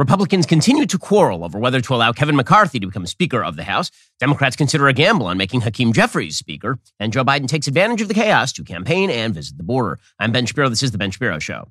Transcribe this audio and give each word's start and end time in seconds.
Republicans 0.00 0.46
continue 0.46 0.86
to 0.86 0.98
quarrel 0.98 1.44
over 1.44 1.58
whether 1.58 1.78
to 1.82 1.94
allow 1.94 2.10
Kevin 2.10 2.34
McCarthy 2.34 2.80
to 2.80 2.86
become 2.86 3.04
Speaker 3.04 3.44
of 3.44 3.56
the 3.56 3.64
House. 3.64 3.90
Democrats 4.18 4.56
consider 4.56 4.88
a 4.88 4.94
gamble 4.94 5.26
on 5.26 5.36
making 5.36 5.60
Hakeem 5.60 5.92
Jeffries 5.92 6.38
Speaker. 6.38 6.78
And 6.98 7.12
Joe 7.12 7.22
Biden 7.22 7.46
takes 7.46 7.66
advantage 7.66 8.00
of 8.00 8.08
the 8.08 8.14
chaos 8.14 8.50
to 8.54 8.64
campaign 8.64 9.10
and 9.10 9.34
visit 9.34 9.58
the 9.58 9.62
border. 9.62 9.98
I'm 10.18 10.32
Ben 10.32 10.46
Shapiro. 10.46 10.70
This 10.70 10.82
is 10.82 10.92
The 10.92 10.96
Ben 10.96 11.10
Shapiro 11.10 11.38
Show. 11.38 11.68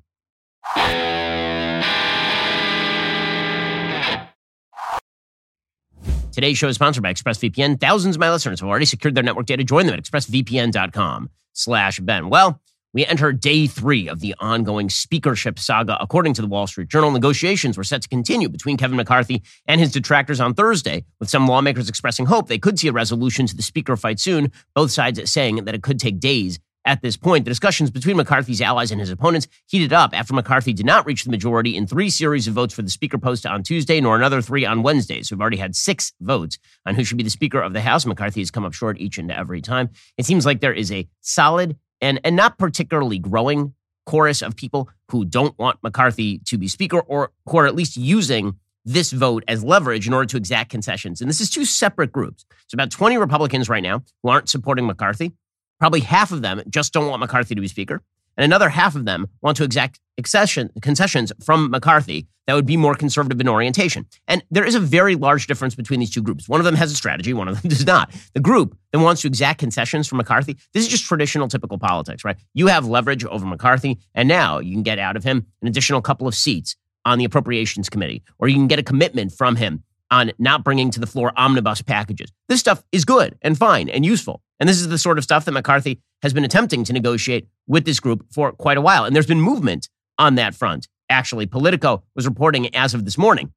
Today's 6.30 6.56
show 6.56 6.68
is 6.68 6.76
sponsored 6.76 7.02
by 7.02 7.12
ExpressVPN. 7.12 7.80
Thousands 7.80 8.14
of 8.14 8.20
my 8.20 8.30
listeners 8.30 8.60
have 8.60 8.68
already 8.68 8.84
secured 8.84 9.16
their 9.16 9.24
network 9.24 9.46
data. 9.46 9.64
Join 9.64 9.86
them 9.86 9.96
at 9.96 10.04
expressvpn.com 10.04 11.30
slash 11.52 11.98
Ben. 11.98 12.28
Well, 12.28 12.60
we 12.92 13.06
enter 13.06 13.32
day 13.32 13.66
three 13.66 14.08
of 14.08 14.20
the 14.20 14.34
ongoing 14.40 14.90
speakership 14.90 15.58
saga. 15.58 15.96
According 16.00 16.34
to 16.34 16.42
the 16.42 16.48
Wall 16.48 16.66
Street 16.66 16.88
Journal, 16.88 17.10
negotiations 17.10 17.76
were 17.76 17.84
set 17.84 18.02
to 18.02 18.08
continue 18.08 18.48
between 18.48 18.76
Kevin 18.76 18.96
McCarthy 18.96 19.42
and 19.66 19.80
his 19.80 19.92
detractors 19.92 20.40
on 20.40 20.54
Thursday, 20.54 21.04
with 21.18 21.30
some 21.30 21.46
lawmakers 21.46 21.88
expressing 21.88 22.26
hope 22.26 22.48
they 22.48 22.58
could 22.58 22.78
see 22.78 22.88
a 22.88 22.92
resolution 22.92 23.46
to 23.46 23.56
the 23.56 23.62
speaker 23.62 23.96
fight 23.96 24.18
soon, 24.18 24.50
both 24.74 24.90
sides 24.90 25.30
saying 25.30 25.64
that 25.64 25.74
it 25.74 25.82
could 25.82 26.00
take 26.00 26.18
days. 26.18 26.58
At 26.86 27.02
this 27.02 27.16
point, 27.16 27.44
the 27.44 27.50
discussions 27.50 27.90
between 27.90 28.16
McCarthy's 28.16 28.62
allies 28.62 28.90
and 28.90 29.00
his 29.00 29.10
opponents 29.10 29.46
heated 29.66 29.92
up 29.92 30.18
after 30.18 30.32
McCarthy 30.32 30.72
did 30.72 30.86
not 30.86 31.04
reach 31.04 31.24
the 31.24 31.30
majority 31.30 31.76
in 31.76 31.86
three 31.86 32.08
series 32.08 32.48
of 32.48 32.54
votes 32.54 32.72
for 32.72 32.80
the 32.80 32.88
speaker 32.88 33.18
post 33.18 33.44
on 33.44 33.62
Tuesday, 33.62 34.00
nor 34.00 34.16
another 34.16 34.40
three 34.40 34.64
on 34.64 34.82
Wednesday. 34.82 35.22
So 35.22 35.36
we've 35.36 35.42
already 35.42 35.58
had 35.58 35.76
six 35.76 36.14
votes 36.20 36.58
on 36.86 36.94
who 36.94 37.04
should 37.04 37.18
be 37.18 37.22
the 37.22 37.30
Speaker 37.30 37.60
of 37.60 37.74
the 37.74 37.82
House. 37.82 38.06
McCarthy 38.06 38.40
has 38.40 38.50
come 38.50 38.64
up 38.64 38.72
short 38.72 38.98
each 38.98 39.18
and 39.18 39.30
every 39.30 39.60
time. 39.60 39.90
It 40.16 40.24
seems 40.24 40.46
like 40.46 40.60
there 40.60 40.72
is 40.72 40.90
a 40.90 41.06
solid 41.20 41.76
and, 42.00 42.20
and 42.24 42.36
not 42.36 42.58
particularly 42.58 43.18
growing 43.18 43.74
chorus 44.06 44.42
of 44.42 44.56
people 44.56 44.88
who 45.10 45.24
don't 45.24 45.58
want 45.58 45.78
McCarthy 45.82 46.38
to 46.46 46.58
be 46.58 46.68
Speaker 46.68 47.00
or 47.00 47.30
who 47.46 47.58
are 47.58 47.66
at 47.66 47.74
least 47.74 47.96
using 47.96 48.56
this 48.84 49.12
vote 49.12 49.44
as 49.46 49.62
leverage 49.62 50.06
in 50.06 50.14
order 50.14 50.26
to 50.26 50.36
exact 50.36 50.70
concessions. 50.70 51.20
And 51.20 51.28
this 51.28 51.40
is 51.40 51.50
two 51.50 51.64
separate 51.64 52.12
groups. 52.12 52.44
It's 52.64 52.74
about 52.74 52.90
20 52.90 53.18
Republicans 53.18 53.68
right 53.68 53.82
now 53.82 54.02
who 54.22 54.30
aren't 54.30 54.48
supporting 54.48 54.86
McCarthy. 54.86 55.32
Probably 55.78 56.00
half 56.00 56.32
of 56.32 56.42
them 56.42 56.62
just 56.68 56.92
don't 56.92 57.08
want 57.08 57.20
McCarthy 57.20 57.54
to 57.54 57.60
be 57.60 57.68
Speaker. 57.68 58.02
And 58.36 58.44
another 58.44 58.68
half 58.68 58.96
of 58.96 59.04
them 59.04 59.26
want 59.42 59.56
to 59.58 59.64
exact 59.64 60.00
concessions 60.22 61.32
from 61.42 61.70
McCarthy 61.70 62.26
that 62.46 62.54
would 62.54 62.66
be 62.66 62.76
more 62.76 62.94
conservative 62.94 63.40
in 63.40 63.48
orientation. 63.48 64.06
And 64.26 64.42
there 64.50 64.64
is 64.64 64.74
a 64.74 64.80
very 64.80 65.14
large 65.14 65.46
difference 65.46 65.74
between 65.74 66.00
these 66.00 66.10
two 66.10 66.22
groups. 66.22 66.48
One 66.48 66.60
of 66.60 66.64
them 66.64 66.74
has 66.74 66.90
a 66.90 66.96
strategy, 66.96 67.32
one 67.32 67.48
of 67.48 67.62
them 67.62 67.68
does 67.68 67.86
not. 67.86 68.12
The 68.34 68.40
group 68.40 68.76
that 68.92 68.98
wants 68.98 69.22
to 69.22 69.28
exact 69.28 69.60
concessions 69.60 70.08
from 70.08 70.18
McCarthy, 70.18 70.56
this 70.74 70.84
is 70.84 70.88
just 70.88 71.04
traditional, 71.04 71.48
typical 71.48 71.78
politics, 71.78 72.24
right? 72.24 72.36
You 72.54 72.66
have 72.66 72.86
leverage 72.86 73.24
over 73.24 73.46
McCarthy, 73.46 73.98
and 74.14 74.28
now 74.28 74.58
you 74.58 74.72
can 74.72 74.82
get 74.82 74.98
out 74.98 75.16
of 75.16 75.22
him 75.22 75.46
an 75.62 75.68
additional 75.68 76.02
couple 76.02 76.26
of 76.26 76.34
seats 76.34 76.76
on 77.04 77.18
the 77.18 77.24
Appropriations 77.24 77.88
Committee, 77.88 78.22
or 78.38 78.48
you 78.48 78.56
can 78.56 78.66
get 78.66 78.78
a 78.78 78.82
commitment 78.82 79.32
from 79.32 79.56
him 79.56 79.84
on 80.10 80.32
not 80.38 80.64
bringing 80.64 80.90
to 80.90 81.00
the 81.00 81.06
floor 81.06 81.32
omnibus 81.36 81.82
packages. 81.82 82.32
This 82.48 82.60
stuff 82.60 82.82
is 82.90 83.04
good 83.04 83.38
and 83.42 83.56
fine 83.56 83.88
and 83.88 84.04
useful. 84.04 84.42
And 84.60 84.68
this 84.68 84.78
is 84.78 84.88
the 84.88 84.98
sort 84.98 85.18
of 85.18 85.24
stuff 85.24 85.46
that 85.46 85.52
McCarthy 85.52 86.00
has 86.22 86.34
been 86.34 86.44
attempting 86.44 86.84
to 86.84 86.92
negotiate 86.92 87.48
with 87.66 87.86
this 87.86 87.98
group 87.98 88.26
for 88.30 88.52
quite 88.52 88.76
a 88.76 88.82
while. 88.82 89.04
And 89.04 89.16
there's 89.16 89.26
been 89.26 89.40
movement 89.40 89.88
on 90.18 90.34
that 90.34 90.54
front. 90.54 90.86
Actually, 91.08 91.46
Politico 91.46 92.04
was 92.14 92.26
reporting 92.26 92.72
as 92.76 92.94
of 92.94 93.04
this 93.04 93.18
morning 93.18 93.52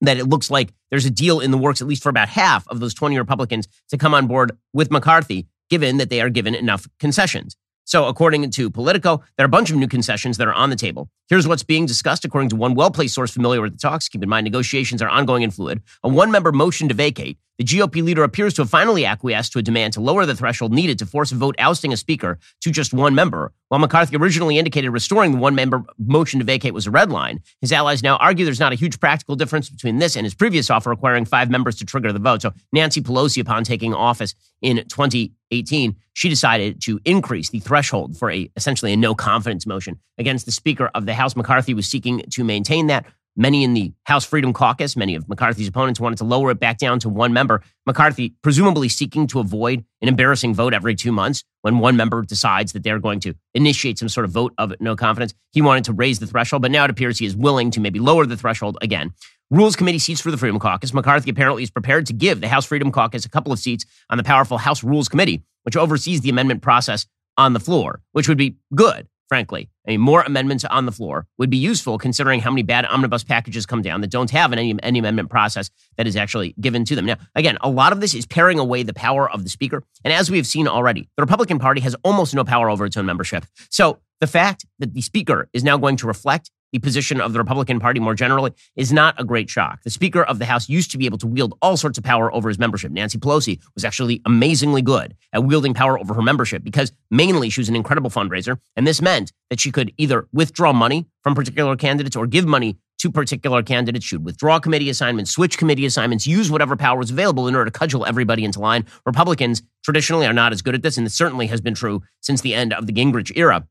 that 0.00 0.16
it 0.16 0.24
looks 0.24 0.50
like 0.50 0.72
there's 0.90 1.04
a 1.04 1.10
deal 1.10 1.40
in 1.40 1.50
the 1.50 1.58
works, 1.58 1.80
at 1.80 1.86
least 1.86 2.02
for 2.02 2.08
about 2.08 2.28
half 2.28 2.66
of 2.68 2.80
those 2.80 2.94
20 2.94 3.18
Republicans, 3.18 3.68
to 3.90 3.98
come 3.98 4.14
on 4.14 4.26
board 4.26 4.56
with 4.72 4.90
McCarthy, 4.90 5.46
given 5.70 5.98
that 5.98 6.10
they 6.10 6.20
are 6.20 6.30
given 6.30 6.54
enough 6.54 6.86
concessions. 6.98 7.56
So, 7.86 8.06
according 8.06 8.50
to 8.50 8.70
Politico, 8.70 9.22
there 9.36 9.44
are 9.44 9.46
a 9.46 9.50
bunch 9.50 9.70
of 9.70 9.76
new 9.76 9.86
concessions 9.86 10.38
that 10.38 10.48
are 10.48 10.54
on 10.54 10.70
the 10.70 10.76
table. 10.76 11.10
Here's 11.28 11.46
what's 11.46 11.62
being 11.62 11.84
discussed, 11.84 12.24
according 12.24 12.48
to 12.50 12.56
one 12.56 12.74
well 12.74 12.90
placed 12.90 13.14
source 13.14 13.30
familiar 13.30 13.60
with 13.60 13.72
the 13.72 13.78
talks. 13.78 14.08
Keep 14.08 14.22
in 14.22 14.28
mind, 14.28 14.44
negotiations 14.44 15.02
are 15.02 15.08
ongoing 15.08 15.44
and 15.44 15.52
fluid. 15.52 15.82
A 16.02 16.08
one 16.08 16.30
member 16.30 16.50
motion 16.50 16.88
to 16.88 16.94
vacate 16.94 17.38
the 17.58 17.64
GOP 17.64 18.02
leader 18.02 18.24
appears 18.24 18.54
to 18.54 18.62
have 18.62 18.70
finally 18.70 19.04
acquiesced 19.04 19.52
to 19.52 19.58
a 19.58 19.62
demand 19.62 19.92
to 19.92 20.00
lower 20.00 20.26
the 20.26 20.34
threshold 20.34 20.72
needed 20.72 20.98
to 20.98 21.06
force 21.06 21.30
a 21.30 21.36
vote 21.36 21.54
ousting 21.58 21.92
a 21.92 21.96
speaker 21.96 22.38
to 22.60 22.70
just 22.70 22.92
one 22.92 23.14
member. 23.14 23.52
While 23.68 23.80
McCarthy 23.80 24.16
originally 24.16 24.58
indicated 24.58 24.90
restoring 24.90 25.32
the 25.32 25.38
one 25.38 25.54
member 25.54 25.84
motion 25.98 26.40
to 26.40 26.44
vacate 26.44 26.74
was 26.74 26.86
a 26.86 26.90
red 26.90 27.10
line, 27.10 27.40
his 27.60 27.72
allies 27.72 28.02
now 28.02 28.16
argue 28.16 28.44
there's 28.44 28.60
not 28.60 28.72
a 28.72 28.76
huge 28.76 28.98
practical 28.98 29.36
difference 29.36 29.70
between 29.70 29.98
this 29.98 30.16
and 30.16 30.24
his 30.24 30.34
previous 30.34 30.70
offer 30.70 30.90
requiring 30.90 31.24
five 31.24 31.50
members 31.50 31.76
to 31.76 31.84
trigger 31.84 32.12
the 32.12 32.18
vote. 32.18 32.42
So 32.42 32.52
Nancy 32.72 33.00
Pelosi, 33.00 33.40
upon 33.40 33.64
taking 33.64 33.94
office 33.94 34.34
in 34.60 34.76
2018, 34.76 35.96
she 36.12 36.28
decided 36.28 36.80
to 36.82 37.00
increase 37.04 37.50
the 37.50 37.60
threshold 37.60 38.16
for 38.16 38.30
a 38.30 38.50
essentially 38.56 38.92
a 38.92 38.96
no 38.96 39.14
confidence 39.14 39.66
motion 39.66 39.98
against 40.18 40.46
the 40.46 40.52
Speaker 40.52 40.90
of 40.94 41.06
the 41.06 41.14
House. 41.14 41.36
McCarthy 41.36 41.74
was 41.74 41.86
seeking 41.86 42.22
to 42.30 42.44
maintain 42.44 42.88
that. 42.88 43.06
Many 43.36 43.64
in 43.64 43.74
the 43.74 43.92
House 44.04 44.24
Freedom 44.24 44.52
Caucus, 44.52 44.96
many 44.96 45.16
of 45.16 45.28
McCarthy's 45.28 45.66
opponents 45.66 45.98
wanted 45.98 46.18
to 46.18 46.24
lower 46.24 46.52
it 46.52 46.60
back 46.60 46.78
down 46.78 47.00
to 47.00 47.08
one 47.08 47.32
member. 47.32 47.62
McCarthy, 47.84 48.36
presumably 48.42 48.88
seeking 48.88 49.26
to 49.26 49.40
avoid 49.40 49.84
an 50.00 50.06
embarrassing 50.06 50.54
vote 50.54 50.72
every 50.72 50.94
two 50.94 51.10
months 51.10 51.42
when 51.62 51.80
one 51.80 51.96
member 51.96 52.22
decides 52.22 52.72
that 52.72 52.84
they're 52.84 53.00
going 53.00 53.18
to 53.18 53.34
initiate 53.52 53.98
some 53.98 54.08
sort 54.08 54.24
of 54.24 54.30
vote 54.30 54.54
of 54.56 54.72
no 54.78 54.94
confidence. 54.94 55.34
He 55.50 55.62
wanted 55.62 55.82
to 55.86 55.92
raise 55.92 56.20
the 56.20 56.28
threshold, 56.28 56.62
but 56.62 56.70
now 56.70 56.84
it 56.84 56.90
appears 56.90 57.18
he 57.18 57.26
is 57.26 57.34
willing 57.34 57.72
to 57.72 57.80
maybe 57.80 57.98
lower 57.98 58.24
the 58.24 58.36
threshold 58.36 58.78
again. 58.80 59.12
Rules 59.50 59.74
Committee 59.74 59.98
seats 59.98 60.20
for 60.20 60.30
the 60.30 60.38
Freedom 60.38 60.60
Caucus. 60.60 60.94
McCarthy 60.94 61.30
apparently 61.30 61.64
is 61.64 61.70
prepared 61.72 62.06
to 62.06 62.12
give 62.12 62.40
the 62.40 62.48
House 62.48 62.66
Freedom 62.66 62.92
Caucus 62.92 63.24
a 63.24 63.30
couple 63.30 63.52
of 63.52 63.58
seats 63.58 63.84
on 64.10 64.16
the 64.16 64.24
powerful 64.24 64.58
House 64.58 64.84
Rules 64.84 65.08
Committee, 65.08 65.42
which 65.64 65.76
oversees 65.76 66.20
the 66.20 66.30
amendment 66.30 66.62
process 66.62 67.04
on 67.36 67.52
the 67.52 67.60
floor, 67.60 68.00
which 68.12 68.28
would 68.28 68.38
be 68.38 68.58
good 68.76 69.08
frankly. 69.34 69.68
I 69.84 69.90
mean, 69.90 70.00
more 70.00 70.22
amendments 70.22 70.64
on 70.64 70.86
the 70.86 70.92
floor 70.92 71.26
would 71.38 71.50
be 71.50 71.56
useful 71.56 71.98
considering 71.98 72.38
how 72.38 72.52
many 72.52 72.62
bad 72.62 72.86
omnibus 72.86 73.24
packages 73.24 73.66
come 73.66 73.82
down 73.82 74.00
that 74.02 74.10
don't 74.12 74.30
have 74.30 74.52
an 74.52 74.60
any, 74.60 74.76
any 74.80 75.00
amendment 75.00 75.28
process 75.28 75.72
that 75.96 76.06
is 76.06 76.14
actually 76.14 76.54
given 76.60 76.84
to 76.84 76.94
them. 76.94 77.04
Now, 77.04 77.16
again, 77.34 77.58
a 77.60 77.68
lot 77.68 77.92
of 77.92 78.00
this 78.00 78.14
is 78.14 78.26
paring 78.26 78.60
away 78.60 78.84
the 78.84 78.94
power 78.94 79.28
of 79.28 79.42
the 79.42 79.50
speaker. 79.50 79.82
And 80.04 80.12
as 80.12 80.30
we 80.30 80.36
have 80.36 80.46
seen 80.46 80.68
already, 80.68 81.08
the 81.16 81.22
Republican 81.24 81.58
Party 81.58 81.80
has 81.80 81.96
almost 82.04 82.32
no 82.32 82.44
power 82.44 82.70
over 82.70 82.86
its 82.86 82.96
own 82.96 83.06
membership. 83.06 83.44
So 83.70 83.98
the 84.20 84.28
fact 84.28 84.66
that 84.78 84.94
the 84.94 85.02
speaker 85.02 85.48
is 85.52 85.64
now 85.64 85.78
going 85.78 85.96
to 85.96 86.06
reflect 86.06 86.52
the 86.74 86.80
position 86.80 87.20
of 87.20 87.32
the 87.32 87.38
Republican 87.38 87.78
Party 87.78 88.00
more 88.00 88.16
generally 88.16 88.52
is 88.74 88.92
not 88.92 89.14
a 89.16 89.22
great 89.22 89.48
shock. 89.48 89.84
The 89.84 89.90
Speaker 89.90 90.24
of 90.24 90.40
the 90.40 90.44
House 90.44 90.68
used 90.68 90.90
to 90.90 90.98
be 90.98 91.06
able 91.06 91.18
to 91.18 91.26
wield 91.28 91.56
all 91.62 91.76
sorts 91.76 91.98
of 91.98 92.02
power 92.02 92.34
over 92.34 92.48
his 92.48 92.58
membership. 92.58 92.90
Nancy 92.90 93.16
Pelosi 93.16 93.60
was 93.76 93.84
actually 93.84 94.20
amazingly 94.26 94.82
good 94.82 95.14
at 95.32 95.44
wielding 95.44 95.72
power 95.72 95.96
over 96.00 96.14
her 96.14 96.22
membership 96.22 96.64
because 96.64 96.92
mainly 97.12 97.48
she 97.48 97.60
was 97.60 97.68
an 97.68 97.76
incredible 97.76 98.10
fundraiser. 98.10 98.58
And 98.74 98.88
this 98.88 99.00
meant 99.00 99.32
that 99.50 99.60
she 99.60 99.70
could 99.70 99.92
either 99.98 100.26
withdraw 100.32 100.72
money 100.72 101.06
from 101.22 101.36
particular 101.36 101.76
candidates 101.76 102.16
or 102.16 102.26
give 102.26 102.44
money 102.44 102.76
to 102.98 103.10
particular 103.12 103.62
candidates. 103.62 104.04
She 104.04 104.16
would 104.16 104.24
withdraw 104.24 104.58
committee 104.58 104.90
assignments, 104.90 105.30
switch 105.30 105.58
committee 105.58 105.86
assignments, 105.86 106.26
use 106.26 106.50
whatever 106.50 106.76
power 106.76 106.98
was 106.98 107.10
available 107.10 107.46
in 107.46 107.54
order 107.54 107.70
to 107.70 107.78
cudgel 107.78 108.04
everybody 108.04 108.44
into 108.44 108.58
line. 108.58 108.84
Republicans 109.06 109.62
traditionally 109.84 110.26
are 110.26 110.32
not 110.32 110.52
as 110.52 110.60
good 110.60 110.74
at 110.74 110.82
this, 110.82 110.96
and 110.96 111.06
this 111.06 111.14
certainly 111.14 111.46
has 111.46 111.60
been 111.60 111.74
true 111.74 112.02
since 112.20 112.40
the 112.40 112.54
end 112.54 112.72
of 112.72 112.86
the 112.86 112.92
Gingrich 112.92 113.30
era. 113.36 113.64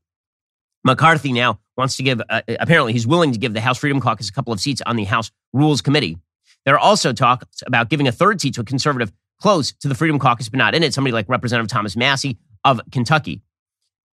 McCarthy 0.84 1.32
now 1.32 1.58
wants 1.76 1.96
to 1.96 2.02
give, 2.02 2.20
uh, 2.28 2.42
apparently, 2.60 2.92
he's 2.92 3.06
willing 3.06 3.32
to 3.32 3.38
give 3.38 3.54
the 3.54 3.60
House 3.60 3.78
Freedom 3.78 4.00
Caucus 4.00 4.28
a 4.28 4.32
couple 4.32 4.52
of 4.52 4.60
seats 4.60 4.82
on 4.86 4.96
the 4.96 5.04
House 5.04 5.30
Rules 5.52 5.80
Committee. 5.80 6.18
There 6.64 6.74
are 6.74 6.78
also 6.78 7.12
talks 7.12 7.62
about 7.66 7.90
giving 7.90 8.06
a 8.06 8.12
third 8.12 8.40
seat 8.40 8.54
to 8.54 8.60
a 8.60 8.64
conservative 8.64 9.12
close 9.40 9.72
to 9.72 9.88
the 9.88 9.94
Freedom 9.94 10.18
Caucus, 10.18 10.48
but 10.48 10.58
not 10.58 10.74
in 10.74 10.82
it, 10.82 10.94
somebody 10.94 11.12
like 11.12 11.28
Representative 11.28 11.68
Thomas 11.68 11.96
Massie 11.96 12.38
of 12.64 12.80
Kentucky. 12.92 13.42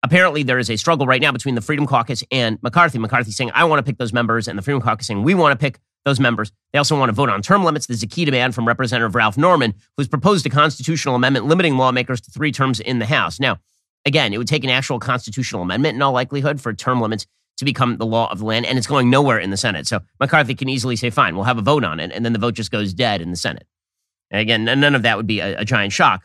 Apparently, 0.02 0.42
there 0.44 0.58
is 0.58 0.70
a 0.70 0.76
struggle 0.76 1.06
right 1.06 1.20
now 1.20 1.32
between 1.32 1.54
the 1.54 1.60
Freedom 1.60 1.86
Caucus 1.86 2.22
and 2.30 2.58
McCarthy. 2.62 2.98
McCarthy 2.98 3.32
saying, 3.32 3.50
I 3.52 3.64
want 3.64 3.80
to 3.80 3.82
pick 3.82 3.98
those 3.98 4.12
members, 4.12 4.46
and 4.46 4.56
the 4.56 4.62
Freedom 4.62 4.80
Caucus 4.80 5.06
saying, 5.08 5.22
we 5.22 5.34
want 5.34 5.52
to 5.52 5.62
pick 5.62 5.80
those 6.04 6.20
members. 6.20 6.52
They 6.72 6.78
also 6.78 6.96
want 6.98 7.08
to 7.08 7.14
vote 7.14 7.28
on 7.28 7.42
term 7.42 7.64
limits. 7.64 7.86
There's 7.86 8.02
a 8.02 8.06
key 8.06 8.24
demand 8.24 8.54
from 8.54 8.66
Representative 8.66 9.14
Ralph 9.14 9.36
Norman, 9.36 9.74
who's 9.96 10.08
proposed 10.08 10.46
a 10.46 10.50
constitutional 10.50 11.16
amendment 11.16 11.46
limiting 11.46 11.76
lawmakers 11.76 12.20
to 12.22 12.30
three 12.30 12.52
terms 12.52 12.78
in 12.78 13.00
the 13.00 13.06
House. 13.06 13.40
Now, 13.40 13.58
again, 14.08 14.34
it 14.34 14.38
would 14.38 14.48
take 14.48 14.64
an 14.64 14.70
actual 14.70 14.98
constitutional 14.98 15.62
amendment 15.62 15.94
in 15.94 16.02
all 16.02 16.12
likelihood 16.12 16.60
for 16.60 16.72
term 16.72 17.00
limits 17.00 17.26
to 17.58 17.64
become 17.64 17.96
the 17.98 18.06
law 18.06 18.30
of 18.30 18.38
the 18.38 18.44
land, 18.44 18.66
and 18.66 18.78
it's 18.78 18.86
going 18.86 19.10
nowhere 19.10 19.38
in 19.38 19.50
the 19.50 19.56
Senate. 19.56 19.86
So 19.86 20.00
McCarthy 20.20 20.54
can 20.54 20.68
easily 20.68 20.96
say, 20.96 21.10
fine, 21.10 21.34
we'll 21.34 21.44
have 21.44 21.58
a 21.58 21.62
vote 21.62 21.84
on 21.84 22.00
it, 22.00 22.10
and 22.12 22.24
then 22.24 22.32
the 22.32 22.38
vote 22.38 22.54
just 22.54 22.70
goes 22.70 22.92
dead 22.92 23.20
in 23.20 23.30
the 23.30 23.36
Senate. 23.36 23.66
And 24.30 24.40
again, 24.40 24.64
none 24.64 24.94
of 24.94 25.02
that 25.02 25.16
would 25.16 25.26
be 25.26 25.40
a, 25.40 25.60
a 25.60 25.64
giant 25.64 25.92
shock. 25.92 26.24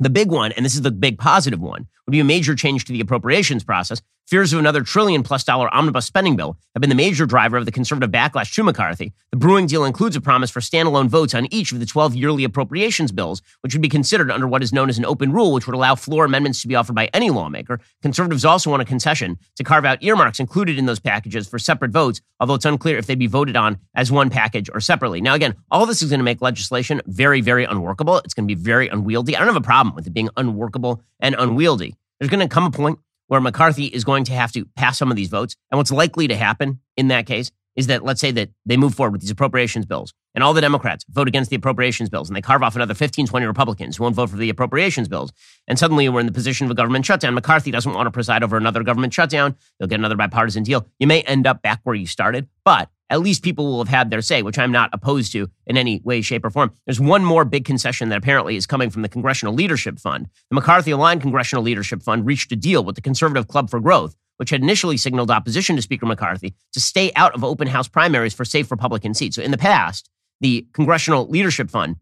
The 0.00 0.10
big 0.10 0.30
one, 0.30 0.52
and 0.52 0.64
this 0.64 0.74
is 0.74 0.82
the 0.82 0.90
big 0.90 1.18
positive 1.18 1.60
one, 1.60 1.86
would 2.06 2.12
be 2.12 2.20
a 2.20 2.24
major 2.24 2.54
change 2.54 2.84
to 2.86 2.92
the 2.92 3.00
appropriations 3.00 3.62
process. 3.62 4.02
Fears 4.28 4.52
of 4.52 4.58
another 4.58 4.82
trillion 4.82 5.22
plus 5.22 5.44
dollar 5.44 5.72
omnibus 5.74 6.06
spending 6.06 6.36
bill 6.36 6.56
have 6.74 6.80
been 6.80 6.88
the 6.88 6.96
major 6.96 7.26
driver 7.26 7.58
of 7.58 7.66
the 7.66 7.72
conservative 7.72 8.10
backlash 8.10 8.54
to 8.54 8.62
McCarthy. 8.62 9.12
The 9.30 9.36
brewing 9.36 9.66
deal 9.66 9.84
includes 9.84 10.16
a 10.16 10.22
promise 10.22 10.50
for 10.50 10.60
standalone 10.60 11.08
votes 11.08 11.34
on 11.34 11.52
each 11.52 11.72
of 11.72 11.80
the 11.80 11.86
12 11.86 12.14
yearly 12.14 12.44
appropriations 12.44 13.12
bills, 13.12 13.42
which 13.60 13.74
would 13.74 13.82
be 13.82 13.90
considered 13.90 14.30
under 14.30 14.48
what 14.48 14.62
is 14.62 14.72
known 14.72 14.88
as 14.88 14.96
an 14.96 15.04
open 15.04 15.32
rule, 15.32 15.52
which 15.52 15.66
would 15.66 15.74
allow 15.74 15.94
floor 15.94 16.24
amendments 16.24 16.62
to 16.62 16.68
be 16.68 16.74
offered 16.74 16.94
by 16.94 17.10
any 17.12 17.28
lawmaker. 17.28 17.78
Conservatives 18.00 18.44
also 18.44 18.70
want 18.70 18.80
a 18.80 18.86
concession 18.86 19.38
to 19.56 19.64
carve 19.64 19.84
out 19.84 20.02
earmarks 20.02 20.40
included 20.40 20.78
in 20.78 20.86
those 20.86 21.00
packages 21.00 21.46
for 21.46 21.58
separate 21.58 21.90
votes, 21.90 22.22
although 22.40 22.54
it's 22.54 22.64
unclear 22.64 22.96
if 22.96 23.06
they'd 23.06 23.18
be 23.18 23.26
voted 23.26 23.56
on 23.56 23.78
as 23.94 24.10
one 24.10 24.30
package 24.30 24.70
or 24.72 24.80
separately. 24.80 25.20
Now, 25.20 25.34
again, 25.34 25.56
all 25.70 25.84
this 25.84 26.00
is 26.00 26.08
going 26.08 26.20
to 26.20 26.24
make 26.24 26.40
legislation 26.40 27.02
very, 27.06 27.42
very 27.42 27.64
unworkable. 27.64 28.18
It's 28.18 28.32
going 28.32 28.48
to 28.48 28.54
be 28.54 28.60
very 28.60 28.88
unwieldy. 28.88 29.36
I 29.36 29.40
don't 29.40 29.48
have 29.48 29.56
a 29.56 29.60
problem 29.60 29.94
with 29.94 30.06
it 30.06 30.14
being 30.14 30.30
unworkable 30.38 31.02
and 31.20 31.34
unwieldy. 31.38 31.96
There's 32.18 32.30
going 32.30 32.40
to 32.40 32.48
come 32.48 32.64
a 32.64 32.70
point 32.70 32.98
where 33.32 33.40
McCarthy 33.40 33.86
is 33.86 34.04
going 34.04 34.24
to 34.24 34.32
have 34.34 34.52
to 34.52 34.66
pass 34.76 34.98
some 34.98 35.10
of 35.10 35.16
these 35.16 35.30
votes. 35.30 35.56
And 35.70 35.78
what's 35.78 35.90
likely 35.90 36.28
to 36.28 36.36
happen 36.36 36.80
in 36.98 37.08
that 37.08 37.24
case 37.24 37.50
is 37.76 37.86
that 37.86 38.04
let's 38.04 38.20
say 38.20 38.30
that 38.30 38.50
they 38.66 38.76
move 38.76 38.94
forward 38.94 39.12
with 39.12 39.20
these 39.20 39.30
appropriations 39.30 39.86
bills 39.86 40.12
and 40.34 40.42
all 40.42 40.54
the 40.54 40.60
Democrats 40.60 41.04
vote 41.08 41.28
against 41.28 41.50
the 41.50 41.56
appropriations 41.56 42.08
bills 42.08 42.28
and 42.28 42.36
they 42.36 42.40
carve 42.40 42.62
off 42.62 42.76
another 42.76 42.94
15, 42.94 43.26
20 43.26 43.46
Republicans 43.46 43.96
who 43.96 44.04
won't 44.04 44.16
vote 44.16 44.30
for 44.30 44.36
the 44.36 44.50
appropriations 44.50 45.08
bills. 45.08 45.32
And 45.68 45.78
suddenly 45.78 46.08
we're 46.08 46.20
in 46.20 46.26
the 46.26 46.32
position 46.32 46.66
of 46.66 46.70
a 46.70 46.74
government 46.74 47.06
shutdown. 47.06 47.34
McCarthy 47.34 47.70
doesn't 47.70 47.92
want 47.92 48.06
to 48.06 48.10
preside 48.10 48.42
over 48.42 48.56
another 48.56 48.82
government 48.82 49.14
shutdown. 49.14 49.56
You'll 49.78 49.88
get 49.88 49.98
another 49.98 50.16
bipartisan 50.16 50.62
deal. 50.62 50.86
You 50.98 51.06
may 51.06 51.22
end 51.22 51.46
up 51.46 51.62
back 51.62 51.80
where 51.84 51.94
you 51.94 52.06
started, 52.06 52.48
but 52.64 52.90
at 53.10 53.20
least 53.20 53.42
people 53.42 53.66
will 53.66 53.84
have 53.84 53.88
had 53.88 54.10
their 54.10 54.22
say, 54.22 54.42
which 54.42 54.58
I'm 54.58 54.72
not 54.72 54.88
opposed 54.94 55.32
to 55.32 55.50
in 55.66 55.76
any 55.76 56.00
way, 56.02 56.22
shape, 56.22 56.46
or 56.46 56.50
form. 56.50 56.72
There's 56.86 56.98
one 57.00 57.24
more 57.26 57.44
big 57.44 57.66
concession 57.66 58.08
that 58.08 58.16
apparently 58.16 58.56
is 58.56 58.66
coming 58.66 58.88
from 58.88 59.02
the 59.02 59.08
Congressional 59.08 59.52
Leadership 59.52 59.98
Fund. 59.98 60.30
The 60.48 60.54
McCarthy 60.54 60.92
aligned 60.92 61.20
Congressional 61.20 61.62
Leadership 61.62 62.02
Fund 62.02 62.24
reached 62.24 62.50
a 62.52 62.56
deal 62.56 62.82
with 62.82 62.94
the 62.94 63.02
Conservative 63.02 63.48
Club 63.48 63.68
for 63.68 63.80
Growth 63.80 64.16
which 64.42 64.50
had 64.50 64.60
initially 64.60 64.96
signaled 64.96 65.30
opposition 65.30 65.76
to 65.76 65.82
Speaker 65.82 66.04
McCarthy 66.04 66.52
to 66.72 66.80
stay 66.80 67.12
out 67.14 67.32
of 67.32 67.44
open 67.44 67.68
House 67.68 67.86
primaries 67.86 68.34
for 68.34 68.44
safe 68.44 68.72
Republican 68.72 69.14
seats. 69.14 69.36
So 69.36 69.42
in 69.42 69.52
the 69.52 69.56
past, 69.56 70.10
the 70.40 70.66
Congressional 70.72 71.28
Leadership 71.28 71.70
Fund 71.70 71.94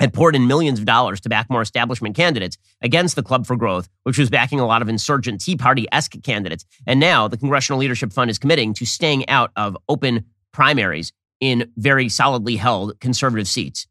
had 0.00 0.14
poured 0.14 0.34
in 0.34 0.46
millions 0.46 0.78
of 0.78 0.86
dollars 0.86 1.20
to 1.20 1.28
back 1.28 1.50
more 1.50 1.60
establishment 1.60 2.16
candidates 2.16 2.56
against 2.80 3.14
the 3.14 3.22
Club 3.22 3.46
for 3.46 3.56
Growth, 3.56 3.90
which 4.04 4.16
was 4.16 4.30
backing 4.30 4.58
a 4.58 4.66
lot 4.66 4.80
of 4.80 4.88
insurgent 4.88 5.42
Tea 5.42 5.54
Party 5.54 5.86
esque 5.92 6.14
candidates. 6.22 6.64
And 6.86 6.98
now 6.98 7.28
the 7.28 7.36
Congressional 7.36 7.78
Leadership 7.78 8.10
Fund 8.10 8.30
is 8.30 8.38
committing 8.38 8.72
to 8.72 8.86
staying 8.86 9.28
out 9.28 9.50
of 9.54 9.76
open 9.86 10.24
primaries 10.52 11.12
in 11.40 11.70
very 11.76 12.08
solidly 12.08 12.56
held 12.56 12.98
conservative 13.00 13.46
seats. 13.46 13.86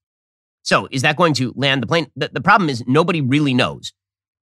So 0.63 0.87
is 0.89 1.03
that 1.03 1.17
going 1.17 1.35
to 1.35 1.53
land 1.55 1.83
the 1.83 1.87
plane? 1.87 2.07
The, 2.15 2.31
the 2.33 2.41
problem 2.41 2.67
is 2.67 2.83
nobody 2.87 3.21
really 3.21 3.53
knows. 3.53 3.93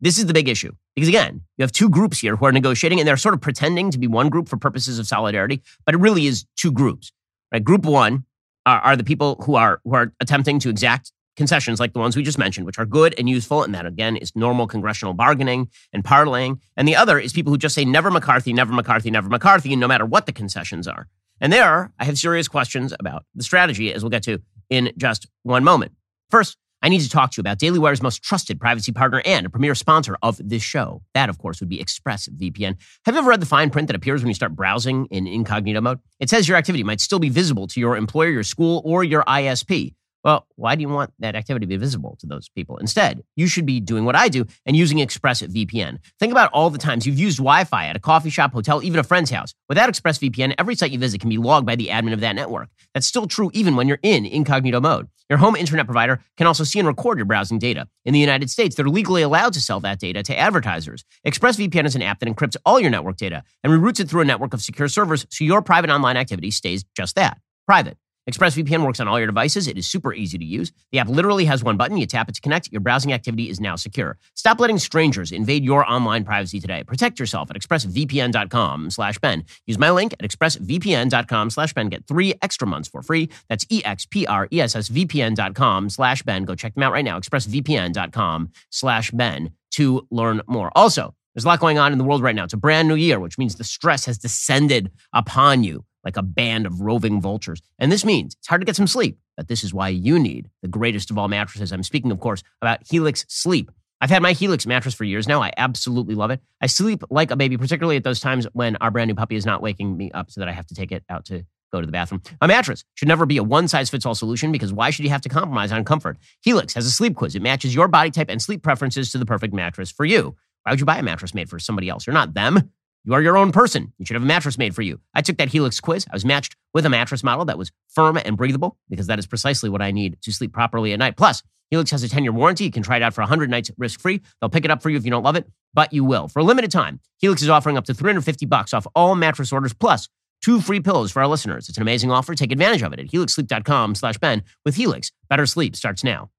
This 0.00 0.18
is 0.18 0.26
the 0.26 0.34
big 0.34 0.48
issue. 0.48 0.72
Because 0.94 1.08
again, 1.08 1.42
you 1.56 1.62
have 1.62 1.72
two 1.72 1.88
groups 1.88 2.18
here 2.18 2.36
who 2.36 2.46
are 2.46 2.52
negotiating 2.52 3.00
and 3.00 3.08
they're 3.08 3.16
sort 3.16 3.34
of 3.34 3.40
pretending 3.40 3.90
to 3.90 3.98
be 3.98 4.06
one 4.06 4.28
group 4.28 4.48
for 4.48 4.56
purposes 4.56 4.98
of 4.98 5.06
solidarity, 5.06 5.62
but 5.84 5.94
it 5.94 5.98
really 5.98 6.26
is 6.26 6.46
two 6.56 6.72
groups. 6.72 7.12
Right? 7.52 7.62
Group 7.62 7.84
one 7.84 8.24
are, 8.64 8.80
are 8.80 8.96
the 8.96 9.04
people 9.04 9.42
who 9.44 9.54
are 9.54 9.80
who 9.84 9.94
are 9.94 10.12
attempting 10.20 10.58
to 10.60 10.68
exact 10.68 11.12
concessions 11.36 11.78
like 11.78 11.92
the 11.92 11.98
ones 11.98 12.16
we 12.16 12.22
just 12.22 12.38
mentioned, 12.38 12.66
which 12.66 12.78
are 12.78 12.86
good 12.86 13.14
and 13.18 13.28
useful, 13.28 13.62
and 13.62 13.74
that 13.74 13.86
again 13.86 14.16
is 14.16 14.34
normal 14.34 14.66
congressional 14.66 15.14
bargaining 15.14 15.68
and 15.92 16.02
parlaying. 16.02 16.58
And 16.76 16.88
the 16.88 16.96
other 16.96 17.18
is 17.18 17.32
people 17.32 17.52
who 17.52 17.58
just 17.58 17.74
say 17.74 17.84
never 17.84 18.10
McCarthy, 18.10 18.52
never 18.52 18.72
McCarthy, 18.72 19.10
never 19.10 19.28
McCarthy, 19.28 19.76
no 19.76 19.86
matter 19.86 20.06
what 20.06 20.26
the 20.26 20.32
concessions 20.32 20.88
are. 20.88 21.08
And 21.40 21.52
there, 21.52 21.92
I 21.98 22.04
have 22.06 22.18
serious 22.18 22.48
questions 22.48 22.94
about 22.98 23.24
the 23.34 23.44
strategy, 23.44 23.92
as 23.92 24.02
we'll 24.02 24.10
get 24.10 24.22
to 24.24 24.40
in 24.70 24.92
just 24.96 25.26
one 25.42 25.64
moment. 25.64 25.92
First, 26.30 26.56
I 26.82 26.88
need 26.88 27.00
to 27.00 27.08
talk 27.08 27.32
to 27.32 27.38
you 27.38 27.40
about 27.40 27.58
Daily 27.58 27.78
Wire's 27.78 28.02
most 28.02 28.22
trusted 28.22 28.60
privacy 28.60 28.92
partner 28.92 29.22
and 29.24 29.46
a 29.46 29.50
premier 29.50 29.74
sponsor 29.74 30.16
of 30.22 30.40
this 30.42 30.62
show. 30.62 31.02
That, 31.14 31.28
of 31.28 31.38
course, 31.38 31.60
would 31.60 31.68
be 31.68 31.78
ExpressVPN. 31.78 32.76
Have 33.04 33.14
you 33.14 33.18
ever 33.18 33.30
read 33.30 33.40
the 33.40 33.46
fine 33.46 33.70
print 33.70 33.88
that 33.88 33.96
appears 33.96 34.22
when 34.22 34.28
you 34.28 34.34
start 34.34 34.54
browsing 34.54 35.06
in 35.06 35.26
incognito 35.26 35.80
mode? 35.80 36.00
It 36.20 36.30
says 36.30 36.48
your 36.48 36.56
activity 36.56 36.84
might 36.84 37.00
still 37.00 37.18
be 37.18 37.28
visible 37.28 37.66
to 37.68 37.80
your 37.80 37.96
employer, 37.96 38.28
your 38.28 38.42
school, 38.42 38.82
or 38.84 39.02
your 39.02 39.24
ISP. 39.24 39.94
Well, 40.26 40.44
why 40.56 40.74
do 40.74 40.80
you 40.80 40.88
want 40.88 41.12
that 41.20 41.36
activity 41.36 41.66
to 41.66 41.68
be 41.68 41.76
visible 41.76 42.16
to 42.18 42.26
those 42.26 42.48
people? 42.48 42.78
Instead, 42.78 43.22
you 43.36 43.46
should 43.46 43.64
be 43.64 43.78
doing 43.78 44.04
what 44.04 44.16
I 44.16 44.26
do 44.26 44.44
and 44.66 44.76
using 44.76 44.98
ExpressVPN. 44.98 45.98
Think 46.18 46.32
about 46.32 46.50
all 46.52 46.68
the 46.68 46.78
times 46.78 47.06
you've 47.06 47.16
used 47.16 47.38
Wi 47.38 47.62
Fi 47.62 47.86
at 47.86 47.94
a 47.94 48.00
coffee 48.00 48.30
shop, 48.30 48.52
hotel, 48.52 48.82
even 48.82 48.98
a 48.98 49.04
friend's 49.04 49.30
house. 49.30 49.54
Without 49.68 49.88
ExpressVPN, 49.88 50.56
every 50.58 50.74
site 50.74 50.90
you 50.90 50.98
visit 50.98 51.20
can 51.20 51.30
be 51.30 51.38
logged 51.38 51.64
by 51.64 51.76
the 51.76 51.86
admin 51.86 52.12
of 52.12 52.18
that 52.22 52.34
network. 52.34 52.68
That's 52.92 53.06
still 53.06 53.28
true 53.28 53.52
even 53.54 53.76
when 53.76 53.86
you're 53.86 54.00
in 54.02 54.26
incognito 54.26 54.80
mode. 54.80 55.06
Your 55.30 55.38
home 55.38 55.54
internet 55.54 55.86
provider 55.86 56.20
can 56.36 56.48
also 56.48 56.64
see 56.64 56.80
and 56.80 56.88
record 56.88 57.18
your 57.18 57.24
browsing 57.24 57.60
data. 57.60 57.86
In 58.04 58.12
the 58.12 58.18
United 58.18 58.50
States, 58.50 58.74
they're 58.74 58.88
legally 58.88 59.22
allowed 59.22 59.52
to 59.52 59.60
sell 59.60 59.78
that 59.78 60.00
data 60.00 60.24
to 60.24 60.36
advertisers. 60.36 61.04
ExpressVPN 61.24 61.86
is 61.86 61.94
an 61.94 62.02
app 62.02 62.18
that 62.18 62.28
encrypts 62.28 62.56
all 62.66 62.80
your 62.80 62.90
network 62.90 63.16
data 63.16 63.44
and 63.62 63.72
reroutes 63.72 64.00
it 64.00 64.08
through 64.08 64.22
a 64.22 64.24
network 64.24 64.54
of 64.54 64.60
secure 64.60 64.88
servers 64.88 65.24
so 65.30 65.44
your 65.44 65.62
private 65.62 65.88
online 65.88 66.16
activity 66.16 66.50
stays 66.50 66.84
just 66.96 67.14
that 67.14 67.38
private. 67.64 67.96
ExpressVPN 68.28 68.84
works 68.84 68.98
on 68.98 69.06
all 69.06 69.18
your 69.18 69.26
devices. 69.26 69.68
It 69.68 69.78
is 69.78 69.86
super 69.86 70.12
easy 70.12 70.36
to 70.36 70.44
use. 70.44 70.72
The 70.90 70.98
app 70.98 71.08
literally 71.08 71.44
has 71.44 71.62
one 71.62 71.76
button. 71.76 71.96
You 71.96 72.06
tap 72.06 72.28
it 72.28 72.34
to 72.34 72.40
connect. 72.40 72.72
Your 72.72 72.80
browsing 72.80 73.12
activity 73.12 73.48
is 73.48 73.60
now 73.60 73.76
secure. 73.76 74.18
Stop 74.34 74.58
letting 74.58 74.78
strangers 74.78 75.30
invade 75.30 75.64
your 75.64 75.88
online 75.88 76.24
privacy 76.24 76.58
today. 76.58 76.82
Protect 76.82 77.20
yourself 77.20 77.50
at 77.50 77.56
expressvpn.com 77.56 78.90
slash 78.90 79.18
Ben. 79.18 79.44
Use 79.66 79.78
my 79.78 79.90
link 79.90 80.12
at 80.14 80.28
expressvpn.com 80.28 81.50
slash 81.50 81.72
Ben. 81.72 81.88
Get 81.88 82.08
three 82.08 82.34
extra 82.42 82.66
months 82.66 82.88
for 82.88 83.02
free. 83.02 83.30
That's 83.48 83.64
expressvpn.com 83.66 85.90
slash 85.90 86.22
Ben. 86.24 86.44
Go 86.44 86.56
check 86.56 86.74
them 86.74 86.82
out 86.82 86.92
right 86.92 87.04
now. 87.04 87.20
expressvpn.com 87.20 88.50
slash 88.70 89.10
Ben 89.12 89.52
to 89.72 90.06
learn 90.10 90.40
more. 90.48 90.72
Also, 90.74 91.14
there's 91.34 91.44
a 91.44 91.48
lot 91.48 91.60
going 91.60 91.78
on 91.78 91.92
in 91.92 91.98
the 91.98 92.04
world 92.04 92.22
right 92.22 92.34
now. 92.34 92.44
It's 92.44 92.54
a 92.54 92.56
brand 92.56 92.88
new 92.88 92.94
year, 92.94 93.20
which 93.20 93.36
means 93.36 93.56
the 93.56 93.64
stress 93.64 94.06
has 94.06 94.16
descended 94.18 94.90
upon 95.12 95.64
you 95.64 95.84
like 96.06 96.16
a 96.16 96.22
band 96.22 96.66
of 96.66 96.80
roving 96.80 97.20
vultures. 97.20 97.60
And 97.80 97.90
this 97.90 98.04
means 98.04 98.36
it's 98.38 98.46
hard 98.46 98.60
to 98.60 98.64
get 98.64 98.76
some 98.76 98.86
sleep, 98.86 99.18
but 99.36 99.48
this 99.48 99.64
is 99.64 99.74
why 99.74 99.88
you 99.88 100.20
need 100.20 100.48
the 100.62 100.68
greatest 100.68 101.10
of 101.10 101.18
all 101.18 101.26
mattresses. 101.26 101.72
I'm 101.72 101.82
speaking, 101.82 102.12
of 102.12 102.20
course, 102.20 102.44
about 102.62 102.78
Helix 102.88 103.26
Sleep. 103.28 103.72
I've 104.00 104.10
had 104.10 104.22
my 104.22 104.32
Helix 104.32 104.66
mattress 104.66 104.94
for 104.94 105.02
years 105.02 105.26
now. 105.26 105.42
I 105.42 105.52
absolutely 105.56 106.14
love 106.14 106.30
it. 106.30 106.40
I 106.60 106.68
sleep 106.68 107.02
like 107.10 107.32
a 107.32 107.36
baby, 107.36 107.58
particularly 107.58 107.96
at 107.96 108.04
those 108.04 108.20
times 108.20 108.46
when 108.52 108.76
our 108.76 108.92
brand 108.92 109.08
new 109.08 109.16
puppy 109.16 109.34
is 109.34 109.44
not 109.44 109.62
waking 109.62 109.96
me 109.96 110.12
up 110.12 110.30
so 110.30 110.40
that 110.40 110.48
I 110.48 110.52
have 110.52 110.66
to 110.66 110.74
take 110.74 110.92
it 110.92 111.02
out 111.08 111.24
to 111.26 111.44
go 111.72 111.80
to 111.80 111.86
the 111.86 111.92
bathroom. 111.92 112.22
A 112.40 112.46
mattress 112.46 112.84
should 112.94 113.08
never 113.08 113.26
be 113.26 113.38
a 113.38 113.42
one 113.42 113.66
size 113.66 113.90
fits 113.90 114.06
all 114.06 114.14
solution 114.14 114.52
because 114.52 114.72
why 114.72 114.90
should 114.90 115.04
you 115.04 115.10
have 115.10 115.22
to 115.22 115.28
compromise 115.28 115.72
on 115.72 115.84
comfort? 115.84 116.18
Helix 116.42 116.74
has 116.74 116.86
a 116.86 116.90
sleep 116.90 117.16
quiz. 117.16 117.34
It 117.34 117.42
matches 117.42 117.74
your 117.74 117.88
body 117.88 118.12
type 118.12 118.28
and 118.30 118.40
sleep 118.40 118.62
preferences 118.62 119.10
to 119.10 119.18
the 119.18 119.26
perfect 119.26 119.52
mattress 119.52 119.90
for 119.90 120.04
you. 120.04 120.36
Why 120.62 120.72
would 120.72 120.80
you 120.80 120.86
buy 120.86 120.98
a 120.98 121.02
mattress 121.02 121.34
made 121.34 121.48
for 121.48 121.58
somebody 121.58 121.88
else? 121.88 122.06
You're 122.06 122.14
not 122.14 122.34
them. 122.34 122.70
You 123.06 123.14
are 123.14 123.22
your 123.22 123.36
own 123.36 123.52
person. 123.52 123.92
You 123.98 124.04
should 124.04 124.14
have 124.14 124.24
a 124.24 124.26
mattress 124.26 124.58
made 124.58 124.74
for 124.74 124.82
you. 124.82 124.98
I 125.14 125.22
took 125.22 125.36
that 125.36 125.48
Helix 125.48 125.78
quiz. 125.78 126.06
I 126.10 126.16
was 126.16 126.24
matched 126.24 126.56
with 126.74 126.84
a 126.84 126.90
mattress 126.90 127.22
model 127.22 127.44
that 127.44 127.56
was 127.56 127.70
firm 127.88 128.16
and 128.16 128.36
breathable 128.36 128.78
because 128.90 129.06
that 129.06 129.20
is 129.20 129.28
precisely 129.28 129.70
what 129.70 129.80
I 129.80 129.92
need 129.92 130.20
to 130.22 130.32
sleep 130.32 130.52
properly 130.52 130.92
at 130.92 130.98
night. 130.98 131.16
Plus, 131.16 131.44
Helix 131.70 131.92
has 131.92 132.02
a 132.02 132.08
10 132.08 132.24
year 132.24 132.32
warranty. 132.32 132.64
You 132.64 132.72
can 132.72 132.82
try 132.82 132.96
it 132.96 133.02
out 133.02 133.14
for 133.14 133.20
100 133.20 133.48
nights 133.48 133.70
risk 133.78 134.00
free. 134.00 134.22
They'll 134.40 134.50
pick 134.50 134.64
it 134.64 134.72
up 134.72 134.82
for 134.82 134.90
you 134.90 134.96
if 134.96 135.04
you 135.04 135.12
don't 135.12 135.22
love 135.22 135.36
it, 135.36 135.46
but 135.72 135.92
you 135.92 136.04
will. 136.04 136.26
For 136.26 136.40
a 136.40 136.44
limited 136.44 136.72
time, 136.72 136.98
Helix 137.18 137.42
is 137.42 137.48
offering 137.48 137.76
up 137.76 137.84
to 137.84 137.94
350 137.94 138.44
bucks 138.46 138.74
off 138.74 138.88
all 138.96 139.14
mattress 139.14 139.52
orders 139.52 139.72
plus 139.72 140.08
two 140.42 140.60
free 140.60 140.80
pillows 140.80 141.12
for 141.12 141.22
our 141.22 141.28
listeners. 141.28 141.68
It's 141.68 141.78
an 141.78 141.82
amazing 141.82 142.10
offer. 142.10 142.34
Take 142.34 142.50
advantage 142.50 142.82
of 142.82 142.92
it 142.92 142.98
at 142.98 143.06
helixsleep.com 143.06 143.94
slash 143.94 144.18
Ben. 144.18 144.42
With 144.64 144.74
Helix, 144.74 145.12
better 145.28 145.46
sleep 145.46 145.76
starts 145.76 146.02
now. 146.02 146.30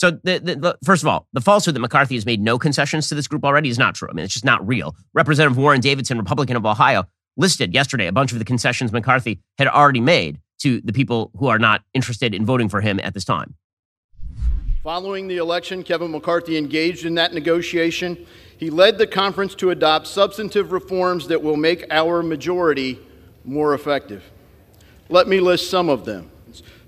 So, 0.00 0.12
the, 0.12 0.38
the, 0.38 0.56
the, 0.56 0.78
first 0.82 1.02
of 1.02 1.08
all, 1.08 1.26
the 1.34 1.42
falsehood 1.42 1.74
that 1.74 1.80
McCarthy 1.80 2.14
has 2.14 2.24
made 2.24 2.40
no 2.40 2.58
concessions 2.58 3.10
to 3.10 3.14
this 3.14 3.28
group 3.28 3.44
already 3.44 3.68
is 3.68 3.78
not 3.78 3.94
true. 3.94 4.08
I 4.10 4.14
mean, 4.14 4.24
it's 4.24 4.32
just 4.32 4.46
not 4.46 4.66
real. 4.66 4.96
Representative 5.12 5.58
Warren 5.58 5.82
Davidson, 5.82 6.16
Republican 6.16 6.56
of 6.56 6.64
Ohio, 6.64 7.04
listed 7.36 7.74
yesterday 7.74 8.06
a 8.06 8.12
bunch 8.12 8.32
of 8.32 8.38
the 8.38 8.46
concessions 8.46 8.92
McCarthy 8.92 9.40
had 9.58 9.68
already 9.68 10.00
made 10.00 10.40
to 10.60 10.80
the 10.80 10.94
people 10.94 11.30
who 11.38 11.48
are 11.48 11.58
not 11.58 11.82
interested 11.92 12.34
in 12.34 12.46
voting 12.46 12.70
for 12.70 12.80
him 12.80 12.98
at 13.00 13.12
this 13.12 13.26
time. 13.26 13.54
Following 14.82 15.28
the 15.28 15.36
election, 15.36 15.82
Kevin 15.82 16.12
McCarthy 16.12 16.56
engaged 16.56 17.04
in 17.04 17.14
that 17.16 17.34
negotiation. 17.34 18.26
He 18.56 18.70
led 18.70 18.96
the 18.96 19.06
conference 19.06 19.54
to 19.56 19.68
adopt 19.68 20.06
substantive 20.06 20.72
reforms 20.72 21.28
that 21.28 21.42
will 21.42 21.58
make 21.58 21.84
our 21.90 22.22
majority 22.22 22.98
more 23.44 23.74
effective. 23.74 24.24
Let 25.10 25.28
me 25.28 25.40
list 25.40 25.68
some 25.68 25.90
of 25.90 26.06
them. 26.06 26.30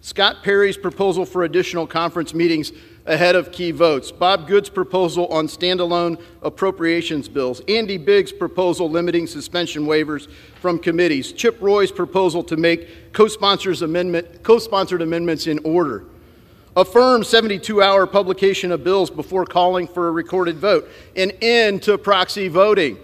Scott 0.00 0.42
Perry's 0.42 0.76
proposal 0.76 1.24
for 1.24 1.44
additional 1.44 1.86
conference 1.86 2.34
meetings 2.34 2.72
ahead 3.06 3.34
of 3.34 3.50
key 3.52 3.70
votes. 3.70 4.12
Bob 4.12 4.46
Good's 4.46 4.68
proposal 4.68 5.26
on 5.28 5.46
standalone 5.46 6.20
appropriations 6.42 7.28
bills. 7.28 7.60
Andy 7.68 7.98
Biggs' 7.98 8.32
proposal 8.32 8.88
limiting 8.88 9.26
suspension 9.26 9.86
waivers 9.86 10.30
from 10.60 10.78
committees. 10.78 11.32
Chip 11.32 11.60
Roy's 11.60 11.92
proposal 11.92 12.44
to 12.44 12.56
make 12.56 13.12
co-sponsors 13.12 13.82
amendment, 13.82 14.42
co-sponsored 14.42 15.02
amendments 15.02 15.46
in 15.46 15.58
order. 15.64 16.04
Affirm 16.74 17.22
72-hour 17.22 18.06
publication 18.06 18.72
of 18.72 18.82
bills 18.82 19.10
before 19.10 19.44
calling 19.44 19.86
for 19.86 20.08
a 20.08 20.10
recorded 20.10 20.56
vote. 20.56 20.88
An 21.16 21.32
end 21.42 21.82
to 21.82 21.98
proxy 21.98 22.48
voting. 22.48 22.98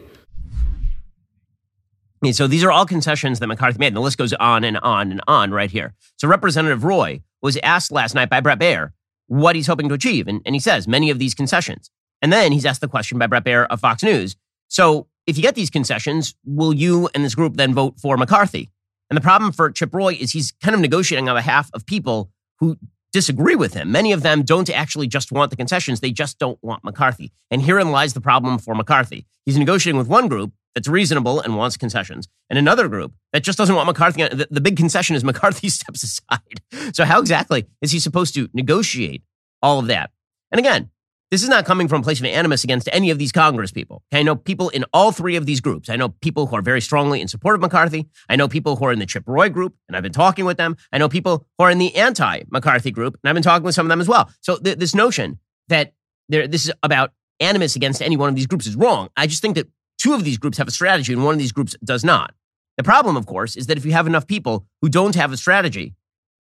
So 2.32 2.46
these 2.46 2.64
are 2.64 2.72
all 2.72 2.86
concessions 2.86 3.38
that 3.40 3.46
McCarthy 3.46 3.78
made, 3.78 3.88
and 3.88 3.96
the 3.96 4.00
list 4.00 4.18
goes 4.18 4.32
on 4.32 4.64
and 4.64 4.78
on 4.78 5.12
and 5.12 5.20
on 5.28 5.50
right 5.50 5.70
here. 5.70 5.94
So 6.16 6.26
Representative 6.26 6.82
Roy 6.82 7.22
was 7.42 7.56
asked 7.62 7.92
last 7.92 8.14
night 8.14 8.28
by 8.28 8.40
Bret 8.40 8.58
Baier 8.58 8.92
what 9.28 9.56
he's 9.56 9.66
hoping 9.66 9.88
to 9.88 9.94
achieve. 9.94 10.26
And, 10.26 10.42
and 10.44 10.54
he 10.54 10.60
says 10.60 10.88
many 10.88 11.10
of 11.10 11.18
these 11.18 11.34
concessions. 11.34 11.90
And 12.20 12.32
then 12.32 12.52
he's 12.52 12.66
asked 12.66 12.80
the 12.80 12.88
question 12.88 13.18
by 13.18 13.26
Bret 13.26 13.44
Baier 13.44 13.66
of 13.70 13.80
Fox 13.80 14.02
News. 14.02 14.36
So 14.68 15.06
if 15.26 15.36
you 15.36 15.42
get 15.42 15.54
these 15.54 15.70
concessions, 15.70 16.34
will 16.44 16.74
you 16.74 17.08
and 17.14 17.24
this 17.24 17.34
group 17.34 17.56
then 17.56 17.74
vote 17.74 18.00
for 18.00 18.16
McCarthy? 18.16 18.70
And 19.10 19.16
the 19.16 19.22
problem 19.22 19.52
for 19.52 19.70
Chip 19.70 19.94
Roy 19.94 20.14
is 20.14 20.32
he's 20.32 20.52
kind 20.62 20.74
of 20.74 20.80
negotiating 20.80 21.28
on 21.28 21.36
behalf 21.36 21.70
of 21.72 21.86
people 21.86 22.30
who 22.58 22.76
disagree 23.12 23.54
with 23.54 23.72
him. 23.72 23.90
Many 23.90 24.12
of 24.12 24.22
them 24.22 24.42
don't 24.42 24.68
actually 24.68 25.06
just 25.06 25.32
want 25.32 25.50
the 25.50 25.56
concessions, 25.56 26.00
they 26.00 26.10
just 26.10 26.38
don't 26.38 26.58
want 26.62 26.84
McCarthy. 26.84 27.32
And 27.50 27.62
herein 27.62 27.90
lies 27.90 28.12
the 28.12 28.20
problem 28.20 28.58
for 28.58 28.74
McCarthy. 28.74 29.26
He's 29.46 29.56
negotiating 29.56 29.98
with 29.98 30.08
one 30.08 30.28
group 30.28 30.52
that's 30.78 30.86
reasonable 30.86 31.40
and 31.40 31.56
wants 31.56 31.76
concessions, 31.76 32.28
and 32.48 32.56
another 32.56 32.86
group 32.86 33.12
that 33.32 33.42
just 33.42 33.58
doesn't 33.58 33.74
want 33.74 33.88
McCarthy. 33.88 34.22
The, 34.22 34.46
the 34.48 34.60
big 34.60 34.76
concession 34.76 35.16
is 35.16 35.24
McCarthy 35.30 35.68
steps 35.68 36.04
aside. 36.04 36.94
So, 36.94 37.04
how 37.04 37.18
exactly 37.18 37.66
is 37.82 37.90
he 37.90 37.98
supposed 37.98 38.32
to 38.34 38.48
negotiate 38.54 39.24
all 39.60 39.80
of 39.80 39.88
that? 39.88 40.10
And 40.52 40.60
again, 40.60 40.90
this 41.32 41.42
is 41.42 41.48
not 41.48 41.66
coming 41.66 41.88
from 41.88 42.00
a 42.00 42.04
place 42.04 42.20
of 42.20 42.26
animus 42.26 42.62
against 42.62 42.88
any 42.92 43.10
of 43.10 43.18
these 43.18 43.32
Congress 43.32 43.72
people. 43.72 44.04
I 44.12 44.22
know 44.22 44.36
people 44.36 44.68
in 44.68 44.84
all 44.94 45.10
three 45.10 45.34
of 45.34 45.46
these 45.46 45.60
groups. 45.60 45.90
I 45.90 45.96
know 45.96 46.10
people 46.10 46.46
who 46.46 46.54
are 46.54 46.62
very 46.62 46.80
strongly 46.80 47.20
in 47.20 47.26
support 47.26 47.56
of 47.56 47.60
McCarthy. 47.60 48.08
I 48.28 48.36
know 48.36 48.46
people 48.46 48.76
who 48.76 48.84
are 48.84 48.92
in 48.92 49.00
the 49.00 49.06
Chip 49.06 49.24
Roy 49.26 49.48
group, 49.48 49.74
and 49.88 49.96
I've 49.96 50.04
been 50.04 50.12
talking 50.12 50.44
with 50.44 50.58
them. 50.58 50.76
I 50.92 50.98
know 50.98 51.08
people 51.08 51.44
who 51.58 51.64
are 51.64 51.70
in 51.72 51.78
the 51.78 51.96
anti-McCarthy 51.96 52.92
group, 52.92 53.18
and 53.20 53.28
I've 53.28 53.34
been 53.34 53.42
talking 53.42 53.64
with 53.64 53.74
some 53.74 53.84
of 53.84 53.90
them 53.90 54.00
as 54.00 54.06
well. 54.06 54.30
So 54.42 54.58
th- 54.58 54.78
this 54.78 54.94
notion 54.94 55.40
that 55.66 55.92
there, 56.28 56.46
this 56.46 56.66
is 56.66 56.72
about 56.84 57.12
animus 57.40 57.76
against 57.76 58.00
any 58.00 58.16
one 58.16 58.28
of 58.28 58.36
these 58.36 58.46
groups 58.46 58.66
is 58.66 58.76
wrong. 58.76 59.08
I 59.16 59.26
just 59.26 59.42
think 59.42 59.56
that 59.56 59.68
two 59.98 60.14
of 60.14 60.24
these 60.24 60.38
groups 60.38 60.58
have 60.58 60.68
a 60.68 60.72
strategy, 60.72 61.12
and 61.12 61.24
one 61.24 61.34
of 61.34 61.38
these 61.38 61.52
groups 61.52 61.76
does 61.84 62.04
not. 62.04 62.34
The 62.76 62.84
problem, 62.84 63.16
of 63.16 63.26
course, 63.26 63.56
is 63.56 63.66
that 63.66 63.76
if 63.76 63.84
you 63.84 63.92
have 63.92 64.06
enough 64.06 64.26
people 64.26 64.66
who 64.80 64.88
don't 64.88 65.14
have 65.14 65.32
a 65.32 65.36
strategy, 65.36 65.94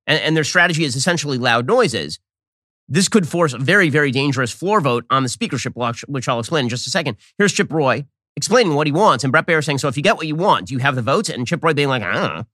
and, 0.06 0.20
and 0.20 0.37
their 0.37 0.44
strategy 0.44 0.84
is 0.84 0.96
essentially 0.96 1.38
loud 1.38 1.66
noises, 1.66 2.18
this 2.88 3.08
could 3.08 3.26
force 3.26 3.52
a 3.52 3.58
very, 3.58 3.88
very 3.88 4.11
dangerous 4.11 4.52
floor 4.52 4.80
vote 4.80 5.04
on 5.11 5.23
the 5.23 5.28
speakership, 5.28 5.75
which 6.06 6.28
I'll 6.28 6.40
explain 6.40 6.64
in 6.64 6.68
just 6.68 6.87
a 6.87 6.90
second. 6.90 7.16
Here's 7.38 7.52
Chip 7.52 7.73
Roy 7.73 8.04
explaining 8.37 8.75
what 8.75 8.87
he 8.87 8.92
wants, 8.92 9.25
and 9.25 9.32
Bret 9.32 9.46
Baier 9.46 9.64
saying, 9.64 9.78
So 9.78 9.88
if 9.88 9.96
you 9.96 10.02
get 10.02 10.16
what 10.16 10.26
you 10.26 10.34
want, 10.34 10.66
do 10.66 10.75
you 10.75 10.80
have 10.80 10.96
the 10.96 11.02
votes? 11.02 11.28
And 11.28 11.46
Chip 11.46 11.62
Roy 11.62 11.73
being 11.73 11.88
like, 11.88 12.02
I 12.02 12.12
don't 12.12 12.34
know. 12.34 12.44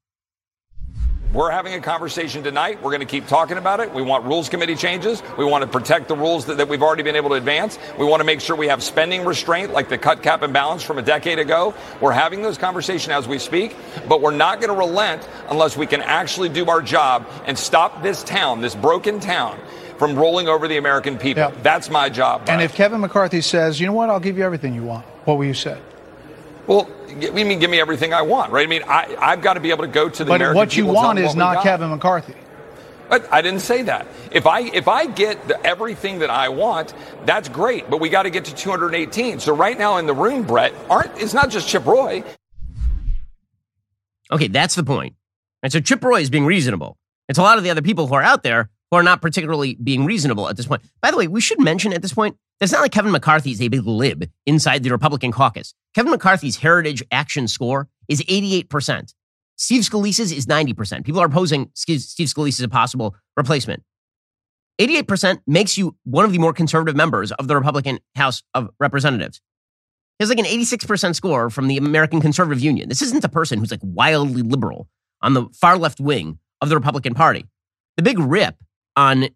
We're 1.33 1.53
having 1.53 1.75
a 1.75 1.81
conversation 1.81 2.43
tonight. 2.43 2.83
We're 2.83 2.91
going 2.91 3.03
to 3.03 3.07
keep 3.07 3.29
talking 3.29 3.57
about 3.57 3.79
it. 3.79 3.95
We 3.95 4.03
want 4.03 4.25
rules 4.25 4.49
committee 4.49 4.75
changes. 4.75 5.23
We 5.39 5.45
want 5.45 5.63
to 5.63 5.69
protect 5.69 6.09
the 6.09 6.17
rules 6.17 6.47
that, 6.47 6.57
that, 6.57 6.69
we've 6.69 6.83
already 6.83 7.05
been 7.05 7.15
able 7.15 7.29
to 7.29 7.37
advance. 7.37 7.79
We 7.97 8.05
want 8.05 8.19
to 8.19 8.25
make 8.25 8.41
sure 8.41 8.57
we 8.57 8.67
have 8.67 8.83
spending 8.83 9.25
restraint 9.25 9.73
like 9.73 9.89
the 9.89 9.97
cut 9.97 10.25
cap 10.25 10.43
and 10.43 10.53
balance 10.53 10.83
from 10.83 10.99
a 10.99 11.03
decade 11.03 11.39
ago. 11.39 11.73
We're 12.01 12.11
having 12.11 12.43
those 12.43 12.59
conversations 12.59 13.13
as 13.13 13.29
we 13.29 13.39
speak, 13.39 13.77
but 14.09 14.21
we're 14.21 14.33
not 14.33 14.61
going 14.61 14.71
to 14.73 14.77
relent 14.77 15.29
unless 15.49 15.77
we 15.77 15.87
can 15.87 16.03
actually 16.03 16.49
do 16.49 16.69
our 16.69 16.83
job 16.83 17.25
and 17.47 17.57
stop 17.57 18.03
this 18.03 18.25
town, 18.25 18.61
this 18.61 18.75
broken 18.75 19.21
town, 19.21 19.57
from 19.99 20.17
rolling 20.17 20.49
over 20.49 20.67
the 20.67 20.79
American 20.79 21.17
people. 21.17 21.45
Yeah. 21.45 21.55
That's 21.63 21.91
my 21.91 22.09
job. 22.09 22.49
And 22.49 22.61
if 22.61 22.75
Kevin 22.75 23.01
McCarthy 23.01 23.41
says, 23.41 23.79
you 23.79 23.87
know 23.87 23.93
what, 23.93 24.11
I'll 24.11 24.19
give 24.19 24.37
you 24.37 24.43
everything 24.43 24.75
you 24.75 24.83
want, 24.83 25.07
what 25.27 25.39
will 25.39 25.47
you 25.47 25.55
say? 25.55 25.79
Well, 26.67 26.89
you 27.19 27.33
mean 27.33 27.59
give 27.59 27.71
me 27.71 27.81
everything 27.81 28.15
I 28.15 28.23
want, 28.23 28.53
right? 28.53 28.67
I 28.67 28.71
mean, 28.71 28.83
I, 28.87 29.17
I've 29.19 29.43
got 29.43 29.55
to 29.55 29.61
be 29.61 29.71
able 29.71 29.85
to 29.85 29.91
go 29.91 30.09
to 30.09 30.25
the 30.25 30.29
but 30.29 30.37
American 30.37 30.57
what 30.57 30.77
you 30.77 30.87
want 30.87 31.19
is 31.19 31.35
not 31.35 31.63
Kevin 31.63 31.91
McCarthy. 31.91 32.35
But 33.09 33.31
I 33.33 33.43
didn't 33.43 33.61
say 33.61 33.83
that. 33.83 34.07
If 34.31 34.47
I 34.47 34.61
if 34.61 34.87
I 34.87 35.07
get 35.07 35.49
the, 35.49 35.61
everything 35.67 36.21
that 36.21 36.31
I 36.31 36.49
want, 36.49 36.95
that's 37.27 37.49
great. 37.49 37.91
But 37.91 38.01
we 38.01 38.09
got 38.09 38.23
to 38.23 38.31
get 38.31 38.45
to 38.45 38.55
218. 38.55 39.41
So 39.41 39.55
right 39.55 39.77
now 39.77 39.97
in 39.97 40.07
the 40.07 40.15
room, 40.15 40.45
Bret, 40.45 40.73
aren't 40.89 41.21
it's 41.21 41.35
not 41.35 41.51
just 41.51 41.69
Chip 41.69 41.85
Roy. 41.87 42.23
Okay, 44.31 44.47
that's 44.47 44.77
the 44.77 44.85
point. 44.85 45.17
And 45.63 45.73
so 45.73 45.81
Chip 45.81 46.05
Roy 46.05 46.21
is 46.21 46.31
being 46.31 46.47
reasonable. 46.47 46.97
It's 47.29 47.39
a 47.39 47.43
lot 47.43 47.59
of 47.59 47.65
the 47.65 47.71
other 47.71 47.83
people 47.83 48.07
who 48.07 48.15
are 48.15 48.23
out 48.23 48.45
there 48.45 48.71
who 48.91 48.97
are 48.97 49.03
not 49.03 49.23
particularly 49.23 49.77
being 49.83 50.05
reasonable 50.05 50.49
at 50.49 50.57
this 50.57 50.67
point. 50.67 50.83
By 51.01 51.11
the 51.11 51.17
way, 51.17 51.29
we 51.29 51.41
should 51.41 51.61
mention 51.61 51.93
at 51.93 52.03
this 52.03 52.13
point, 52.13 52.37
it's 52.61 52.73
not 52.73 52.83
like 52.83 52.93
Kevin 52.93 53.13
McCarthy 53.13 53.53
is 53.53 53.61
a 53.63 53.69
big 53.69 53.87
lib 53.87 54.29
inside 54.47 54.83
the 54.83 54.91
Republican 54.91 55.33
caucus. 55.33 55.75
Kevin 55.95 56.11
McCarthy's 56.11 56.57
heritage 56.57 57.03
action 57.11 57.49
score 57.49 57.89
is 58.09 58.23
88%. 58.23 59.15
Steve 59.57 59.83
Scalise's 59.83 60.33
is 60.33 60.47
90%. 60.47 61.05
People 61.05 61.21
are 61.21 61.27
opposing 61.27 61.71
Steve 61.75 62.01
Scalise 62.01 62.59
as 62.59 62.61
a 62.61 62.69
possible 62.69 63.15
replacement. 63.37 63.83
88% 64.81 65.41
makes 65.47 65.77
you 65.77 65.97
one 66.05 66.25
of 66.25 66.33
the 66.33 66.39
more 66.39 66.55
conservative 66.55 66.97
members 66.97 67.33
of 67.33 67.49
the 67.49 67.55
Republican 67.55 67.99
House 68.17 68.43
of 68.55 68.71
Representatives. 68.81 69.43
He 70.19 70.23
has 70.23 70.31
like 70.31 70.39
an 70.39 70.47
86% 70.47 71.15
score 71.15 71.51
from 71.51 71.69
the 71.69 71.77
American 71.77 72.21
Conservative 72.21 72.63
Union. 72.63 72.89
This 72.89 73.03
isn't 73.03 73.25
a 73.25 73.29
person 73.29 73.59
who's 73.59 73.71
like 73.71 73.81
wildly 73.83 74.43
liberal 74.43 74.89
on 75.21 75.35
the 75.35 75.47
far 75.53 75.77
left 75.77 76.01
wing 76.01 76.39
of 76.63 76.71
the 76.71 76.77
Republican 76.77 77.15
Party. 77.15 77.47
The 77.97 78.03
big 78.03 78.19
rip 78.19 78.57
on 79.01 79.29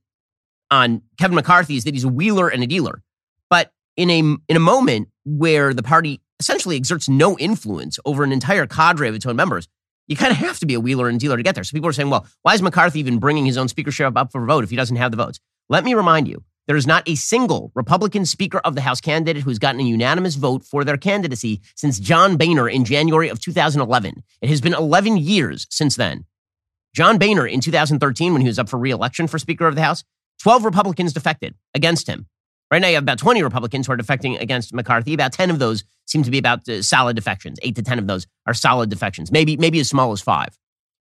on 0.70 1.02
Kevin 1.18 1.34
McCarthy 1.34 1.76
is 1.76 1.84
that 1.84 1.94
he's 1.94 2.04
a 2.04 2.08
wheeler 2.08 2.48
and 2.48 2.62
a 2.62 2.66
dealer. 2.66 3.02
But 3.48 3.72
in 3.96 4.10
a 4.10 4.18
in 4.20 4.56
a 4.56 4.60
moment 4.60 5.08
where 5.24 5.72
the 5.72 5.82
party 5.82 6.20
essentially 6.38 6.76
exerts 6.76 7.08
no 7.08 7.38
influence 7.38 7.98
over 8.04 8.24
an 8.24 8.32
entire 8.32 8.66
cadre 8.66 9.08
of 9.08 9.14
its 9.14 9.24
own 9.24 9.36
members, 9.36 9.68
you 10.06 10.16
kind 10.16 10.32
of 10.32 10.38
have 10.38 10.58
to 10.58 10.66
be 10.66 10.74
a 10.74 10.80
wheeler 10.80 11.08
and 11.08 11.18
dealer 11.18 11.36
to 11.36 11.42
get 11.42 11.54
there. 11.54 11.64
So 11.64 11.72
people 11.72 11.88
are 11.88 11.92
saying, 11.94 12.10
well, 12.10 12.26
why 12.42 12.54
is 12.54 12.62
McCarthy 12.62 13.00
even 13.00 13.18
bringing 13.18 13.46
his 13.46 13.56
own 13.56 13.68
speakership 13.68 14.16
up 14.16 14.32
for 14.32 14.44
vote 14.44 14.64
if 14.64 14.70
he 14.70 14.76
doesn't 14.76 14.96
have 14.96 15.10
the 15.10 15.16
votes? 15.16 15.40
Let 15.70 15.84
me 15.84 15.94
remind 15.94 16.28
you, 16.28 16.44
there 16.66 16.76
is 16.76 16.86
not 16.86 17.08
a 17.08 17.14
single 17.14 17.72
Republican 17.74 18.26
Speaker 18.26 18.58
of 18.58 18.74
the 18.74 18.82
House 18.82 19.00
candidate 19.00 19.44
who's 19.44 19.58
gotten 19.58 19.80
a 19.80 19.84
unanimous 19.84 20.34
vote 20.34 20.64
for 20.64 20.84
their 20.84 20.98
candidacy 20.98 21.62
since 21.74 21.98
John 21.98 22.36
Boehner 22.36 22.68
in 22.68 22.84
January 22.84 23.30
of 23.30 23.40
2011. 23.40 24.22
It 24.42 24.48
has 24.50 24.60
been 24.60 24.74
11 24.74 25.16
years 25.16 25.66
since 25.70 25.96
then. 25.96 26.26
John 26.94 27.18
Boehner 27.18 27.46
in 27.46 27.60
2013, 27.60 28.32
when 28.32 28.40
he 28.40 28.46
was 28.46 28.58
up 28.58 28.68
for 28.68 28.78
reelection 28.78 29.26
for 29.26 29.38
Speaker 29.38 29.66
of 29.66 29.74
the 29.74 29.82
House, 29.82 30.04
12 30.40 30.64
Republicans 30.64 31.12
defected 31.12 31.54
against 31.74 32.08
him. 32.08 32.26
Right 32.70 32.80
now, 32.80 32.88
you 32.88 32.94
have 32.94 33.02
about 33.02 33.18
20 33.18 33.42
Republicans 33.42 33.86
who 33.86 33.92
are 33.92 33.96
defecting 33.96 34.40
against 34.40 34.72
McCarthy. 34.72 35.12
About 35.12 35.32
10 35.32 35.50
of 35.50 35.58
those 35.58 35.84
seem 36.06 36.22
to 36.22 36.30
be 36.30 36.38
about 36.38 36.68
uh, 36.68 36.82
solid 36.82 37.16
defections. 37.16 37.58
Eight 37.62 37.74
to 37.76 37.82
10 37.82 37.98
of 37.98 38.06
those 38.06 38.26
are 38.46 38.54
solid 38.54 38.90
defections, 38.90 39.32
maybe, 39.32 39.56
maybe 39.56 39.80
as 39.80 39.88
small 39.88 40.12
as 40.12 40.20
five. 40.20 40.56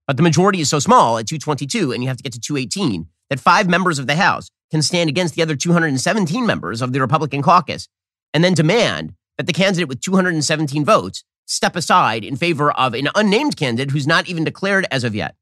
But 0.08 0.18
the 0.18 0.24
majority 0.24 0.62
is 0.62 0.70
so 0.70 0.80
small 0.80 1.18
at 1.18 1.28
222, 1.28 1.92
and 1.92 2.02
you 2.02 2.08
have 2.08 2.18
to 2.18 2.24
get 2.24 2.34
to 2.34 2.40
218, 2.40 3.08
that 3.30 3.40
five 3.40 3.70
members 3.70 4.00
of 4.00 4.08
the 4.08 4.16
House 4.16 4.50
can 4.72 4.82
stand 4.82 5.10
against 5.10 5.36
the 5.36 5.42
other 5.42 5.56
217 5.56 6.46
members 6.46 6.82
of 6.82 6.94
the 6.94 7.02
Republican 7.02 7.42
caucus 7.42 7.90
and 8.34 8.44
then 8.44 8.54
demand 8.54 9.14
that 9.38 9.46
the 9.46 9.54
candidate 9.54 9.90
with 9.90 10.02
217 10.02 10.86
votes 10.86 11.24
step 11.46 11.76
aside 11.76 12.24
in 12.24 12.38
favor 12.38 12.72
of 12.72 12.94
an 12.94 13.10
unnamed 13.14 13.58
candidate 13.58 13.92
who's 13.92 14.08
not 14.08 14.30
even 14.30 14.46
declared 14.46 14.86
as 14.90 15.04
of 15.04 15.14
yet. 15.14 15.36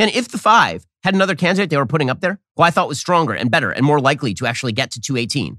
And 0.00 0.10
if 0.12 0.28
the 0.28 0.38
five 0.38 0.86
had 1.04 1.14
another 1.14 1.34
candidate 1.34 1.68
they 1.68 1.76
were 1.76 1.84
putting 1.84 2.08
up 2.08 2.20
there 2.20 2.40
who 2.56 2.62
I 2.62 2.70
thought 2.70 2.88
was 2.88 2.98
stronger 2.98 3.34
and 3.34 3.50
better 3.50 3.70
and 3.70 3.84
more 3.84 4.00
likely 4.00 4.32
to 4.32 4.46
actually 4.46 4.72
get 4.72 4.92
to 4.92 5.00
218, 5.00 5.58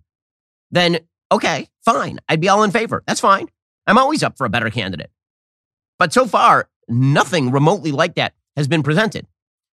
then 0.71 0.98
okay, 1.31 1.69
fine. 1.86 2.19
I'd 2.27 2.41
be 2.41 2.50
all 2.50 2.63
in 2.63 2.71
favor. 2.71 3.03
That's 3.05 3.21
fine. 3.21 3.50
I'm 3.86 4.00
always 4.00 4.24
up 4.24 4.38
for 4.38 4.45
a 4.45 4.50
better 4.50 4.71
candidate. 4.71 5.12
But 6.00 6.12
so 6.12 6.25
far, 6.25 6.69
nothing 6.88 7.51
remotely 7.51 7.91
like 7.91 8.15
that 8.15 8.33
has 8.55 8.67
been 8.67 8.81
presented. 8.81 9.27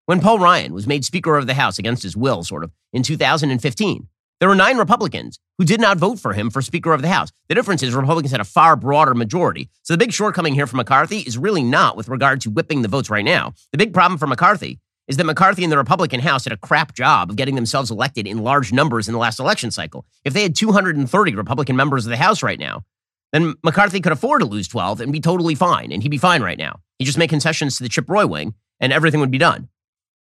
When 0.05 0.21
Paul 0.21 0.39
Ryan 0.39 0.75
was 0.75 0.87
made 0.87 1.03
Speaker 1.03 1.39
of 1.39 1.47
the 1.47 1.55
House 1.55 1.79
against 1.79 2.03
his 2.03 2.15
will, 2.15 2.45
sort 2.45 2.63
of, 2.63 2.71
in 2.93 3.03
2015, 3.03 4.07
there 4.39 4.51
were 4.51 4.55
nine 4.55 4.77
Republicans 4.77 5.41
who 5.59 5.65
did 5.65 5.81
not 5.81 5.99
vote 5.99 6.19
for 6.19 6.33
him 6.33 6.51
for 6.51 6.63
Speaker 6.63 6.93
of 6.93 7.03
the 7.03 7.09
House. 7.09 7.31
The 7.49 7.55
difference 7.55 7.83
is 7.83 7.95
Republicans 7.95 8.31
had 8.31 8.41
a 8.41 8.45
far 8.45 8.77
broader 8.77 9.15
majority. 9.15 9.69
So 9.83 9.93
the 9.93 9.99
big 9.99 10.13
shortcoming 10.13 10.55
here 10.55 10.67
for 10.67 10.77
McCarthy 10.77 11.19
is 11.19 11.37
really 11.37 11.65
not 11.65 11.97
with 11.97 12.09
regard 12.09 12.41
to 12.43 12.51
whipping 12.51 12.83
the 12.83 12.89
votes 12.89 13.11
right 13.11 13.25
now. 13.25 13.53
The 13.73 13.79
big 13.79 13.93
problem 13.93 14.19
for 14.19 14.29
McCarthy 14.29 14.79
is 15.09 15.17
that 15.17 15.25
McCarthy 15.25 15.65
and 15.65 15.73
the 15.73 15.79
Republican 15.79 16.21
House 16.21 16.45
did 16.45 16.53
a 16.53 16.57
crap 16.57 16.95
job 16.95 17.31
of 17.31 17.37
getting 17.37 17.55
themselves 17.55 17.91
elected 17.91 18.27
in 18.27 18.39
large 18.39 18.73
numbers 18.73 19.09
in 19.09 19.13
the 19.13 19.19
last 19.19 19.41
election 19.41 19.71
cycle. 19.71 20.07
If 20.25 20.35
they 20.35 20.43
had 20.43 20.55
230 20.55 21.35
Republican 21.35 21.77
members 21.77 22.07
of 22.07 22.11
the 22.11 22.17
House 22.17 22.43
right 22.43 22.59
now, 22.59 22.85
then 23.33 23.55
McCarthy 23.65 24.01
could 24.01 24.13
afford 24.13 24.41
to 24.41 24.47
lose 24.47 24.69
12 24.69 25.01
and 25.01 25.13
be 25.13 25.21
totally 25.21 25.55
fine, 25.55 25.93
and 25.93 26.03
he'd 26.03 26.11
be 26.11 26.19
fine 26.19 26.43
right 26.43 26.59
now. 26.59 26.81
He'd 26.99 27.07
just 27.07 27.19
make 27.19 27.31
concessions 27.31 27.77
to 27.77 27.83
the 27.83 27.89
Chip 27.89 28.09
Roy 28.09 28.27
wing, 28.27 28.55
and 28.81 28.93
everything 28.93 29.21
would 29.21 29.31
be 29.31 29.39
done. 29.39 29.69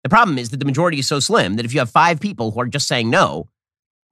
The 0.02 0.08
problem 0.08 0.38
is 0.38 0.50
that 0.50 0.58
the 0.58 0.64
majority 0.64 1.00
is 1.00 1.08
so 1.08 1.18
slim 1.18 1.54
that 1.54 1.64
if 1.64 1.74
you 1.74 1.80
have 1.80 1.90
five 1.90 2.20
people 2.20 2.52
who 2.52 2.60
are 2.60 2.66
just 2.66 2.86
saying 2.86 3.10
no, 3.10 3.48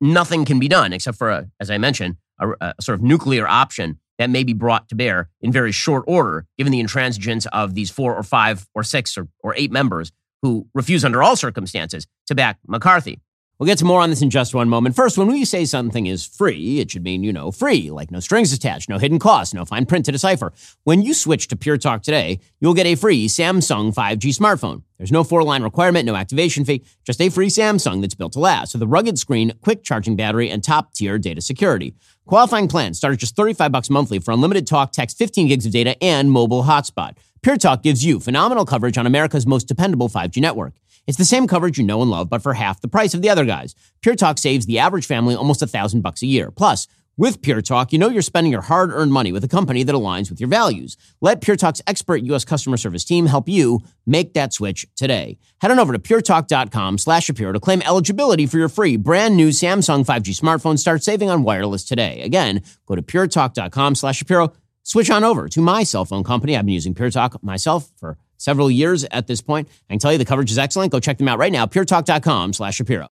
nothing 0.05 0.45
can 0.45 0.59
be 0.59 0.69
done 0.69 0.93
except 0.93 1.17
for, 1.17 1.31
a, 1.31 1.51
as 1.59 1.71
I 1.71 1.79
mentioned, 1.79 2.17
a, 2.39 2.51
a 2.61 2.75
sort 2.81 2.99
of 2.99 3.03
nuclear 3.03 3.49
option 3.49 3.99
that 4.19 4.31
may 4.31 4.45
be 4.45 4.53
brought 4.53 4.89
to 4.91 4.95
bear 4.95 5.29
in 5.41 5.51
very 5.51 5.73
short 5.73 6.05
order, 6.07 6.47
given 6.57 6.71
the 6.71 6.81
intransigence 6.81 7.47
of 7.53 7.75
these 7.75 7.91
four 7.91 8.15
or 8.15 8.23
five 8.23 8.67
or 8.75 8.85
six 8.85 9.19
or, 9.19 9.27
or 9.41 9.55
eight 9.57 9.73
members 9.73 10.13
who 10.43 10.67
refuse 10.75 11.05
under 11.05 11.23
all 11.23 11.37
circumstances 11.37 12.07
to 12.27 12.35
back 12.35 12.59
McCarthy. 12.69 13.21
We'll 13.61 13.69
get 13.69 13.79
to 13.79 13.85
more 13.85 14.01
on 14.01 14.11
this 14.11 14.21
in 14.21 14.31
just 14.31 14.53
one 14.53 14.69
moment. 14.69 14.97
First, 14.97 15.17
when 15.17 15.29
we 15.29 15.45
say 15.45 15.65
something 15.65 16.07
is 16.07 16.27
free, 16.27 16.81
it 16.81 16.91
should 16.91 17.05
mean, 17.05 17.23
you 17.23 17.33
know, 17.33 17.53
free, 17.53 17.89
like 17.89 18.11
no 18.11 18.19
strings 18.19 18.53
attached, 18.53 18.89
no 18.89 18.99
hidden 18.99 19.21
costs, 19.21 19.55
no 19.55 19.65
fine 19.65 19.87
print 19.87 20.07
to 20.07 20.13
decipher. 20.13 20.53
When 20.83 21.03
you 21.03 21.15
switch 21.15 21.47
to 21.49 21.57
Pure 21.57 21.79
Talk 21.79 22.03
today, 22.03 22.41
you'll 22.61 22.75
get 22.75 22.87
a 22.87 22.97
free 22.97 23.29
Samsung 23.29 23.95
5G 23.95 24.37
smartphone. 24.37 24.83
There's 24.99 25.13
no 25.13 25.23
four 25.23 25.45
line 25.45 25.63
requirement, 25.63 26.05
no 26.05 26.17
activation 26.17 26.65
fee, 26.65 26.83
just 27.05 27.21
a 27.21 27.29
free 27.29 27.47
Samsung 27.47 28.01
that's 28.01 28.17
built 28.17 28.33
to 28.33 28.41
last 28.41 28.75
with 28.75 28.83
a 28.83 28.89
rugged 28.89 29.21
screen, 29.21 29.53
quick 29.61 29.85
charging 29.85 30.17
battery, 30.17 30.51
and 30.51 30.65
top 30.65 30.93
tier 30.93 31.17
data 31.17 31.41
security. 31.41 31.95
Qualifying 32.27 32.67
plans 32.67 32.99
start 32.99 33.15
at 33.15 33.21
just 33.21 33.37
35 33.37 33.71
bucks 33.71 33.89
monthly 33.89 34.19
for 34.19 34.33
unlimited 34.33 34.67
talk, 34.67 34.91
text, 34.91 35.17
15 35.17 35.47
gigs 35.47 35.65
of 35.65 35.71
data, 35.71 35.97
and 36.03 36.33
mobile 36.33 36.65
hotspot. 36.65 37.17
Pure 37.45 37.59
Talk 37.59 37.83
gives 37.83 38.03
you 38.03 38.21
phenomenal 38.21 38.65
coverage 38.65 38.97
on 38.97 39.07
America's 39.07 39.47
most 39.47 39.69
dependable 39.69 40.09
5G 40.09 40.41
network. 40.41 40.73
It's 41.07 41.19
the 41.19 41.25
same 41.25 41.47
coverage 41.47 41.79
you 41.79 41.85
know 41.85 42.03
and 42.03 42.11
love, 42.11 42.31
but 42.31 42.43
for 42.43 42.55
half 42.55 42.81
the 42.81 42.89
price 42.89 43.15
of 43.15 43.23
the 43.23 43.29
other 43.29 43.45
guys. 43.45 43.75
Pure 44.01 44.17
Talk 44.17 44.39
saves 44.39 44.67
the 44.67 44.79
average 44.79 45.07
family 45.07 45.35
almost 45.35 45.63
a 45.63 45.67
thousand 45.67 46.01
bucks 46.01 46.23
a 46.23 46.27
year. 46.27 46.51
Plus, 46.51 46.87
with 47.17 47.43
Pure 47.43 47.63
Talk, 47.63 47.93
you 47.93 47.99
know 47.99 48.09
you're 48.09 48.23
spending 48.23 48.51
your 48.51 48.63
hard-earned 48.63 49.13
money 49.13 49.31
with 49.31 49.45
a 49.45 49.49
company 49.49 49.85
that 49.85 49.95
aligns 49.95 50.31
with 50.31 50.41
your 50.41 50.49
values. 50.49 50.97
Let 51.21 51.41
Pure 51.41 51.59
Talk's 51.59 51.81
expert 51.87 52.23
U.S. 52.25 52.45
customer 52.45 52.77
service 52.77 53.05
team 53.05 53.27
help 53.27 53.49
you 53.49 53.83
make 54.05 54.35
that 54.35 54.53
switch 54.53 54.85
today. 54.97 55.39
Head 55.61 55.71
on 55.71 55.79
over 55.79 55.93
to 55.93 55.99
puretalk.com 55.99 56.99
slash 56.99 57.27
Shapiro 57.27 57.53
to 57.53 57.61
claim 57.61 57.83
eligibility 57.83 58.47
for 58.47 58.59
your 58.59 58.69
free 58.69 58.97
brand 58.97 59.37
new 59.37 59.51
Samsung 59.51 60.05
5G 60.05 60.39
smartphone. 60.41 60.77
Start 60.77 61.05
saving 61.05 61.31
on 61.31 61.45
wireless 61.45 61.85
today. 61.85 62.21
Again, 62.23 62.63
go 62.87 62.97
to 62.97 63.03
puretalk.com 63.03 63.95
slash 63.95 64.17
Shapiro. 64.19 64.53
Switch 64.83 65.09
on 65.09 65.23
over 65.23 65.49
to 65.49 65.61
my 65.61 65.85
cell 65.85 66.05
phone 66.05 66.25
company. 66.25 66.57
I've 66.57 66.67
been 66.67 66.75
using 66.75 66.95
Pure 66.95 67.11
Talk 67.13 67.43
myself 67.45 67.91
for 67.97 68.19
several 68.45 68.71
years 68.71 69.05
at 69.05 69.27
this 69.27 69.41
point. 69.41 69.69
I 69.89 69.95
can 69.95 69.99
tell 69.99 70.13
you 70.13 70.19
the 70.19 70.25
coverage 70.25 70.51
is 70.51 70.59
excellent. 70.59 70.93
Go 70.93 71.01
check 71.01 71.19
them 71.19 71.29
out 71.29 71.39
right 71.39 71.53
now, 71.53 71.67
puretalk.com 71.67 72.53
slash 72.53 72.77
Shapiro. 72.77 73.09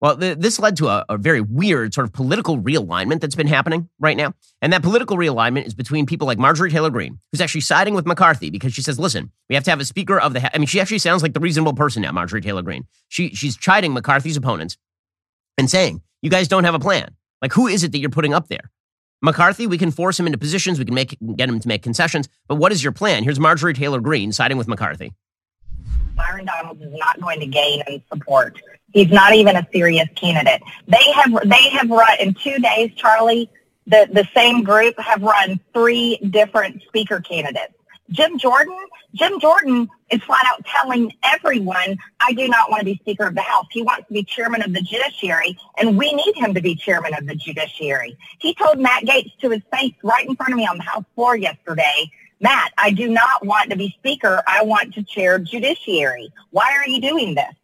Well, 0.00 0.18
th- 0.18 0.38
this 0.38 0.58
led 0.58 0.76
to 0.78 0.88
a, 0.88 1.04
a, 1.08 1.16
very 1.16 1.40
weird 1.40 1.94
sort 1.94 2.06
of 2.06 2.12
political 2.12 2.58
realignment 2.58 3.20
that's 3.20 3.36
been 3.36 3.46
happening 3.46 3.88
right 3.98 4.16
now. 4.16 4.34
And 4.60 4.70
that 4.72 4.82
political 4.82 5.16
realignment 5.16 5.66
is 5.66 5.72
between 5.72 6.04
people 6.04 6.26
like 6.26 6.38
Marjorie 6.38 6.70
Taylor 6.70 6.90
Greene, 6.90 7.18
who's 7.32 7.40
actually 7.40 7.62
siding 7.62 7.94
with 7.94 8.04
McCarthy 8.04 8.50
because 8.50 8.74
she 8.74 8.82
says, 8.82 8.98
listen, 8.98 9.32
we 9.48 9.54
have 9.54 9.64
to 9.64 9.70
have 9.70 9.80
a 9.80 9.84
speaker 9.84 10.18
of 10.20 10.34
the. 10.34 10.40
Ha-. 10.40 10.50
I 10.52 10.58
mean, 10.58 10.66
she 10.66 10.78
actually 10.78 10.98
sounds 10.98 11.22
like 11.22 11.32
the 11.32 11.40
reasonable 11.40 11.72
person 11.72 12.02
now, 12.02 12.12
Marjorie 12.12 12.42
Taylor 12.42 12.60
Greene. 12.60 12.86
She, 13.08 13.34
she's 13.34 13.56
chiding 13.56 13.94
McCarthy's 13.94 14.36
opponents 14.36 14.76
and 15.56 15.70
saying, 15.70 16.02
you 16.20 16.28
guys 16.28 16.48
don't 16.48 16.64
have 16.64 16.74
a 16.74 16.78
plan. 16.78 17.16
Like, 17.40 17.54
who 17.54 17.66
is 17.66 17.82
it 17.82 17.92
that 17.92 17.98
you're 17.98 18.10
putting 18.10 18.34
up 18.34 18.48
there? 18.48 18.70
McCarthy, 19.24 19.66
we 19.66 19.78
can 19.78 19.90
force 19.90 20.20
him 20.20 20.26
into 20.26 20.36
positions, 20.36 20.78
we 20.78 20.84
can 20.84 20.94
make 20.94 21.16
get 21.36 21.48
him 21.48 21.58
to 21.58 21.66
make 21.66 21.82
concessions, 21.82 22.28
but 22.46 22.56
what 22.56 22.72
is 22.72 22.84
your 22.84 22.92
plan? 22.92 23.24
Here's 23.24 23.40
Marjorie 23.40 23.72
Taylor 23.72 23.98
Greene 23.98 24.32
siding 24.32 24.58
with 24.58 24.68
McCarthy. 24.68 25.14
Byron 26.14 26.44
Donalds 26.44 26.82
is 26.82 26.92
not 26.92 27.18
going 27.20 27.40
to 27.40 27.46
gain 27.46 27.82
in 27.88 28.02
support. 28.12 28.60
He's 28.92 29.10
not 29.10 29.34
even 29.34 29.56
a 29.56 29.66
serious 29.72 30.08
candidate. 30.14 30.62
They 30.86 31.10
have 31.14 31.32
they 31.48 31.70
have 31.70 31.88
run 31.88 32.16
in 32.20 32.34
two 32.34 32.58
days, 32.58 32.92
Charlie. 32.96 33.50
The 33.86 34.08
the 34.12 34.28
same 34.34 34.62
group 34.62 34.98
have 34.98 35.22
run 35.22 35.58
three 35.72 36.18
different 36.18 36.82
speaker 36.82 37.20
candidates. 37.20 37.72
Jim 38.10 38.38
Jordan, 38.38 38.76
Jim 39.14 39.40
Jordan 39.40 39.88
is 40.10 40.22
flat 40.22 40.44
out 40.46 40.64
telling 40.66 41.12
everyone, 41.22 41.96
I 42.20 42.32
do 42.32 42.48
not 42.48 42.70
want 42.70 42.80
to 42.80 42.84
be 42.84 42.96
Speaker 42.96 43.26
of 43.26 43.34
the 43.34 43.40
House. 43.40 43.66
He 43.70 43.82
wants 43.82 44.06
to 44.08 44.14
be 44.14 44.22
Chairman 44.22 44.62
of 44.62 44.72
the 44.72 44.82
Judiciary, 44.82 45.58
and 45.78 45.96
we 45.96 46.12
need 46.12 46.34
him 46.36 46.54
to 46.54 46.60
be 46.60 46.74
Chairman 46.74 47.14
of 47.14 47.26
the 47.26 47.34
Judiciary. 47.34 48.16
He 48.40 48.54
told 48.54 48.78
Matt 48.78 49.04
Gaetz 49.04 49.36
to 49.40 49.50
his 49.50 49.62
face 49.72 49.94
right 50.02 50.28
in 50.28 50.36
front 50.36 50.52
of 50.52 50.58
me 50.58 50.66
on 50.66 50.76
the 50.76 50.82
House 50.82 51.04
floor 51.14 51.36
yesterday 51.36 52.10
Matt, 52.44 52.72
I 52.76 52.90
do 52.90 53.08
not 53.08 53.46
want 53.46 53.70
to 53.70 53.76
be 53.76 53.94
speaker. 53.98 54.42
I 54.46 54.62
want 54.64 54.92
to 54.94 55.02
chair 55.02 55.38
judiciary. 55.38 56.30
Why 56.50 56.76
are 56.76 56.86
you 56.86 57.00
doing 57.00 57.34
this? 57.34 57.54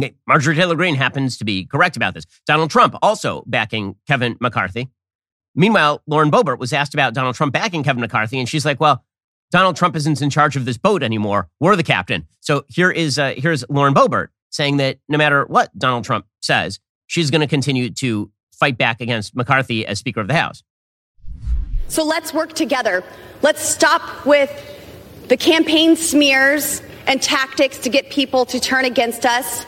Okay. 0.00 0.14
Marjorie 0.28 0.54
Taylor 0.54 0.76
Greene 0.76 0.94
happens 0.94 1.36
to 1.38 1.44
be 1.44 1.64
correct 1.66 1.96
about 1.96 2.14
this. 2.14 2.24
Donald 2.46 2.70
Trump 2.70 2.94
also 3.02 3.42
backing 3.46 3.96
Kevin 4.06 4.36
McCarthy. 4.40 4.88
Meanwhile, 5.58 6.02
Lauren 6.06 6.30
Boebert 6.30 6.60
was 6.60 6.72
asked 6.72 6.94
about 6.94 7.14
Donald 7.14 7.34
Trump 7.34 7.52
backing 7.52 7.82
Kevin 7.82 8.00
McCarthy, 8.00 8.38
and 8.38 8.48
she's 8.48 8.64
like, 8.64 8.78
well, 8.78 9.04
Donald 9.50 9.74
Trump 9.74 9.96
isn't 9.96 10.22
in 10.22 10.30
charge 10.30 10.54
of 10.54 10.64
this 10.64 10.78
boat 10.78 11.02
anymore. 11.02 11.48
We're 11.58 11.74
the 11.74 11.82
captain. 11.82 12.28
So 12.40 12.64
here 12.68 12.92
is 12.92 13.18
uh, 13.18 13.34
here's 13.36 13.64
Lauren 13.68 13.92
Boebert 13.92 14.28
saying 14.50 14.76
that 14.76 14.98
no 15.08 15.18
matter 15.18 15.44
what 15.46 15.76
Donald 15.76 16.04
Trump 16.04 16.26
says, 16.40 16.78
she's 17.08 17.30
going 17.30 17.40
to 17.40 17.48
continue 17.48 17.90
to 17.90 18.30
fight 18.52 18.78
back 18.78 19.00
against 19.00 19.34
McCarthy 19.34 19.84
as 19.84 19.98
Speaker 19.98 20.20
of 20.20 20.28
the 20.28 20.34
House. 20.34 20.62
So 21.88 22.04
let's 22.04 22.32
work 22.32 22.52
together. 22.52 23.02
Let's 23.42 23.62
stop 23.62 24.24
with 24.24 24.50
the 25.26 25.36
campaign 25.36 25.96
smears 25.96 26.82
and 27.08 27.20
tactics 27.20 27.78
to 27.78 27.88
get 27.88 28.10
people 28.10 28.44
to 28.46 28.60
turn 28.60 28.84
against 28.84 29.26
us. 29.26 29.66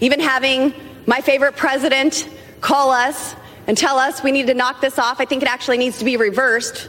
Even 0.00 0.18
having 0.18 0.74
my 1.06 1.20
favorite 1.20 1.56
president 1.56 2.28
call 2.60 2.90
us 2.90 3.36
and 3.66 3.76
tell 3.76 3.98
us 3.98 4.22
we 4.22 4.32
need 4.32 4.46
to 4.48 4.54
knock 4.54 4.80
this 4.80 4.98
off. 4.98 5.20
I 5.20 5.24
think 5.24 5.42
it 5.42 5.48
actually 5.48 5.78
needs 5.78 5.98
to 5.98 6.04
be 6.04 6.16
reversed. 6.16 6.88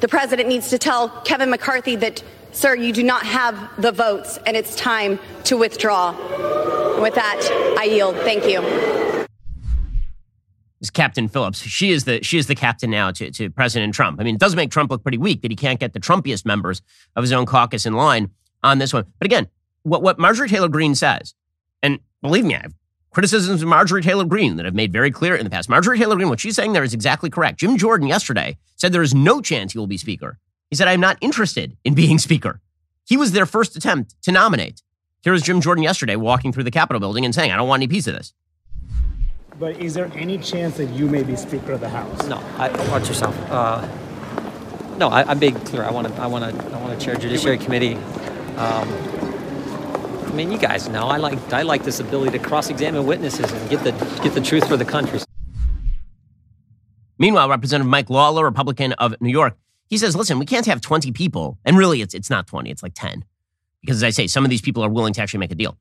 The 0.00 0.08
president 0.08 0.48
needs 0.48 0.70
to 0.70 0.78
tell 0.78 1.08
Kevin 1.22 1.50
McCarthy 1.50 1.96
that, 1.96 2.22
sir, 2.52 2.74
you 2.74 2.92
do 2.92 3.02
not 3.02 3.24
have 3.24 3.70
the 3.80 3.92
votes 3.92 4.38
and 4.46 4.56
it's 4.56 4.74
time 4.76 5.18
to 5.44 5.56
withdraw. 5.56 6.12
With 7.00 7.14
that, 7.14 7.76
I 7.78 7.84
yield. 7.84 8.16
Thank 8.16 8.44
you 8.44 8.98
is 10.80 10.90
Captain 10.90 11.28
Phillips. 11.28 11.60
She 11.60 11.90
is 11.90 12.04
the 12.04 12.22
she 12.22 12.38
is 12.38 12.46
the 12.46 12.54
captain 12.54 12.90
now 12.90 13.10
to, 13.12 13.30
to 13.30 13.50
President 13.50 13.94
Trump. 13.94 14.20
I 14.20 14.24
mean, 14.24 14.36
it 14.36 14.40
does 14.40 14.56
make 14.56 14.70
Trump 14.70 14.90
look 14.90 15.02
pretty 15.02 15.18
weak 15.18 15.42
that 15.42 15.50
he 15.50 15.56
can't 15.56 15.78
get 15.78 15.92
the 15.92 16.00
Trumpiest 16.00 16.44
members 16.44 16.82
of 17.16 17.22
his 17.22 17.32
own 17.32 17.46
caucus 17.46 17.86
in 17.86 17.92
line 17.92 18.30
on 18.62 18.78
this 18.78 18.92
one. 18.92 19.04
But 19.18 19.26
again, 19.26 19.48
what, 19.82 20.02
what 20.02 20.18
Marjorie 20.18 20.48
Taylor 20.48 20.68
Greene 20.68 20.94
says, 20.94 21.34
and 21.82 22.00
believe 22.22 22.44
me, 22.44 22.54
I 22.54 22.62
have 22.62 22.74
criticisms 23.10 23.62
of 23.62 23.68
Marjorie 23.68 24.02
Taylor 24.02 24.24
Greene 24.24 24.56
that 24.56 24.64
have 24.64 24.74
made 24.74 24.92
very 24.92 25.10
clear 25.10 25.34
in 25.34 25.44
the 25.44 25.50
past. 25.50 25.68
Marjorie 25.68 25.98
Taylor 25.98 26.16
Greene, 26.16 26.28
what 26.28 26.40
she's 26.40 26.56
saying 26.56 26.72
there 26.72 26.84
is 26.84 26.94
exactly 26.94 27.30
correct. 27.30 27.58
Jim 27.58 27.76
Jordan 27.76 28.06
yesterday 28.06 28.56
said 28.76 28.92
there 28.92 29.02
is 29.02 29.14
no 29.14 29.40
chance 29.40 29.72
he 29.72 29.78
will 29.78 29.86
be 29.86 29.98
Speaker. 29.98 30.38
He 30.70 30.76
said, 30.76 30.88
I'm 30.88 31.00
not 31.00 31.18
interested 31.20 31.76
in 31.84 31.94
being 31.94 32.18
Speaker. 32.28 32.60
He 33.04 33.16
was 33.16 33.32
their 33.32 33.46
first 33.46 33.76
attempt 33.76 34.14
to 34.22 34.32
nominate. 34.32 34.82
Here 35.22 35.32
was 35.32 35.42
Jim 35.42 35.60
Jordan 35.60 35.82
yesterday 35.82 36.16
walking 36.16 36.52
through 36.52 36.64
the 36.64 36.70
Capitol 36.70 37.00
building 37.00 37.24
and 37.24 37.34
saying, 37.34 37.50
I 37.50 37.56
don't 37.56 37.68
want 37.68 37.80
any 37.80 37.88
piece 37.88 38.06
of 38.06 38.14
this. 38.14 38.32
But 39.58 39.78
is 39.78 39.92
there 39.92 40.10
any 40.14 40.38
chance 40.38 40.78
that 40.78 40.86
you 40.86 41.06
may 41.06 41.22
be 41.22 41.36
Speaker 41.36 41.72
of 41.72 41.80
the 41.80 41.88
House? 41.88 42.26
No, 42.26 42.38
I, 42.56 42.70
watch 42.88 43.08
yourself. 43.08 43.36
Uh, 43.50 43.86
no, 44.96 45.08
I, 45.08 45.30
am 45.30 45.38
being 45.38 45.54
clear. 45.54 45.82
I 45.82 45.90
want 45.90 46.08
to. 46.08 46.14
I 46.14 46.26
want 46.26 46.44
to. 46.44 46.64
I 46.74 46.80
want 46.80 46.98
to 46.98 47.04
chair 47.04 47.14
Judiciary 47.16 47.58
Committee. 47.58 47.96
Um, 48.56 48.88
I 50.30 50.32
mean, 50.32 50.52
you 50.52 50.58
guys 50.58 50.88
know 50.88 51.08
I 51.08 51.16
like. 51.16 51.52
I 51.52 51.62
like 51.62 51.82
this 51.82 51.98
ability 51.98 52.38
to 52.38 52.44
cross-examine 52.44 53.04
witnesses 53.04 53.50
and 53.50 53.68
get 53.68 53.82
the 53.82 53.90
get 54.22 54.32
the 54.32 54.40
truth 54.40 54.68
for 54.68 54.76
the 54.76 54.84
country. 54.84 55.18
Meanwhile, 57.18 57.48
Representative 57.48 57.90
Mike 57.90 58.08
Lawler, 58.08 58.44
Republican 58.44 58.92
of 58.92 59.20
New 59.20 59.30
York, 59.30 59.58
he 59.88 59.98
says, 59.98 60.14
"Listen, 60.14 60.38
we 60.38 60.46
can't 60.46 60.66
have 60.66 60.80
20 60.80 61.10
people, 61.10 61.58
and 61.64 61.76
really, 61.76 62.00
it's 62.00 62.14
it's 62.14 62.30
not 62.30 62.46
20. 62.46 62.70
It's 62.70 62.82
like 62.82 62.94
10, 62.94 63.24
because 63.80 63.96
as 63.96 64.04
I 64.04 64.10
say, 64.10 64.28
some 64.28 64.44
of 64.44 64.50
these 64.50 64.62
people 64.62 64.84
are 64.84 64.88
willing 64.88 65.12
to 65.14 65.20
actually 65.20 65.40
make 65.40 65.50
a 65.50 65.56
deal." 65.56 65.76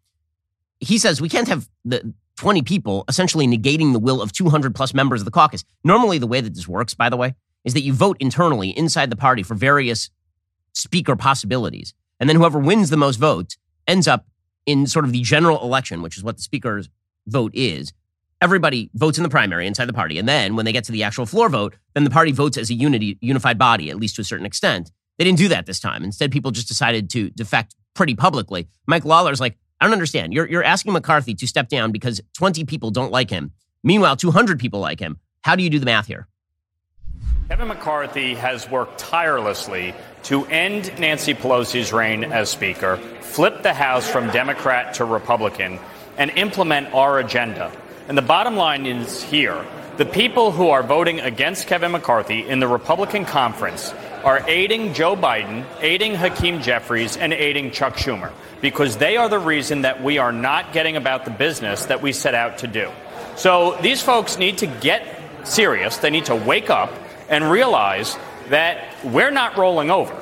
He 0.79 0.97
says 0.97 1.21
we 1.21 1.29
can't 1.29 1.47
have 1.47 1.69
the 1.85 2.11
20 2.37 2.63
people, 2.63 3.05
essentially 3.07 3.45
negating 3.45 3.93
the 3.93 3.99
will 3.99 4.19
of 4.19 4.31
200 4.31 4.73
plus 4.73 4.95
members 4.95 5.21
of 5.21 5.25
the 5.25 5.31
caucus. 5.31 5.63
Normally, 5.83 6.17
the 6.17 6.27
way 6.27 6.41
that 6.41 6.55
this 6.55 6.67
works, 6.67 6.95
by 6.95 7.09
the 7.09 7.17
way, 7.17 7.35
is 7.65 7.75
that 7.75 7.83
you 7.83 7.93
vote 7.93 8.17
internally 8.19 8.71
inside 8.71 9.11
the 9.11 9.15
party 9.15 9.43
for 9.43 9.53
various 9.53 10.09
speaker 10.73 11.15
possibilities. 11.15 11.93
And 12.19 12.27
then 12.27 12.35
whoever 12.35 12.57
wins 12.57 12.89
the 12.89 12.97
most 12.97 13.17
votes 13.17 13.57
ends 13.87 14.07
up 14.07 14.25
in 14.65 14.87
sort 14.87 15.05
of 15.05 15.11
the 15.11 15.21
general 15.21 15.61
election, 15.63 16.01
which 16.01 16.17
is 16.17 16.23
what 16.23 16.37
the 16.37 16.41
speaker's 16.41 16.89
vote 17.27 17.51
is. 17.53 17.93
Everybody 18.41 18.89
votes 18.93 19.17
in 19.17 19.23
the 19.23 19.29
primary 19.29 19.67
inside 19.67 19.85
the 19.85 19.93
party. 19.93 20.17
And 20.17 20.27
then 20.27 20.55
when 20.55 20.65
they 20.65 20.71
get 20.71 20.85
to 20.85 20.91
the 20.91 21.03
actual 21.03 21.25
floor 21.25 21.49
vote, 21.49 21.75
then 21.93 22.05
the 22.05 22.09
party 22.09 22.31
votes 22.31 22.57
as 22.57 22.69
a 22.69 22.73
unity, 22.73 23.17
unified 23.21 23.57
body, 23.57 23.89
at 23.89 23.97
least 23.97 24.15
to 24.15 24.21
a 24.21 24.25
certain 24.25 24.45
extent. 24.45 24.91
They 25.17 25.25
didn't 25.25 25.39
do 25.39 25.49
that 25.49 25.65
this 25.65 25.79
time. 25.79 26.03
Instead, 26.03 26.31
people 26.31 26.51
just 26.51 26.69
decided 26.69 27.09
to 27.11 27.29
defect 27.31 27.75
pretty 27.93 28.15
publicly. 28.15 28.69
Mike 28.87 29.03
Lawler's 29.03 29.41
like, 29.41 29.57
I 29.81 29.85
don't 29.85 29.93
understand. 29.93 30.33
You're, 30.33 30.47
you're 30.47 30.63
asking 30.63 30.93
McCarthy 30.93 31.33
to 31.35 31.47
step 31.47 31.67
down 31.67 31.91
because 31.91 32.21
20 32.37 32.63
people 32.65 32.91
don't 32.91 33.11
like 33.11 33.29
him. 33.29 33.51
Meanwhile, 33.83 34.15
200 34.17 34.59
people 34.59 34.79
like 34.79 34.99
him. 34.99 35.19
How 35.41 35.55
do 35.55 35.63
you 35.63 35.69
do 35.69 35.79
the 35.79 35.85
math 35.85 36.07
here? 36.07 36.27
Kevin 37.49 37.69
McCarthy 37.69 38.35
has 38.35 38.69
worked 38.69 38.99
tirelessly 38.99 39.95
to 40.21 40.45
end 40.45 40.99
Nancy 40.99 41.33
Pelosi's 41.33 41.91
reign 41.91 42.23
as 42.23 42.47
Speaker, 42.47 42.97
flip 43.21 43.63
the 43.63 43.73
House 43.73 44.07
from 44.07 44.29
Democrat 44.29 44.93
to 44.93 45.05
Republican, 45.05 45.79
and 46.15 46.29
implement 46.35 46.93
our 46.93 47.17
agenda. 47.17 47.71
And 48.07 48.15
the 48.15 48.21
bottom 48.21 48.55
line 48.55 48.85
is 48.85 49.23
here 49.23 49.65
the 49.97 50.05
people 50.05 50.51
who 50.51 50.69
are 50.69 50.83
voting 50.83 51.21
against 51.21 51.65
Kevin 51.65 51.91
McCarthy 51.91 52.47
in 52.47 52.59
the 52.59 52.67
Republican 52.67 53.25
conference 53.25 53.95
are 54.23 54.47
aiding 54.47 54.93
Joe 54.93 55.15
Biden, 55.15 55.65
aiding 55.81 56.13
Hakeem 56.13 56.61
Jeffries, 56.61 57.17
and 57.17 57.33
aiding 57.33 57.71
Chuck 57.71 57.95
Schumer 57.95 58.31
because 58.61 58.97
they 58.97 59.17
are 59.17 59.27
the 59.27 59.39
reason 59.39 59.81
that 59.81 60.03
we 60.03 60.19
are 60.19 60.31
not 60.31 60.71
getting 60.71 60.97
about 60.97 61.25
the 61.25 61.31
business 61.31 61.87
that 61.87 62.03
we 62.03 62.11
set 62.11 62.35
out 62.35 62.59
to 62.59 62.67
do. 62.67 62.91
So 63.37 63.75
these 63.81 64.03
folks 64.03 64.37
need 64.37 64.59
to 64.59 64.67
get 64.67 65.03
serious. 65.45 65.97
They 65.97 66.11
need 66.11 66.25
to 66.25 66.35
wake 66.35 66.69
up 66.69 66.91
and 67.29 67.49
realize 67.49 68.17
that 68.49 68.93
we're 69.05 69.31
not 69.31 69.57
rolling 69.57 69.89
over. 69.91 70.19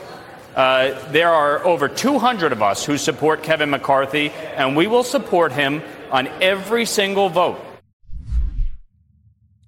Uh, 0.56 1.12
there 1.12 1.30
are 1.32 1.64
over 1.66 1.88
200 1.88 2.52
of 2.52 2.62
us 2.62 2.84
who 2.84 2.98
support 2.98 3.44
Kevin 3.44 3.70
McCarthy, 3.70 4.32
and 4.56 4.76
we 4.76 4.88
will 4.88 5.04
support 5.04 5.52
him 5.52 5.82
on 6.12 6.28
every 6.42 6.86
single 6.86 7.30
vote. 7.30 7.60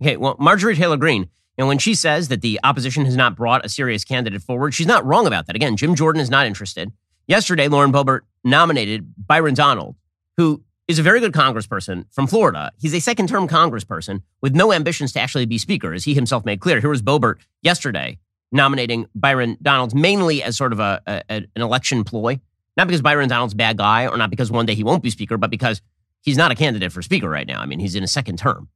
Okay, 0.02 0.18
well, 0.18 0.36
Marjorie 0.40 0.76
Taylor 0.76 0.98
Greene, 0.98 1.30
and 1.58 1.68
when 1.68 1.78
she 1.78 1.94
says 1.94 2.30
that 2.30 2.42
the 2.42 2.60
opposition 2.64 3.06
has 3.06 3.16
not 3.16 3.36
brought 3.36 3.66
a 3.66 3.70
serious 3.70 4.04
candidate 4.04 4.42
forward, 4.42 4.74
she's 4.74 4.88
not 4.88 5.06
wrong 5.06 5.28
about 5.28 5.46
that. 5.48 5.56
Again, 5.56 5.76
Jim 5.76 5.94
Jordan 5.94 6.22
is 6.22 6.30
not 6.30 6.48
interested. 6.48 6.92
Yesterday, 7.28 7.68
Lauren 7.68 7.92
Boebert 7.92 8.22
nominated 8.44 9.14
Byron 9.18 9.54
Donald, 9.54 9.96
who 10.38 10.64
is 10.90 10.98
a 10.98 11.04
very 11.04 11.20
good 11.20 11.34
congressperson 11.34 12.04
from 12.12 12.26
Florida. 12.26 12.72
He's 12.80 12.96
a 12.96 13.00
second 13.00 13.30
term 13.30 13.48
congressperson 13.48 14.24
with 14.42 14.56
no 14.56 14.74
ambitions 14.74 15.14
to 15.14 15.20
actually 15.20 15.46
be 15.46 15.60
speaker, 15.60 15.94
as 15.94 16.04
he 16.04 16.16
himself 16.16 16.44
made 16.44 16.60
clear. 16.60 16.80
Here 16.80 16.90
was 16.90 17.04
Boebert 17.04 17.36
yesterday 17.62 18.18
nominating 18.52 19.06
Byron 19.14 19.56
Donalds 19.62 19.94
mainly 19.94 20.42
as 20.42 20.58
sort 20.58 20.74
of 20.74 20.80
a, 20.80 21.00
a, 21.06 21.24
an 21.30 21.48
election 21.56 22.04
ploy. 22.04 22.40
Not 22.76 22.88
because 22.88 23.04
Byron 23.04 23.30
Donald's 23.30 23.54
bad 23.54 23.78
guy 23.78 24.08
or 24.08 24.18
not 24.18 24.32
because 24.32 24.52
one 24.52 24.66
day 24.66 24.74
he 24.74 24.84
won't 24.84 25.04
be 25.04 25.12
speaker, 25.12 25.38
but 25.38 25.52
because 25.52 25.80
he's 26.24 26.38
not 26.38 26.52
a 26.52 26.56
candidate 26.56 26.92
for 26.92 27.04
speaker 27.04 27.30
right 27.30 27.46
now. 27.46 27.62
I 27.62 27.68
mean, 27.68 27.80
he's 27.80 27.94
in 27.94 28.04
a 28.04 28.08
second 28.08 28.40
term. 28.40 28.68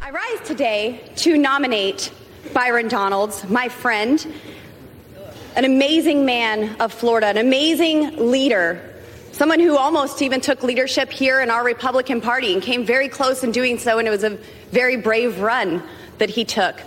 I 0.00 0.10
rise 0.10 0.40
today 0.44 1.00
to 1.16 1.38
nominate 1.38 2.12
Byron 2.52 2.88
Donalds, 2.88 3.48
my 3.48 3.68
friend, 3.68 4.26
an 5.54 5.64
amazing 5.64 6.26
man 6.26 6.74
of 6.80 6.92
Florida, 6.92 7.28
an 7.28 7.36
amazing 7.36 8.30
leader, 8.30 8.95
someone 9.36 9.60
who 9.60 9.76
almost 9.76 10.22
even 10.22 10.40
took 10.40 10.62
leadership 10.62 11.12
here 11.12 11.42
in 11.42 11.50
our 11.50 11.62
Republican 11.62 12.22
Party 12.22 12.54
and 12.54 12.62
came 12.62 12.86
very 12.86 13.06
close 13.08 13.44
in 13.44 13.52
doing 13.52 13.78
so, 13.78 13.98
and 13.98 14.08
it 14.08 14.10
was 14.10 14.24
a 14.24 14.38
very 14.70 14.96
brave 14.96 15.40
run 15.40 15.82
that 16.16 16.30
he 16.30 16.42
took. 16.44 16.80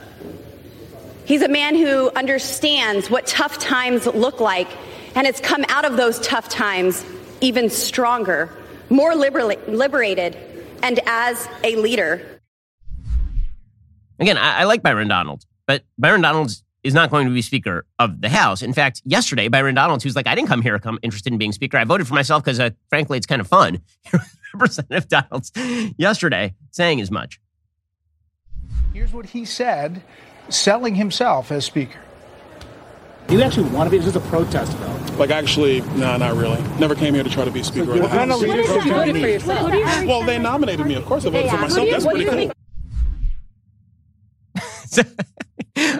He's 1.26 1.44
a 1.44 1.48
man 1.48 1.76
who 1.76 2.10
understands 2.16 3.08
what 3.10 3.28
tough 3.28 3.60
times 3.60 4.08
look 4.08 4.40
like 4.40 4.68
and 5.16 5.28
has 5.28 5.40
come 5.40 5.64
out 5.70 5.86
of 5.86 5.96
those 5.96 6.20
tough 6.22 6.50
times 6.50 7.06
even 7.40 7.70
stronger 7.70 8.50
more 8.90 9.16
liberated, 9.16 10.38
and 10.82 11.00
as 11.06 11.48
a 11.64 11.76
leader. 11.76 12.40
Again, 14.20 14.38
I, 14.38 14.62
I 14.62 14.64
like 14.64 14.82
Byron 14.82 15.08
Donalds, 15.08 15.46
but 15.68 15.84
Byron 15.98 16.22
Donalds 16.22 16.64
is 16.84 16.94
not 16.94 17.10
going 17.10 17.28
to 17.28 17.34
be 17.34 17.42
Speaker 17.42 17.86
of 17.98 18.22
the 18.22 18.30
House. 18.30 18.62
In 18.62 18.74
fact, 18.74 19.02
yesterday, 19.06 19.48
Byron 19.48 19.76
Donalds, 19.76 20.04
who's 20.04 20.16
like, 20.16 20.28
I 20.28 20.36
didn't 20.36 20.48
come 20.48 20.62
here 20.62 20.80
come 20.80 21.00
interested 21.02 21.34
in 21.34 21.40
being 21.40 21.52
Speaker. 21.52 21.78
I 21.78 21.84
voted 21.84 22.08
for 22.08 22.14
myself 22.14 22.44
because, 22.44 22.60
uh, 22.60 22.70
frankly, 22.90 23.18
it's 23.18 23.28
kind 23.28 23.42
of 23.42 23.48
fun. 23.48 23.82
Representative 24.54 25.08
Donalds 25.08 25.52
yesterday 25.98 26.56
saying 26.72 27.02
as 27.02 27.12
much. 27.12 27.40
Here's 28.94 29.14
what 29.14 29.28
he 29.28 29.46
said, 29.46 30.02
selling 30.50 30.96
himself 30.96 31.52
as 31.52 31.66
Speaker. 31.66 32.00
Do 33.28 33.36
you 33.36 33.44
actually 33.44 33.70
want 33.70 33.88
to 33.88 33.92
be? 33.92 33.98
Is 33.98 34.06
this 34.06 34.16
a 34.16 34.28
protest 34.28 34.72
vote? 34.74 35.18
Like, 35.20 35.30
actually, 35.30 35.82
no, 35.82 36.18
nah, 36.18 36.18
not 36.18 36.36
really. 36.36 36.60
Never 36.80 36.96
came 36.96 37.14
here 37.14 37.24
to 37.24 37.30
try 37.30 37.46
to 37.46 37.52
be 37.52 37.62
Speaker 37.62 37.92
of 37.92 38.00
the 38.00 38.08
House. 38.08 38.42
Well, 40.08 40.24
they 40.24 40.40
nominated 40.40 40.88
me. 40.88 40.96
Of 40.96 41.06
course, 41.06 41.28
I 41.28 41.30
voted 41.30 41.52
for 41.52 41.58
myself. 41.58 41.90
That's 41.92 42.06
pretty 42.06 42.26
cool. 42.26 42.52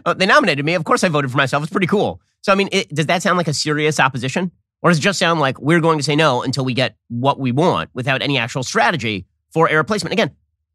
Uh, 0.06 0.14
they 0.14 0.26
nominated 0.26 0.66
me. 0.66 0.74
Of 0.76 0.84
course, 0.84 1.04
I 1.04 1.10
voted 1.10 1.32
for 1.32 1.38
myself. 1.38 1.64
It's 1.64 1.72
pretty 1.72 1.88
cool. 1.88 2.22
So, 2.42 2.52
I 2.52 2.56
mean, 2.56 2.70
it, 2.72 2.94
does 2.94 3.08
that 3.08 3.22
sound 3.22 3.38
like 3.38 3.48
a 3.48 3.54
serious 3.54 4.00
opposition? 4.00 4.52
Or 4.82 4.90
does 4.90 5.00
it 5.00 5.02
just 5.02 5.20
sound 5.20 5.40
like 5.40 5.60
we're 5.60 5.82
going 5.82 5.98
to 5.98 6.04
say 6.04 6.16
no 6.16 6.42
until 6.42 6.64
we 6.64 6.74
get 6.74 6.96
what 7.10 7.40
we 7.40 7.52
want 7.52 7.90
without 7.94 8.22
any 8.22 8.38
actual 8.38 8.64
strategy 8.64 9.26
for 9.52 9.68
a 9.68 9.76
replacement? 9.76 10.14
Again, 10.14 10.32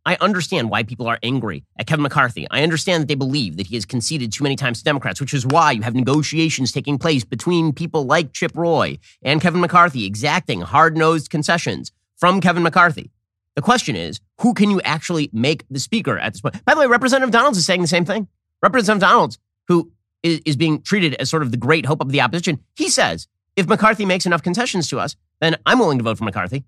I 0.07 0.19
understand 0.21 0.69
why 0.69 0.83
people 0.83 1.07
are 1.07 1.19
angry 1.23 1.65
at 1.79 1.87
Kevin 1.87 2.03
McCarthy. 2.03 2.47
I 2.51 2.63
understand 2.63 3.03
that 3.03 3.09
they 3.09 3.15
believe 3.15 3.57
that 3.57 3.69
he 3.69 3.77
has 3.77 3.87
conceded 3.87 4.33
too 4.33 4.45
many 4.45 4.57
times 4.57 4.79
to 4.79 4.85
Democrats, 4.85 5.21
which 5.21 5.33
is 5.33 5.47
why 5.47 5.73
you 5.73 5.81
have 5.81 5.95
negotiations 5.95 6.73
taking 6.73 6.99
place 6.99 7.25
between 7.25 7.73
people 7.73 8.05
like 8.05 8.35
Chip 8.35 8.53
Roy 8.55 8.99
and 9.23 9.41
Kevin 9.41 9.63
McCarthy 9.63 10.05
exacting 10.05 10.61
hard 10.61 10.97
nosed 10.97 11.31
concessions 11.31 11.91
from 12.19 12.43
Kevin 12.43 12.63
McCarthy. 12.63 13.11
The 13.57 13.63
question 13.63 13.97
is, 13.97 14.21
who 14.41 14.53
can 14.53 14.71
you 14.71 14.81
actually 14.83 15.31
make 15.33 15.65
the 15.71 15.81
speaker 15.81 16.19
at 16.19 16.35
this 16.35 16.43
point? 16.43 16.63
By 16.67 16.75
the 16.75 16.81
way, 16.81 16.87
Representative 16.87 17.31
Donalds 17.31 17.57
is 17.57 17.65
saying 17.65 17.81
the 17.81 17.89
same 17.89 18.05
thing. 18.05 18.29
Representative 18.63 19.09
Donalds, 19.09 19.39
who 19.69 19.91
is, 20.23 20.41
is 20.47 20.57
being 20.57 20.83
treated 20.83 21.15
as 21.15 21.31
sort 21.31 21.43
of 21.43 21.51
the 21.51 21.57
great 21.57 21.87
hope 21.87 22.01
of 22.01 22.11
the 22.11 22.21
opposition, 22.21 22.61
he 22.77 22.89
says, 22.89 23.29
if 23.57 23.69
McCarthy 23.69 24.05
makes 24.05 24.27
enough 24.27 24.43
concessions 24.43 24.89
to 24.89 24.99
us, 24.99 25.17
then 25.41 25.57
I'm 25.67 25.79
willing 25.79 25.99
to 25.99 26.05
vote 26.05 26.19
for 26.19 26.25
McCarthy. 26.25 26.65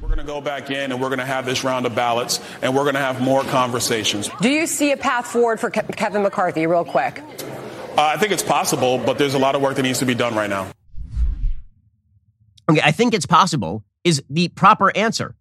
We're 0.00 0.08
going 0.08 0.18
to 0.18 0.24
go 0.24 0.40
back 0.40 0.70
in 0.70 0.92
and 0.92 1.00
we're 1.00 1.08
going 1.08 1.18
to 1.20 1.24
have 1.24 1.46
this 1.46 1.64
round 1.64 1.86
of 1.86 1.94
ballots 1.94 2.40
and 2.60 2.74
we're 2.74 2.82
going 2.82 2.94
to 2.94 3.00
have 3.00 3.22
more 3.22 3.42
conversations. 3.44 4.28
Do 4.40 4.50
you 4.50 4.66
see 4.66 4.92
a 4.92 4.96
path 4.96 5.26
forward 5.26 5.60
for 5.60 5.70
Ke- 5.70 5.96
Kevin 5.96 6.22
McCarthy, 6.22 6.66
real 6.66 6.84
quick? 6.84 7.20
Uh, 7.96 8.02
I 8.02 8.18
think 8.18 8.32
it's 8.32 8.42
possible, 8.42 8.98
but 8.98 9.18
there's 9.18 9.34
a 9.34 9.38
lot 9.38 9.54
of 9.54 9.62
work 9.62 9.76
that 9.76 9.82
needs 9.82 10.00
to 10.00 10.06
be 10.06 10.14
done 10.14 10.34
right 10.34 10.50
now. 10.50 10.68
Okay, 12.68 12.80
I 12.82 12.92
think 12.92 13.14
it's 13.14 13.26
possible 13.26 13.84
is 14.04 14.22
the 14.28 14.48
proper 14.48 14.94
answer, 14.96 15.34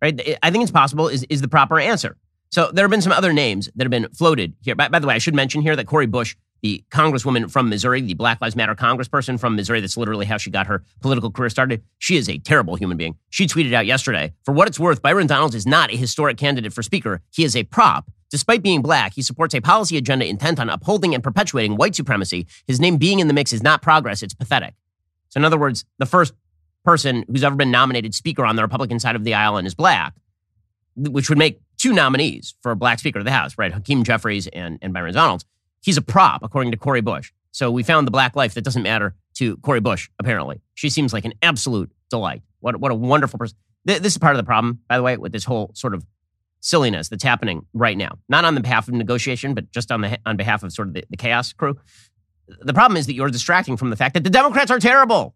right? 0.00 0.38
I 0.42 0.50
think 0.50 0.62
it's 0.62 0.70
possible 0.70 1.08
is, 1.08 1.24
is 1.24 1.42
the 1.42 1.48
proper 1.48 1.78
answer. 1.78 2.16
So 2.50 2.70
there 2.72 2.84
have 2.84 2.90
been 2.90 3.02
some 3.02 3.12
other 3.12 3.32
names 3.32 3.70
that 3.76 3.84
have 3.84 3.90
been 3.90 4.08
floated 4.10 4.54
here. 4.60 4.74
By, 4.74 4.88
by, 4.88 4.98
the 4.98 5.06
way, 5.06 5.14
I 5.14 5.18
should 5.18 5.34
mention 5.34 5.62
here 5.62 5.76
that 5.76 5.86
Cori 5.86 6.06
Bush, 6.06 6.34
the 6.62 6.84
congresswoman 6.90 7.50
from 7.50 7.68
Missouri, 7.68 8.00
the 8.00 8.14
Black 8.14 8.40
Lives 8.40 8.56
Matter 8.56 8.74
congressperson 8.74 9.38
from 9.38 9.54
Missouri, 9.54 9.80
that's 9.80 9.96
literally 9.96 10.26
how 10.26 10.36
she 10.36 10.50
got 10.50 10.66
her 10.66 10.82
political 11.00 11.30
career 11.30 11.48
started. 11.48 11.82
She 11.98 12.16
is 12.16 12.28
a 12.28 12.38
terrible 12.38 12.74
human 12.74 12.96
being. 12.96 13.16
She 13.30 13.46
tweeted 13.46 13.72
out 13.72 13.86
yesterday, 13.86 14.34
for 14.44 14.52
what 14.52 14.66
it's 14.66 14.80
worth, 14.80 15.00
Byron 15.00 15.28
Donalds 15.28 15.54
is 15.54 15.66
not 15.66 15.92
a 15.92 15.96
historic 15.96 16.36
candidate 16.36 16.72
for 16.72 16.82
speaker. 16.82 17.22
He 17.30 17.44
is 17.44 17.54
a 17.54 17.62
prop. 17.62 18.10
Despite 18.30 18.62
being 18.62 18.82
black, 18.82 19.14
he 19.14 19.22
supports 19.22 19.54
a 19.54 19.60
policy 19.60 19.96
agenda 19.96 20.26
intent 20.26 20.60
on 20.60 20.70
upholding 20.70 21.14
and 21.14 21.22
perpetuating 21.22 21.76
white 21.76 21.94
supremacy. 21.94 22.46
His 22.66 22.80
name 22.80 22.96
being 22.96 23.20
in 23.20 23.28
the 23.28 23.34
mix 23.34 23.52
is 23.52 23.62
not 23.62 23.82
progress, 23.82 24.22
it's 24.22 24.34
pathetic. 24.34 24.74
So 25.30 25.38
in 25.38 25.44
other 25.44 25.58
words, 25.58 25.84
the 25.98 26.06
first 26.06 26.34
person 26.84 27.24
who's 27.28 27.44
ever 27.44 27.56
been 27.56 27.70
nominated 27.70 28.14
speaker 28.14 28.44
on 28.44 28.56
the 28.56 28.62
Republican 28.62 28.98
side 28.98 29.16
of 29.16 29.24
the 29.24 29.34
aisle 29.34 29.56
and 29.56 29.66
is 29.66 29.74
black, 29.74 30.14
which 30.96 31.28
would 31.28 31.38
make 31.38 31.60
two 31.80 31.92
nominees 31.94 32.54
for 32.62 32.74
black 32.74 32.98
Speaker 32.98 33.18
of 33.18 33.24
the 33.24 33.30
House, 33.30 33.56
right? 33.56 33.72
Hakeem 33.72 34.04
Jeffries 34.04 34.46
and, 34.48 34.78
and 34.82 34.92
Byron 34.92 35.14
Donalds. 35.14 35.46
He's 35.80 35.96
a 35.96 36.02
prop, 36.02 36.42
according 36.42 36.72
to 36.72 36.76
Cori 36.76 37.00
Bush. 37.00 37.32
So 37.52 37.70
we 37.70 37.82
found 37.82 38.06
the 38.06 38.10
black 38.10 38.36
life 38.36 38.54
that 38.54 38.62
doesn't 38.62 38.82
matter 38.82 39.14
to 39.36 39.56
Cori 39.58 39.80
Bush, 39.80 40.10
apparently. 40.18 40.60
She 40.74 40.90
seems 40.90 41.12
like 41.12 41.24
an 41.24 41.32
absolute 41.42 41.90
delight. 42.10 42.42
What, 42.60 42.76
what 42.76 42.92
a 42.92 42.94
wonderful 42.94 43.38
person. 43.38 43.56
This 43.86 44.12
is 44.12 44.18
part 44.18 44.34
of 44.34 44.36
the 44.36 44.44
problem, 44.44 44.80
by 44.88 44.98
the 44.98 45.02
way, 45.02 45.16
with 45.16 45.32
this 45.32 45.44
whole 45.44 45.70
sort 45.74 45.94
of 45.94 46.04
silliness 46.60 47.08
that's 47.08 47.24
happening 47.24 47.64
right 47.72 47.96
now. 47.96 48.18
Not 48.28 48.44
on 48.44 48.54
the 48.54 48.60
behalf 48.60 48.86
of 48.86 48.94
negotiation, 48.94 49.54
but 49.54 49.70
just 49.72 49.90
on, 49.90 50.02
the, 50.02 50.18
on 50.26 50.36
behalf 50.36 50.62
of 50.62 50.72
sort 50.74 50.88
of 50.88 50.94
the, 50.94 51.04
the 51.08 51.16
chaos 51.16 51.54
crew. 51.54 51.78
The 52.60 52.74
problem 52.74 52.98
is 52.98 53.06
that 53.06 53.14
you're 53.14 53.30
distracting 53.30 53.78
from 53.78 53.88
the 53.88 53.96
fact 53.96 54.12
that 54.14 54.24
the 54.24 54.30
Democrats 54.30 54.70
are 54.70 54.78
terrible. 54.78 55.34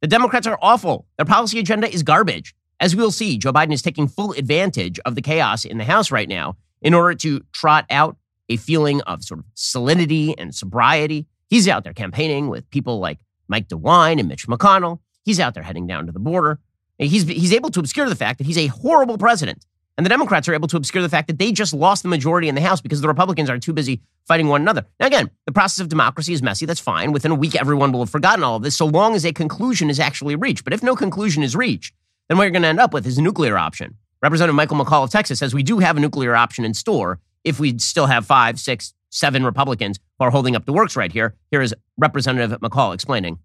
The 0.00 0.06
Democrats 0.06 0.46
are 0.46 0.58
awful. 0.62 1.06
Their 1.18 1.26
policy 1.26 1.58
agenda 1.58 1.92
is 1.92 2.02
garbage. 2.02 2.54
As 2.82 2.96
we'll 2.96 3.12
see, 3.12 3.38
Joe 3.38 3.52
Biden 3.52 3.72
is 3.72 3.80
taking 3.80 4.08
full 4.08 4.32
advantage 4.32 4.98
of 5.04 5.14
the 5.14 5.22
chaos 5.22 5.64
in 5.64 5.78
the 5.78 5.84
House 5.84 6.10
right 6.10 6.28
now 6.28 6.56
in 6.80 6.94
order 6.94 7.14
to 7.14 7.40
trot 7.52 7.86
out 7.88 8.16
a 8.48 8.56
feeling 8.56 9.00
of 9.02 9.22
sort 9.22 9.38
of 9.38 9.46
salinity 9.54 10.34
and 10.36 10.52
sobriety. 10.52 11.26
He's 11.48 11.68
out 11.68 11.84
there 11.84 11.92
campaigning 11.92 12.48
with 12.48 12.68
people 12.70 12.98
like 12.98 13.20
Mike 13.46 13.68
DeWine 13.68 14.18
and 14.18 14.28
Mitch 14.28 14.48
McConnell. 14.48 14.98
He's 15.24 15.38
out 15.38 15.54
there 15.54 15.62
heading 15.62 15.86
down 15.86 16.06
to 16.06 16.12
the 16.12 16.18
border. 16.18 16.58
He's, 16.98 17.22
he's 17.22 17.52
able 17.52 17.70
to 17.70 17.78
obscure 17.78 18.08
the 18.08 18.16
fact 18.16 18.38
that 18.38 18.48
he's 18.48 18.58
a 18.58 18.66
horrible 18.66 19.16
president. 19.16 19.64
And 19.96 20.04
the 20.04 20.10
Democrats 20.10 20.48
are 20.48 20.54
able 20.54 20.66
to 20.66 20.76
obscure 20.76 21.04
the 21.04 21.08
fact 21.08 21.28
that 21.28 21.38
they 21.38 21.52
just 21.52 21.72
lost 21.72 22.02
the 22.02 22.08
majority 22.08 22.48
in 22.48 22.56
the 22.56 22.62
House 22.62 22.80
because 22.80 23.00
the 23.00 23.06
Republicans 23.06 23.48
are 23.48 23.60
too 23.60 23.72
busy 23.72 24.00
fighting 24.26 24.48
one 24.48 24.60
another. 24.60 24.86
Now, 24.98 25.06
again, 25.06 25.30
the 25.46 25.52
process 25.52 25.80
of 25.80 25.88
democracy 25.88 26.32
is 26.32 26.42
messy. 26.42 26.66
That's 26.66 26.80
fine. 26.80 27.12
Within 27.12 27.30
a 27.30 27.36
week, 27.36 27.54
everyone 27.54 27.92
will 27.92 28.00
have 28.00 28.10
forgotten 28.10 28.42
all 28.42 28.56
of 28.56 28.64
this 28.64 28.74
so 28.74 28.86
long 28.86 29.14
as 29.14 29.24
a 29.24 29.32
conclusion 29.32 29.88
is 29.88 30.00
actually 30.00 30.34
reached. 30.34 30.64
But 30.64 30.72
if 30.72 30.82
no 30.82 30.96
conclusion 30.96 31.44
is 31.44 31.54
reached, 31.54 31.94
then 32.32 32.38
what 32.38 32.44
you're 32.44 32.50
going 32.52 32.62
to 32.62 32.68
end 32.68 32.80
up 32.80 32.94
with 32.94 33.06
is 33.06 33.18
a 33.18 33.22
nuclear 33.22 33.58
option. 33.58 33.94
Representative 34.22 34.54
Michael 34.54 34.78
McCaul 34.78 35.04
of 35.04 35.10
Texas 35.10 35.38
says 35.38 35.52
we 35.52 35.62
do 35.62 35.80
have 35.80 35.98
a 35.98 36.00
nuclear 36.00 36.34
option 36.34 36.64
in 36.64 36.72
store 36.72 37.20
if 37.44 37.60
we 37.60 37.78
still 37.78 38.06
have 38.06 38.24
five, 38.24 38.58
six, 38.58 38.94
seven 39.10 39.44
Republicans 39.44 39.98
who 40.18 40.24
are 40.24 40.30
holding 40.30 40.56
up 40.56 40.64
the 40.64 40.72
works 40.72 40.96
right 40.96 41.12
here. 41.12 41.34
Here 41.50 41.60
is 41.60 41.74
Representative 41.98 42.58
McCaul 42.60 42.94
explaining. 42.94 43.38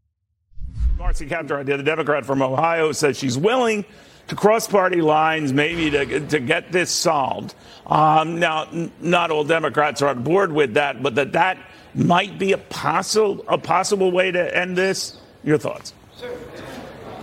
Marcy 0.98 1.28
Kaptur, 1.28 1.66
the 1.66 1.84
Democrat 1.84 2.26
from 2.26 2.42
Ohio, 2.42 2.94
says 2.94 3.18
she's 3.18 3.38
willing 3.38 3.84
to 4.30 4.36
cross 4.36 4.70
party 4.70 5.02
lines, 5.02 5.52
maybe 5.52 5.90
to, 5.90 6.26
to 6.28 6.40
get 6.40 6.72
this 6.72 6.90
solved. 6.90 7.56
Um, 7.88 8.40
now, 8.40 8.70
n- 8.72 8.90
not 9.02 9.32
all 9.32 9.44
Democrats 9.44 10.02
are 10.02 10.08
on 10.08 10.24
board 10.24 10.54
with 10.54 10.76
that, 10.76 11.04
but 11.04 11.16
that 11.16 11.34
that 11.34 11.58
might 11.94 12.40
be 12.40 12.54
a 12.54 12.58
possible 12.58 13.44
a 13.50 13.58
possible 13.58 14.14
way 14.14 14.32
to 14.32 14.58
end 14.58 14.78
this. 14.78 15.20
Your 15.44 15.58
thoughts? 15.58 15.94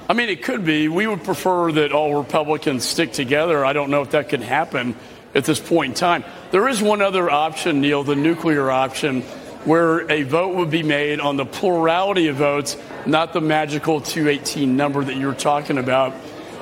I 0.06 0.12
mean, 0.12 0.28
it 0.28 0.42
could 0.42 0.66
be. 0.66 0.88
We 0.88 1.06
would 1.06 1.24
prefer 1.24 1.72
that 1.72 1.92
all 1.92 2.14
Republicans 2.14 2.84
stick 2.84 3.12
together. 3.12 3.64
I 3.64 3.72
don't 3.72 3.90
know 3.90 4.02
if 4.02 4.10
that 4.10 4.28
can 4.28 4.42
happen 4.42 4.96
at 5.34 5.44
this 5.44 5.58
point 5.58 5.92
in 5.92 5.94
time. 5.94 6.24
There 6.50 6.68
is 6.68 6.82
one 6.82 7.00
other 7.00 7.30
option, 7.30 7.80
Neil, 7.80 8.04
the 8.04 8.14
nuclear 8.14 8.70
option, 8.70 9.22
where 9.64 10.10
a 10.10 10.22
vote 10.24 10.56
would 10.56 10.70
be 10.70 10.82
made 10.82 11.20
on 11.20 11.36
the 11.36 11.46
plurality 11.46 12.28
of 12.28 12.36
votes, 12.36 12.76
not 13.06 13.32
the 13.32 13.40
magical 13.40 14.02
218 14.02 14.76
number 14.76 15.02
that 15.02 15.16
you're 15.16 15.32
talking 15.34 15.78
about. 15.78 16.12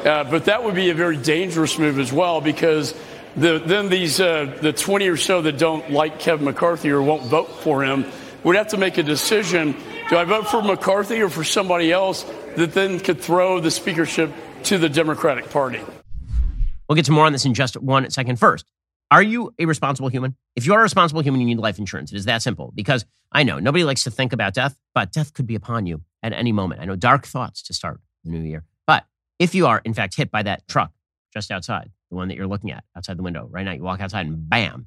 Uh, 0.05 0.23
but 0.23 0.45
that 0.45 0.63
would 0.63 0.77
be 0.77 0.91
a 0.91 0.95
very 0.95 1.17
dangerous 1.17 1.79
move 1.79 1.99
as 1.99 2.13
well 2.13 2.41
because 2.41 2.95
the, 3.37 3.59
then 3.59 3.89
these 3.89 4.21
uh, 4.21 4.57
the 4.61 4.73
20 4.73 5.09
or 5.09 5.17
so 5.17 5.43
that 5.43 5.59
don't 5.59 5.91
like 5.91 6.21
Kevin 6.21 6.45
McCarthy 6.45 6.91
or 6.91 7.03
won't 7.03 7.25
vote 7.25 7.51
for 7.61 7.83
him 7.83 8.05
would 8.45 8.57
have 8.57 8.69
to 8.69 8.77
make 8.77 8.99
a 8.99 9.03
decision: 9.03 9.77
Do 10.11 10.17
I 10.17 10.25
vote 10.25 10.49
for 10.49 10.63
McCarthy 10.63 11.23
or 11.23 11.29
for 11.29 11.45
somebody 11.45 11.93
else 11.93 12.25
that 12.57 12.73
then 12.73 13.01
could 13.01 13.21
throw 13.21 13.61
the 13.61 13.71
speakership 13.71 14.33
to 14.65 14.79
the 14.79 14.89
Democratic 14.89 15.51
Party? 15.51 15.81
We'll 16.89 16.97
get 16.97 17.07
to 17.07 17.13
more 17.13 17.27
on 17.27 17.33
this 17.33 17.45
in 17.45 17.55
just 17.55 17.81
one 17.81 18.09
second. 18.11 18.39
First, 18.39 18.67
are 19.11 19.23
you 19.23 19.55
a 19.59 19.67
responsible 19.67 20.09
human? 20.09 20.37
If 20.57 20.67
you 20.67 20.75
are 20.75 20.81
a 20.81 20.83
responsible 20.83 21.23
human, 21.23 21.41
you 21.41 21.47
need 21.47 21.59
life 21.59 21.79
insurance. 21.79 22.13
It 22.13 22.17
is 22.17 22.25
that 22.25 22.43
simple. 22.43 22.73
Because 22.75 23.05
I 23.31 23.43
know 23.43 23.59
nobody 23.59 23.85
likes 23.85 24.05
to 24.05 24.11
think 24.11 24.33
about 24.33 24.55
death, 24.55 24.77
but 24.95 25.13
death 25.13 25.35
could 25.35 25.47
be 25.47 25.55
upon 25.55 25.87
you 25.87 26.03
at 26.23 26.33
any 26.33 26.53
moment. 26.53 26.81
I 26.81 26.85
know 26.85 26.97
dark 26.97 27.27
thoughts 27.27 27.63
to 27.65 27.75
start 27.75 28.01
the 28.25 28.31
new 28.31 28.41
year. 28.41 28.65
But 28.87 29.05
if 29.39 29.55
you 29.55 29.67
are, 29.67 29.81
in 29.85 29.95
fact, 29.95 30.17
hit 30.17 30.31
by 30.31 30.43
that 30.45 30.67
truck 30.69 30.93
just 31.33 31.51
outside, 31.51 31.91
the 32.11 32.17
one 32.17 32.29
that 32.29 32.37
you're 32.37 32.47
looking 32.47 32.71
at 32.71 32.85
outside 32.97 33.19
the 33.19 33.23
window 33.23 33.49
right 33.51 33.65
now, 33.65 33.73
you 33.73 33.83
walk 33.83 34.01
outside 34.01 34.27
and 34.27 34.49
bam. 34.49 34.87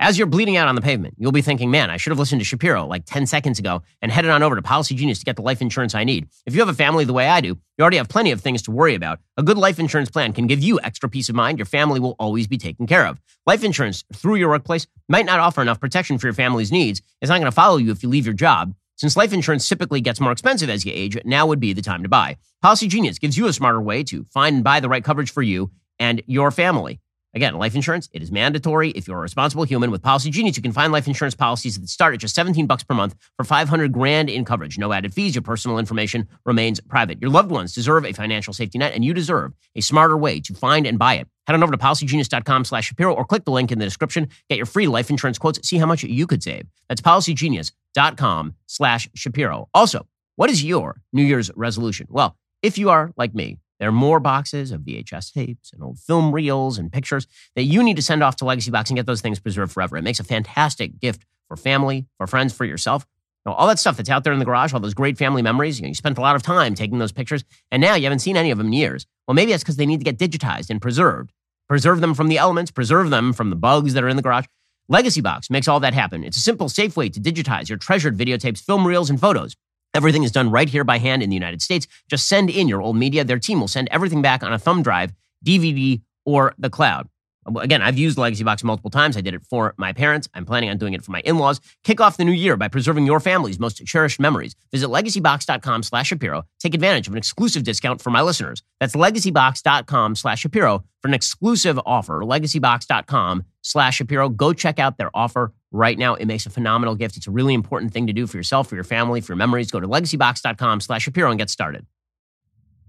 As 0.00 0.16
you're 0.16 0.28
bleeding 0.28 0.56
out 0.56 0.68
on 0.68 0.76
the 0.76 0.80
pavement, 0.80 1.14
you'll 1.18 1.32
be 1.32 1.42
thinking, 1.42 1.72
man, 1.72 1.90
I 1.90 1.96
should 1.96 2.12
have 2.12 2.20
listened 2.20 2.40
to 2.40 2.44
Shapiro 2.44 2.86
like 2.86 3.02
10 3.04 3.26
seconds 3.26 3.58
ago 3.58 3.82
and 4.00 4.12
headed 4.12 4.30
on 4.30 4.44
over 4.44 4.54
to 4.54 4.62
Policy 4.62 4.94
Genius 4.94 5.18
to 5.18 5.24
get 5.24 5.34
the 5.34 5.42
life 5.42 5.60
insurance 5.60 5.92
I 5.92 6.04
need. 6.04 6.28
If 6.46 6.54
you 6.54 6.60
have 6.60 6.68
a 6.68 6.74
family 6.74 7.04
the 7.04 7.12
way 7.12 7.26
I 7.26 7.40
do, 7.40 7.48
you 7.48 7.82
already 7.82 7.96
have 7.96 8.08
plenty 8.08 8.30
of 8.30 8.40
things 8.40 8.62
to 8.62 8.70
worry 8.70 8.94
about. 8.94 9.18
A 9.36 9.42
good 9.42 9.58
life 9.58 9.80
insurance 9.80 10.08
plan 10.08 10.32
can 10.32 10.46
give 10.46 10.60
you 10.60 10.78
extra 10.84 11.08
peace 11.08 11.28
of 11.28 11.34
mind. 11.34 11.58
Your 11.58 11.66
family 11.66 11.98
will 11.98 12.14
always 12.20 12.46
be 12.46 12.58
taken 12.58 12.86
care 12.86 13.06
of. 13.06 13.18
Life 13.44 13.64
insurance 13.64 14.04
through 14.14 14.36
your 14.36 14.50
workplace 14.50 14.86
might 15.08 15.26
not 15.26 15.40
offer 15.40 15.62
enough 15.62 15.80
protection 15.80 16.16
for 16.16 16.28
your 16.28 16.34
family's 16.34 16.70
needs. 16.70 17.02
It's 17.20 17.28
not 17.28 17.38
going 17.38 17.46
to 17.46 17.52
follow 17.52 17.78
you 17.78 17.90
if 17.90 18.04
you 18.04 18.08
leave 18.08 18.24
your 18.24 18.34
job. 18.34 18.74
Since 18.94 19.16
life 19.16 19.32
insurance 19.32 19.68
typically 19.68 20.00
gets 20.00 20.20
more 20.20 20.30
expensive 20.30 20.70
as 20.70 20.86
you 20.86 20.92
age, 20.94 21.18
now 21.24 21.44
would 21.48 21.60
be 21.60 21.72
the 21.72 21.82
time 21.82 22.04
to 22.04 22.08
buy. 22.08 22.36
Policy 22.62 22.86
Genius 22.86 23.18
gives 23.18 23.36
you 23.36 23.48
a 23.48 23.52
smarter 23.52 23.80
way 23.80 24.04
to 24.04 24.26
find 24.32 24.54
and 24.54 24.64
buy 24.64 24.78
the 24.78 24.88
right 24.88 25.02
coverage 25.02 25.32
for 25.32 25.42
you 25.42 25.72
and 25.98 26.22
your 26.26 26.52
family. 26.52 27.00
Again, 27.34 27.54
life 27.54 27.74
insurance, 27.74 28.08
it 28.12 28.22
is 28.22 28.32
mandatory 28.32 28.90
if 28.90 29.06
you're 29.06 29.18
a 29.18 29.20
responsible 29.20 29.64
human. 29.64 29.90
With 29.90 30.02
Policy 30.02 30.30
Genius, 30.30 30.56
you 30.56 30.62
can 30.62 30.72
find 30.72 30.92
life 30.92 31.06
insurance 31.06 31.34
policies 31.34 31.78
that 31.78 31.88
start 31.88 32.14
at 32.14 32.20
just 32.20 32.34
17 32.34 32.66
bucks 32.66 32.82
per 32.82 32.94
month 32.94 33.14
for 33.36 33.44
500 33.44 33.92
grand 33.92 34.30
in 34.30 34.44
coverage. 34.44 34.78
No 34.78 34.92
added 34.92 35.12
fees. 35.12 35.34
Your 35.34 35.42
personal 35.42 35.78
information 35.78 36.26
remains 36.46 36.80
private. 36.80 37.20
Your 37.20 37.30
loved 37.30 37.50
ones 37.50 37.74
deserve 37.74 38.06
a 38.06 38.12
financial 38.12 38.54
safety 38.54 38.78
net, 38.78 38.94
and 38.94 39.04
you 39.04 39.12
deserve 39.12 39.52
a 39.76 39.82
smarter 39.82 40.16
way 40.16 40.40
to 40.40 40.54
find 40.54 40.86
and 40.86 40.98
buy 40.98 41.14
it. 41.14 41.28
Head 41.46 41.54
on 41.54 41.62
over 41.62 41.72
to 41.72 41.78
policygenius.com 41.78 42.64
slash 42.64 42.88
Shapiro 42.88 43.14
or 43.14 43.24
click 43.24 43.44
the 43.44 43.50
link 43.50 43.72
in 43.72 43.78
the 43.78 43.84
description. 43.84 44.28
Get 44.48 44.56
your 44.56 44.66
free 44.66 44.86
life 44.86 45.10
insurance 45.10 45.38
quotes. 45.38 45.66
See 45.68 45.78
how 45.78 45.86
much 45.86 46.02
you 46.02 46.26
could 46.26 46.42
save. 46.42 46.66
That's 46.88 47.00
policygenius.com 47.00 48.54
slash 48.66 49.08
Shapiro. 49.14 49.68
Also, 49.74 50.06
what 50.36 50.50
is 50.50 50.62
your 50.62 51.00
New 51.12 51.24
Year's 51.24 51.50
resolution? 51.56 52.06
Well, 52.10 52.36
if 52.62 52.78
you 52.78 52.90
are 52.90 53.12
like 53.16 53.34
me, 53.34 53.58
there 53.78 53.88
are 53.88 53.92
more 53.92 54.20
boxes 54.20 54.72
of 54.72 54.82
VHS 54.82 55.32
tapes 55.32 55.72
and 55.72 55.82
old 55.82 55.98
film 55.98 56.32
reels 56.32 56.78
and 56.78 56.92
pictures 56.92 57.26
that 57.54 57.62
you 57.62 57.82
need 57.82 57.96
to 57.96 58.02
send 58.02 58.22
off 58.22 58.36
to 58.36 58.44
Legacy 58.44 58.70
Box 58.70 58.90
and 58.90 58.96
get 58.96 59.06
those 59.06 59.20
things 59.20 59.38
preserved 59.38 59.72
forever. 59.72 59.96
It 59.96 60.02
makes 60.02 60.20
a 60.20 60.24
fantastic 60.24 60.98
gift 60.98 61.24
for 61.46 61.56
family, 61.56 62.06
for 62.16 62.26
friends, 62.26 62.52
for 62.52 62.64
yourself. 62.64 63.06
You 63.44 63.50
know, 63.50 63.56
all 63.56 63.68
that 63.68 63.78
stuff 63.78 63.96
that's 63.96 64.10
out 64.10 64.24
there 64.24 64.32
in 64.32 64.40
the 64.40 64.44
garage, 64.44 64.74
all 64.74 64.80
those 64.80 64.94
great 64.94 65.16
family 65.16 65.42
memories, 65.42 65.78
you, 65.78 65.84
know, 65.84 65.88
you 65.88 65.94
spent 65.94 66.18
a 66.18 66.20
lot 66.20 66.36
of 66.36 66.42
time 66.42 66.74
taking 66.74 66.98
those 66.98 67.12
pictures, 67.12 67.44
and 67.70 67.80
now 67.80 67.94
you 67.94 68.04
haven't 68.04 68.18
seen 68.18 68.36
any 68.36 68.50
of 68.50 68.58
them 68.58 68.66
in 68.66 68.72
years. 68.72 69.06
Well, 69.26 69.34
maybe 69.34 69.52
that's 69.52 69.62
because 69.62 69.76
they 69.76 69.86
need 69.86 70.00
to 70.00 70.10
get 70.10 70.18
digitized 70.18 70.70
and 70.70 70.82
preserved. 70.82 71.32
Preserve 71.68 72.00
them 72.00 72.14
from 72.14 72.28
the 72.28 72.38
elements, 72.38 72.70
preserve 72.70 73.10
them 73.10 73.32
from 73.32 73.50
the 73.50 73.56
bugs 73.56 73.94
that 73.94 74.02
are 74.02 74.08
in 74.08 74.16
the 74.16 74.22
garage. 74.22 74.46
Legacy 74.88 75.20
Box 75.20 75.50
makes 75.50 75.68
all 75.68 75.80
that 75.80 75.92
happen. 75.92 76.24
It's 76.24 76.38
a 76.38 76.40
simple, 76.40 76.68
safe 76.68 76.96
way 76.96 77.10
to 77.10 77.20
digitize 77.20 77.68
your 77.68 77.76
treasured 77.76 78.16
videotapes, 78.16 78.62
film 78.62 78.86
reels, 78.86 79.10
and 79.10 79.20
photos. 79.20 79.54
Everything 79.94 80.22
is 80.22 80.32
done 80.32 80.50
right 80.50 80.68
here 80.68 80.84
by 80.84 80.98
hand 80.98 81.22
in 81.22 81.30
the 81.30 81.36
United 81.36 81.62
States. 81.62 81.86
Just 82.08 82.28
send 82.28 82.50
in 82.50 82.68
your 82.68 82.82
old 82.82 82.96
media. 82.96 83.24
Their 83.24 83.38
team 83.38 83.60
will 83.60 83.68
send 83.68 83.88
everything 83.90 84.22
back 84.22 84.42
on 84.42 84.52
a 84.52 84.58
thumb 84.58 84.82
drive, 84.82 85.12
DVD, 85.44 86.00
or 86.24 86.54
the 86.58 86.70
cloud. 86.70 87.08
Again, 87.56 87.82
I've 87.82 87.98
used 87.98 88.18
Legacy 88.18 88.44
Box 88.44 88.62
multiple 88.62 88.90
times. 88.90 89.16
I 89.16 89.20
did 89.20 89.34
it 89.34 89.42
for 89.48 89.74
my 89.78 89.92
parents. 89.92 90.28
I'm 90.34 90.44
planning 90.44 90.68
on 90.70 90.76
doing 90.76 90.92
it 90.92 91.02
for 91.02 91.12
my 91.12 91.20
in-laws. 91.20 91.60
Kick 91.84 92.00
off 92.00 92.16
the 92.16 92.24
new 92.24 92.32
year 92.32 92.56
by 92.56 92.68
preserving 92.68 93.06
your 93.06 93.20
family's 93.20 93.58
most 93.58 93.84
cherished 93.86 94.20
memories. 94.20 94.54
Visit 94.70 94.88
legacybox.com 94.88 95.82
slash 95.82 96.08
Shapiro. 96.08 96.44
Take 96.60 96.74
advantage 96.74 97.06
of 97.06 97.14
an 97.14 97.18
exclusive 97.18 97.62
discount 97.62 98.00
for 98.02 98.10
my 98.10 98.20
listeners. 98.20 98.62
That's 98.80 98.94
legacybox.com 98.94 100.16
slash 100.16 100.40
Shapiro 100.40 100.84
for 101.00 101.08
an 101.08 101.14
exclusive 101.14 101.80
offer. 101.86 102.20
Legacybox.com 102.20 103.44
slash 103.62 103.96
Shapiro. 103.96 104.28
Go 104.28 104.52
check 104.52 104.78
out 104.78 104.98
their 104.98 105.10
offer 105.14 105.52
right 105.70 105.98
now. 105.98 106.14
It 106.14 106.26
makes 106.26 106.46
a 106.46 106.50
phenomenal 106.50 106.94
gift. 106.94 107.16
It's 107.16 107.26
a 107.26 107.30
really 107.30 107.54
important 107.54 107.92
thing 107.92 108.06
to 108.06 108.12
do 108.12 108.26
for 108.26 108.36
yourself, 108.36 108.68
for 108.68 108.74
your 108.74 108.84
family, 108.84 109.20
for 109.20 109.32
your 109.32 109.38
memories. 109.38 109.70
Go 109.70 109.80
to 109.80 109.88
legacybox.com 109.88 110.80
slash 110.80 111.02
Shapiro 111.02 111.30
and 111.30 111.38
get 111.38 111.50
started. 111.50 111.86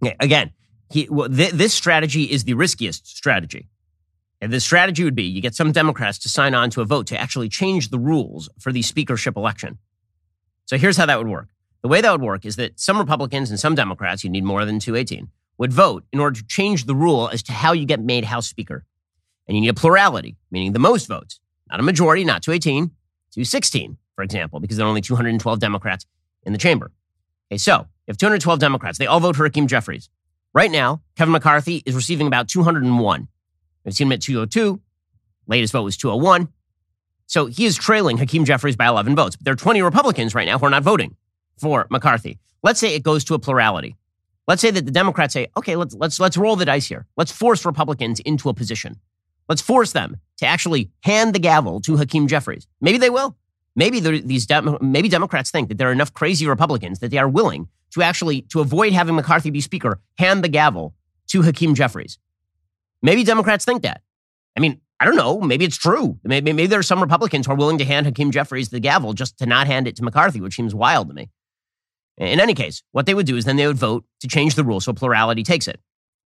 Okay, 0.04 0.15
again, 0.20 0.52
he, 0.89 1.08
well, 1.10 1.30
th- 1.30 1.52
this 1.52 1.74
strategy 1.74 2.24
is 2.24 2.46
the 2.46 2.54
riskiest 2.54 3.08
strategy. 3.08 3.68
And 4.42 4.54
the 4.54 4.60
strategy 4.60 5.04
would 5.04 5.15
be 5.15 5.24
you 5.24 5.42
get 5.42 5.56
some 5.56 5.72
Democrats 5.72 6.18
to 6.20 6.30
sign 6.30 6.54
on 6.54 6.70
to 6.72 6.82
a 6.82 6.86
vote 6.86 7.08
to 7.08 7.20
actually 7.20 7.50
change 7.50 7.89
the 7.89 8.00
rules 8.00 8.50
for 8.60 8.72
the 8.72 8.82
speakership 8.82 9.36
election. 9.36 9.78
So 10.65 10.78
here's 10.78 10.98
how 10.98 11.06
that 11.08 11.18
would 11.18 11.28
work. 11.28 11.50
The 11.82 11.89
way 11.89 12.02
that 12.02 12.12
would 12.12 12.22
work 12.22 12.46
is 12.46 12.56
that 12.56 12.80
some 12.80 12.98
Republicans 12.98 13.50
and 13.50 13.60
some 13.60 13.76
Democrats, 13.76 14.24
you 14.24 14.30
need 14.30 14.44
more 14.44 14.65
than 14.65 14.80
218, 14.80 15.30
would 15.58 15.74
vote 15.74 16.06
in 16.13 16.20
order 16.20 16.39
to 16.39 16.48
change 16.48 16.86
the 16.86 16.96
rule 16.96 17.30
as 17.30 17.44
to 17.44 17.52
how 17.52 17.74
you 17.74 17.86
get 17.86 18.00
made 18.00 18.26
House 18.26 18.48
Speaker. 18.48 18.86
And 19.48 19.58
you 19.58 19.62
need 19.62 19.70
a 19.70 19.74
plurality, 19.74 20.38
meaning 20.52 20.74
the 20.74 20.80
most 20.80 21.08
votes, 21.08 21.39
not 21.69 21.79
a 21.79 21.84
majority, 21.84 22.23
not 22.23 22.41
218, 22.41 22.88
216, 23.32 23.97
for 24.15 24.23
example, 24.23 24.60
because 24.60 24.77
there 24.77 24.86
are 24.86 24.89
only 24.89 25.01
212 25.01 25.60
Democrats 25.60 26.05
in 26.43 26.51
the 26.51 26.60
chamber. 26.60 26.91
Okay, 27.51 27.58
so 27.58 27.88
if 28.08 28.17
212 28.17 28.60
Democrats, 28.60 28.97
they 28.97 29.08
all 29.08 29.19
vote 29.19 29.36
for 29.36 29.43
Hakeem 29.45 29.67
Jeffries. 29.67 30.10
Right 30.53 30.71
now, 30.71 31.01
Kevin 31.15 31.32
McCarthy 31.32 31.84
is 31.86 31.93
receiving 31.93 32.27
about 32.27 32.47
201. 32.47 33.27
We've 33.86 33.93
seen 33.93 34.08
him 34.08 34.13
at 34.13 34.21
202. 34.21 34.82
Latest 35.47 35.73
vote 35.73 35.84
was 35.84 35.97
201. 35.97 36.47
So 37.27 37.45
he 37.45 37.65
is 37.65 37.75
trailing 37.75 38.17
Hakeem 38.17 38.45
Jeffries 38.45 38.75
by 38.75 38.88
11 38.88 39.15
votes. 39.15 39.36
But 39.36 39.45
there 39.45 39.53
are 39.53 39.58
20 39.58 39.82
Republicans 39.84 40.34
right 40.34 40.47
now 40.47 40.58
who 40.58 40.65
are 40.65 40.71
not 40.71 40.84
voting 40.84 41.15
for 41.58 41.86
McCarthy. 41.91 42.39
Let's 42.63 42.79
say 42.79 42.95
it 42.95 43.03
goes 43.03 43.23
to 43.25 43.36
a 43.36 43.39
plurality. 43.39 43.95
Let's 44.47 44.62
say 44.62 44.71
that 44.71 44.86
the 44.86 44.91
Democrats 44.91 45.34
say, 45.34 45.47
okay, 45.55 45.75
let's, 45.75 45.93
let's, 45.93 46.19
let's 46.19 46.36
roll 46.36 46.55
the 46.55 46.65
dice 46.65 46.88
here. 46.88 47.05
Let's 47.15 47.32
force 47.32 47.65
Republicans 47.65 48.19
into 48.21 48.49
a 48.49 48.53
position. 48.53 48.99
Let's 49.50 49.62
force 49.62 49.92
them 49.92 50.18
to 50.38 50.46
actually 50.46 50.92
hand 51.04 51.34
the 51.34 51.40
gavel 51.40 51.82
to 51.82 51.98
Hakeem 51.98 52.28
Jeffries. 52.28 52.68
Maybe 52.80 53.00
they 53.00 53.10
will. 53.10 53.36
Maybe 53.76 54.00
these 54.00 54.48
maybe 54.82 55.10
Democrats 55.10 55.52
think 55.52 55.70
that 55.70 55.78
there 55.78 55.90
are 55.90 55.92
enough 55.92 56.14
crazy 56.14 56.48
Republicans 56.48 57.00
that 57.00 57.12
they 57.12 57.18
are 57.18 57.28
willing 57.28 57.68
to 57.92 58.02
actually 58.02 58.42
to 58.44 58.60
avoid 58.60 58.94
having 58.94 59.16
McCarthy 59.16 59.50
be 59.50 59.62
speaker, 59.62 60.00
hand 60.18 60.44
the 60.44 60.50
gavel 60.50 60.94
to 61.28 61.42
Hakeem 61.42 61.76
Jeffries. 61.76 62.20
Maybe 63.02 63.24
Democrats 63.24 63.66
think 63.66 63.82
that. 63.84 64.02
I 64.56 64.60
mean, 64.60 64.82
I 65.00 65.06
don't 65.06 65.16
know. 65.16 65.40
Maybe 65.40 65.66
it's 65.66 65.78
true. 65.78 66.20
Maybe, 66.24 66.52
maybe 66.52 66.68
there 66.68 66.80
are 66.80 66.84
some 66.84 67.02
Republicans 67.02 67.46
who 67.46 67.54
are 67.54 67.56
willing 67.56 67.78
to 67.78 67.86
hand 67.86 68.06
Hakeem 68.06 68.32
Jeffries 68.32 68.70
the 68.70 68.80
gavel 68.80 69.14
just 69.14 69.38
to 69.38 69.46
not 69.46 69.68
hand 69.68 69.88
it 69.88 69.96
to 69.96 70.04
McCarthy, 70.04 70.42
which 70.42 70.56
seems 70.56 70.76
wild 70.76 71.08
to 71.08 71.14
me. 71.14 71.30
In 72.18 72.42
any 72.42 72.54
case, 72.54 72.84
what 72.92 73.06
they 73.06 73.14
would 73.14 73.26
do 73.26 73.38
is 73.38 73.46
then 73.46 73.56
they 73.56 73.66
would 73.66 73.78
vote 73.78 74.04
to 74.20 74.28
change 74.28 74.56
the 74.56 74.64
rule 74.66 74.82
so 74.82 74.92
plurality 74.92 75.44
takes 75.44 75.70
it. 75.70 75.80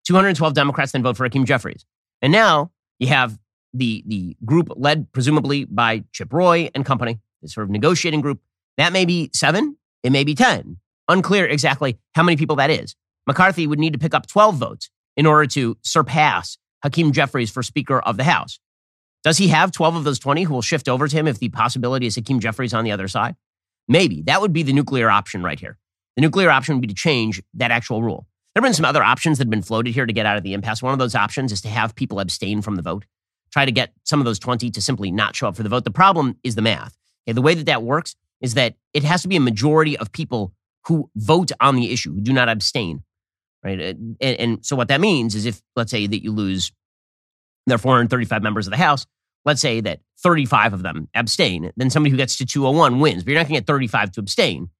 212 0.06 0.54
Democrats 0.54 0.92
then 0.92 1.02
vote 1.02 1.18
for 1.18 1.24
Hakeem 1.24 1.44
Jeffries. 1.44 1.84
And 2.22 2.32
now 2.32 2.70
you 3.02 3.08
have 3.08 3.36
the, 3.74 4.04
the 4.06 4.36
group 4.44 4.68
led 4.76 5.10
presumably 5.12 5.64
by 5.64 6.04
Chip 6.12 6.32
Roy 6.32 6.70
and 6.72 6.86
company, 6.86 7.18
this 7.42 7.52
sort 7.52 7.64
of 7.64 7.70
negotiating 7.70 8.20
group. 8.20 8.40
That 8.76 8.92
may 8.92 9.04
be 9.04 9.30
seven, 9.34 9.76
it 10.04 10.12
may 10.12 10.22
be 10.22 10.36
10. 10.36 10.76
Unclear 11.08 11.46
exactly 11.46 11.98
how 12.14 12.22
many 12.22 12.36
people 12.36 12.56
that 12.56 12.70
is. 12.70 12.94
McCarthy 13.26 13.66
would 13.66 13.80
need 13.80 13.92
to 13.92 13.98
pick 13.98 14.14
up 14.14 14.28
12 14.28 14.54
votes 14.56 14.88
in 15.16 15.26
order 15.26 15.46
to 15.48 15.76
surpass 15.82 16.58
Hakeem 16.84 17.10
Jeffries 17.10 17.50
for 17.50 17.62
Speaker 17.64 17.98
of 17.98 18.16
the 18.16 18.24
House. 18.24 18.60
Does 19.24 19.38
he 19.38 19.48
have 19.48 19.72
12 19.72 19.96
of 19.96 20.04
those 20.04 20.20
20 20.20 20.44
who 20.44 20.54
will 20.54 20.62
shift 20.62 20.88
over 20.88 21.08
to 21.08 21.16
him 21.16 21.26
if 21.26 21.40
the 21.40 21.48
possibility 21.48 22.06
is 22.06 22.14
Hakeem 22.14 22.38
Jeffries 22.38 22.72
on 22.72 22.84
the 22.84 22.92
other 22.92 23.08
side? 23.08 23.34
Maybe. 23.88 24.22
That 24.22 24.40
would 24.40 24.52
be 24.52 24.62
the 24.62 24.72
nuclear 24.72 25.10
option 25.10 25.42
right 25.42 25.58
here. 25.58 25.76
The 26.14 26.22
nuclear 26.22 26.50
option 26.50 26.76
would 26.76 26.82
be 26.82 26.88
to 26.88 26.94
change 26.94 27.42
that 27.54 27.72
actual 27.72 28.00
rule. 28.00 28.28
There 28.54 28.60
have 28.60 28.68
been 28.68 28.74
some 28.74 28.84
other 28.84 29.02
options 29.02 29.38
that 29.38 29.44
have 29.44 29.50
been 29.50 29.62
floated 29.62 29.94
here 29.94 30.06
to 30.06 30.12
get 30.12 30.26
out 30.26 30.36
of 30.36 30.42
the 30.42 30.52
impasse. 30.52 30.82
One 30.82 30.92
of 30.92 30.98
those 30.98 31.14
options 31.14 31.52
is 31.52 31.62
to 31.62 31.68
have 31.68 31.94
people 31.94 32.20
abstain 32.20 32.60
from 32.60 32.76
the 32.76 32.82
vote, 32.82 33.04
try 33.50 33.64
to 33.64 33.72
get 33.72 33.92
some 34.04 34.20
of 34.20 34.26
those 34.26 34.38
20 34.38 34.70
to 34.70 34.82
simply 34.82 35.10
not 35.10 35.34
show 35.34 35.48
up 35.48 35.56
for 35.56 35.62
the 35.62 35.68
vote. 35.68 35.84
The 35.84 35.90
problem 35.90 36.36
is 36.42 36.54
the 36.54 36.62
math. 36.62 36.96
Okay, 37.26 37.32
the 37.32 37.42
way 37.42 37.54
that 37.54 37.66
that 37.66 37.82
works 37.82 38.14
is 38.40 38.54
that 38.54 38.74
it 38.92 39.04
has 39.04 39.22
to 39.22 39.28
be 39.28 39.36
a 39.36 39.40
majority 39.40 39.96
of 39.96 40.12
people 40.12 40.52
who 40.86 41.08
vote 41.16 41.52
on 41.60 41.76
the 41.76 41.92
issue, 41.92 42.12
who 42.12 42.20
do 42.20 42.32
not 42.32 42.48
abstain 42.48 43.04
right? 43.62 43.80
Uh, 43.80 43.94
and, 44.20 44.40
and, 44.40 44.66
so 44.66 44.76
what 44.76 44.88
that 44.88 45.00
means 45.00 45.34
is 45.34 45.46
if, 45.46 45.60
let's 45.76 45.90
say, 45.90 46.06
that 46.06 46.22
you 46.22 46.32
lose, 46.32 46.72
there 47.66 47.76
are 47.76 47.78
435 47.78 48.42
members 48.42 48.66
of 48.66 48.72
the 48.72 48.76
House. 48.76 49.06
Let's 49.44 49.60
say 49.60 49.80
that 49.80 50.00
35 50.22 50.72
of 50.72 50.82
them 50.82 51.08
abstain, 51.14 51.72
then 51.76 51.90
somebody 51.90 52.10
who 52.10 52.16
gets 52.16 52.36
to 52.38 52.46
201 52.46 53.00
wins. 53.00 53.24
But 53.24 53.30
you're 53.30 53.40
not 53.40 53.48
going 53.48 53.56
to 53.56 53.60
get 53.60 53.66
35 53.66 54.12
to 54.12 54.20
abstain. 54.20 54.70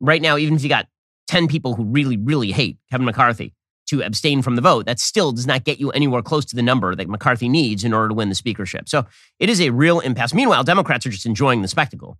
Right 0.00 0.22
now, 0.22 0.36
even 0.36 0.54
if 0.54 0.62
you 0.62 0.68
got 0.68 0.88
10 1.30 1.46
people 1.46 1.76
who 1.76 1.84
really, 1.84 2.16
really 2.16 2.50
hate 2.50 2.76
Kevin 2.90 3.06
McCarthy 3.06 3.54
to 3.86 4.02
abstain 4.02 4.42
from 4.42 4.56
the 4.56 4.62
vote, 4.62 4.84
that 4.86 4.98
still 4.98 5.30
does 5.30 5.46
not 5.46 5.62
get 5.62 5.78
you 5.78 5.92
anywhere 5.92 6.22
close 6.22 6.44
to 6.44 6.56
the 6.56 6.62
number 6.62 6.92
that 6.96 7.08
McCarthy 7.08 7.48
needs 7.48 7.84
in 7.84 7.92
order 7.92 8.08
to 8.08 8.14
win 8.14 8.30
the 8.30 8.34
speakership. 8.34 8.88
So 8.88 9.06
it 9.38 9.48
is 9.48 9.60
a 9.60 9.70
real 9.70 10.00
impasse. 10.00 10.34
Meanwhile, 10.34 10.64
Democrats 10.64 11.06
are 11.06 11.10
just 11.10 11.26
enjoying 11.26 11.62
the 11.62 11.68
spectacle. 11.68 12.18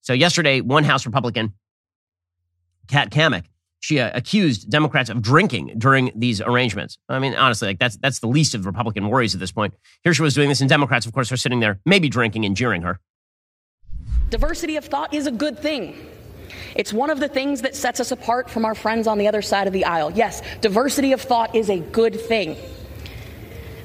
So 0.00 0.14
yesterday, 0.14 0.62
one 0.62 0.84
House 0.84 1.04
Republican, 1.04 1.52
Kat 2.86 3.10
Cammack, 3.10 3.44
she 3.80 4.00
uh, 4.00 4.12
accused 4.14 4.70
Democrats 4.70 5.10
of 5.10 5.20
drinking 5.20 5.74
during 5.76 6.10
these 6.16 6.40
arrangements. 6.40 6.96
I 7.06 7.18
mean, 7.18 7.34
honestly, 7.34 7.68
like 7.68 7.78
that's 7.78 7.98
that's 7.98 8.20
the 8.20 8.28
least 8.28 8.54
of 8.54 8.64
Republican 8.64 9.08
worries 9.08 9.34
at 9.34 9.40
this 9.40 9.52
point. 9.52 9.74
Here 10.04 10.14
she 10.14 10.22
was 10.22 10.34
doing 10.34 10.48
this, 10.48 10.62
and 10.62 10.70
Democrats, 10.70 11.04
of 11.04 11.12
course, 11.12 11.30
are 11.30 11.36
sitting 11.36 11.60
there, 11.60 11.80
maybe 11.84 12.08
drinking 12.08 12.46
and 12.46 12.56
jeering 12.56 12.80
her. 12.80 12.98
Diversity 14.30 14.76
of 14.76 14.86
thought 14.86 15.12
is 15.12 15.26
a 15.26 15.30
good 15.30 15.58
thing. 15.58 15.96
It's 16.74 16.92
one 16.92 17.10
of 17.10 17.20
the 17.20 17.28
things 17.28 17.62
that 17.62 17.74
sets 17.74 18.00
us 18.00 18.10
apart 18.10 18.50
from 18.50 18.64
our 18.64 18.74
friends 18.74 19.06
on 19.06 19.18
the 19.18 19.28
other 19.28 19.42
side 19.42 19.66
of 19.66 19.72
the 19.72 19.84
aisle. 19.84 20.10
Yes, 20.12 20.42
diversity 20.60 21.12
of 21.12 21.20
thought 21.20 21.54
is 21.54 21.70
a 21.70 21.78
good 21.78 22.20
thing. 22.20 22.56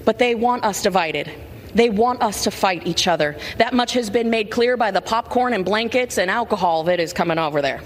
But 0.06 0.20
they 0.20 0.36
want 0.36 0.64
us 0.64 0.82
divided. 0.82 1.32
They 1.74 1.90
want 1.90 2.22
us 2.22 2.44
to 2.44 2.52
fight 2.52 2.86
each 2.86 3.08
other. 3.08 3.38
That 3.58 3.74
much 3.74 3.94
has 3.94 4.10
been 4.10 4.30
made 4.30 4.52
clear 4.52 4.78
by 4.78 4.92
the 4.92 5.02
popcorn 5.02 5.54
and 5.54 5.66
blankets 5.66 6.18
and 6.18 6.30
alcohol 6.30 6.84
that 6.84 7.00
is 7.00 7.14
coming 7.14 7.40
over 7.40 7.62
there. 7.62 7.82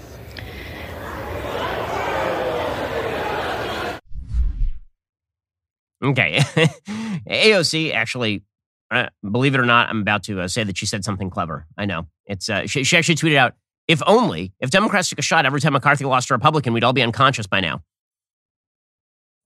Okay. 6.02 6.38
AOC 7.28 7.92
actually, 7.92 8.42
uh, 8.90 9.08
believe 9.28 9.54
it 9.54 9.60
or 9.60 9.66
not, 9.66 9.88
I'm 9.88 10.00
about 10.00 10.24
to 10.24 10.40
uh, 10.42 10.48
say 10.48 10.64
that 10.64 10.76
she 10.76 10.86
said 10.86 11.04
something 11.04 11.30
clever. 11.30 11.66
I 11.76 11.86
know. 11.86 12.06
It's 12.26 12.48
uh, 12.48 12.66
she, 12.66 12.84
she 12.84 12.96
actually 12.96 13.16
tweeted 13.16 13.36
out, 13.36 13.54
if 13.88 14.02
only, 14.06 14.52
if 14.60 14.70
Democrats 14.70 15.08
took 15.08 15.18
a 15.18 15.22
shot 15.22 15.46
every 15.46 15.60
time 15.60 15.72
McCarthy 15.72 16.04
lost 16.04 16.30
a 16.30 16.34
Republican, 16.34 16.74
we'd 16.74 16.84
all 16.84 16.92
be 16.92 17.02
unconscious 17.02 17.46
by 17.46 17.60
now. 17.60 17.82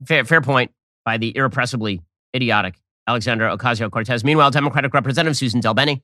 Fair, 0.04 0.24
fair 0.24 0.40
point 0.40 0.72
by 1.04 1.16
the 1.16 1.34
irrepressibly 1.36 2.02
idiotic 2.34 2.74
Alexandria 3.06 3.56
Ocasio 3.56 3.90
Cortez. 3.90 4.24
Meanwhile, 4.24 4.50
Democratic 4.50 4.92
Representative 4.92 5.36
Suzan 5.36 5.62
DelBene, 5.62 6.02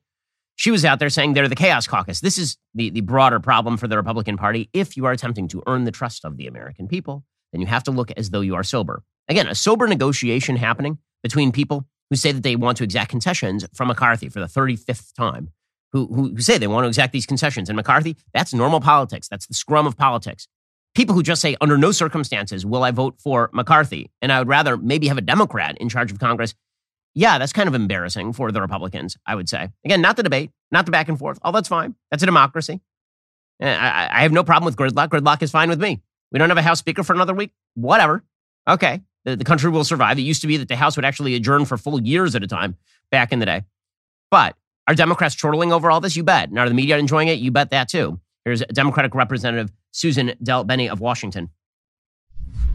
she 0.55 0.71
was 0.71 0.83
out 0.83 0.99
there 0.99 1.09
saying 1.09 1.33
they're 1.33 1.47
the 1.47 1.55
chaos 1.55 1.87
caucus. 1.87 2.21
This 2.21 2.37
is 2.37 2.57
the, 2.73 2.89
the 2.89 3.01
broader 3.01 3.39
problem 3.39 3.77
for 3.77 3.87
the 3.87 3.97
Republican 3.97 4.37
Party. 4.37 4.69
If 4.73 4.97
you 4.97 5.05
are 5.05 5.11
attempting 5.11 5.47
to 5.49 5.63
earn 5.67 5.83
the 5.83 5.91
trust 5.91 6.25
of 6.25 6.37
the 6.37 6.47
American 6.47 6.87
people, 6.87 7.23
then 7.51 7.61
you 7.61 7.67
have 7.67 7.83
to 7.83 7.91
look 7.91 8.11
as 8.11 8.29
though 8.29 8.41
you 8.41 8.55
are 8.55 8.63
sober. 8.63 9.03
Again, 9.27 9.47
a 9.47 9.55
sober 9.55 9.87
negotiation 9.87 10.55
happening 10.55 10.97
between 11.23 11.51
people 11.51 11.85
who 12.09 12.15
say 12.15 12.31
that 12.31 12.43
they 12.43 12.55
want 12.55 12.77
to 12.77 12.83
exact 12.83 13.09
concessions 13.09 13.65
from 13.73 13.87
McCarthy 13.87 14.29
for 14.29 14.39
the 14.39 14.47
35th 14.47 15.13
time, 15.13 15.51
who, 15.91 16.07
who, 16.07 16.39
say 16.39 16.57
they 16.57 16.67
want 16.67 16.83
to 16.83 16.87
exact 16.87 17.13
these 17.13 17.25
concessions. 17.25 17.69
And 17.69 17.75
McCarthy, 17.75 18.15
that's 18.33 18.53
normal 18.53 18.79
politics. 18.79 19.27
That's 19.27 19.47
the 19.47 19.53
scrum 19.53 19.87
of 19.87 19.97
politics. 19.97 20.47
People 20.95 21.15
who 21.15 21.23
just 21.23 21.41
say, 21.41 21.55
under 21.61 21.77
no 21.77 21.91
circumstances 21.91 22.65
will 22.65 22.83
I 22.83 22.91
vote 22.91 23.15
for 23.19 23.49
McCarthy, 23.53 24.11
and 24.21 24.31
I 24.31 24.39
would 24.39 24.47
rather 24.47 24.75
maybe 24.75 25.07
have 25.07 25.17
a 25.17 25.21
Democrat 25.21 25.77
in 25.79 25.89
charge 25.89 26.11
of 26.11 26.19
Congress. 26.19 26.55
Yeah, 27.13 27.37
that's 27.37 27.53
kind 27.53 27.67
of 27.67 27.75
embarrassing 27.75 28.33
for 28.33 28.51
the 28.51 28.61
Republicans, 28.61 29.17
I 29.25 29.35
would 29.35 29.49
say. 29.49 29.69
Again, 29.85 30.01
not 30.01 30.15
the 30.15 30.23
debate, 30.23 30.51
not 30.71 30.85
the 30.85 30.91
back 30.91 31.09
and 31.09 31.17
forth. 31.17 31.39
Oh, 31.43 31.51
that's 31.51 31.67
fine. 31.67 31.95
That's 32.11 32.23
a 32.23 32.25
democracy. 32.25 32.81
Eh, 33.61 33.71
I, 33.71 34.19
I 34.19 34.21
have 34.21 34.31
no 34.31 34.43
problem 34.43 34.65
with 34.65 34.75
gridlock. 34.75 35.09
Gridlock 35.09 35.41
is 35.41 35.51
fine 35.51 35.69
with 35.69 35.81
me. 35.81 36.01
We 36.31 36.39
don't 36.39 36.49
have 36.49 36.57
a 36.57 36.63
House 36.63 36.79
Speaker 36.79 37.03
for 37.03 37.13
another 37.13 37.33
week. 37.33 37.51
Whatever. 37.75 38.23
Okay. 38.67 39.01
The, 39.25 39.35
the 39.35 39.43
country 39.43 39.69
will 39.69 39.83
survive. 39.83 40.17
It 40.17 40.23
used 40.23 40.41
to 40.41 40.47
be 40.47 40.57
that 40.57 40.67
the 40.67 40.75
House 40.75 40.95
would 40.95 41.05
actually 41.05 41.35
adjourn 41.35 41.65
for 41.65 41.77
full 41.77 42.01
years 42.01 42.35
at 42.35 42.43
a 42.43 42.47
time 42.47 42.77
back 43.11 43.31
in 43.31 43.39
the 43.39 43.45
day. 43.45 43.63
But 44.31 44.55
are 44.89 44.95
Democrats 44.95 45.35
chortling 45.35 45.71
over 45.71 45.91
all 45.91 46.01
this? 46.01 46.15
You 46.15 46.23
bet. 46.23 46.49
And 46.49 46.57
are 46.57 46.67
the 46.67 46.73
media 46.73 46.97
enjoying 46.97 47.27
it? 47.27 47.37
You 47.37 47.51
bet 47.51 47.69
that 47.69 47.89
too. 47.89 48.19
Here's 48.43 48.61
Democratic 48.73 49.13
Representative 49.13 49.71
Suzan 49.93 50.35
DelBene 50.41 50.89
of 50.91 50.99
Washington. 50.99 51.51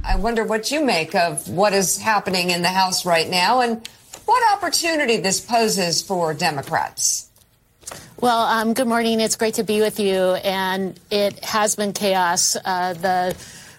I 0.04 0.14
wonder 0.14 0.44
what 0.44 0.70
you 0.70 0.84
make 0.84 1.16
of 1.16 1.48
what 1.48 1.72
is 1.72 1.98
happening 1.98 2.50
in 2.50 2.62
the 2.62 2.68
House 2.68 3.04
right 3.04 3.28
now 3.28 3.62
and 3.62 3.88
what 4.26 4.52
opportunity 4.52 5.16
this 5.16 5.40
poses 5.40 6.02
for 6.02 6.32
Democrats. 6.34 7.30
Well, 8.20 8.42
um, 8.42 8.74
good 8.74 8.86
morning. 8.86 9.20
It's 9.20 9.34
great 9.34 9.54
to 9.54 9.64
be 9.64 9.80
with 9.80 9.98
you. 9.98 10.34
And 10.34 10.98
it 11.10 11.44
has 11.44 11.74
been 11.74 11.92
chaos. 11.92 12.56
Uh, 12.64 12.92
the 12.92 13.36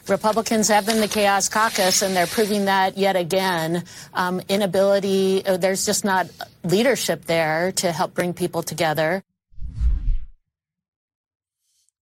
Republicans 0.10 0.68
have 0.68 0.86
been 0.86 1.02
the 1.02 1.08
chaos 1.08 1.50
caucus, 1.50 2.02
and 2.02 2.16
they're 2.16 2.28
proving 2.28 2.66
that 2.66 2.98
yet 2.98 3.16
again. 3.16 3.84
Um, 4.14 4.42
inability, 4.50 5.46
uh, 5.46 5.58
there's 5.58 5.86
just 5.86 6.06
not 6.06 6.28
leadership 6.64 7.26
there 7.26 7.72
to 7.74 7.92
help 7.92 8.14
bring 8.14 8.34
people 8.34 8.62
together. 8.62 9.24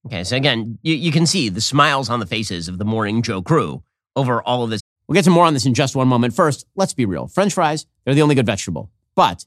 Okay, 0.06 0.22
so 0.24 0.36
again, 0.36 0.78
you, 0.82 0.94
you 0.94 1.10
can 1.10 1.24
see 1.24 1.48
the 1.48 1.62
smiles 1.62 2.10
on 2.10 2.20
the 2.20 2.26
faces 2.26 2.68
of 2.68 2.76
the 2.76 2.84
Morning 2.84 3.22
Joe 3.22 3.40
crew 3.40 3.82
over 4.14 4.42
all 4.42 4.62
of 4.62 4.70
this. 4.70 4.82
We'll 5.08 5.14
get 5.14 5.24
to 5.24 5.30
more 5.30 5.46
on 5.46 5.54
this 5.54 5.64
in 5.64 5.72
just 5.72 5.96
one 5.96 6.08
moment. 6.08 6.34
First, 6.34 6.66
let's 6.76 6.92
be 6.92 7.06
real. 7.06 7.26
French 7.26 7.54
fries, 7.54 7.86
they're 8.04 8.14
the 8.14 8.22
only 8.22 8.34
good 8.34 8.46
vegetable. 8.46 8.90
But 9.14 9.46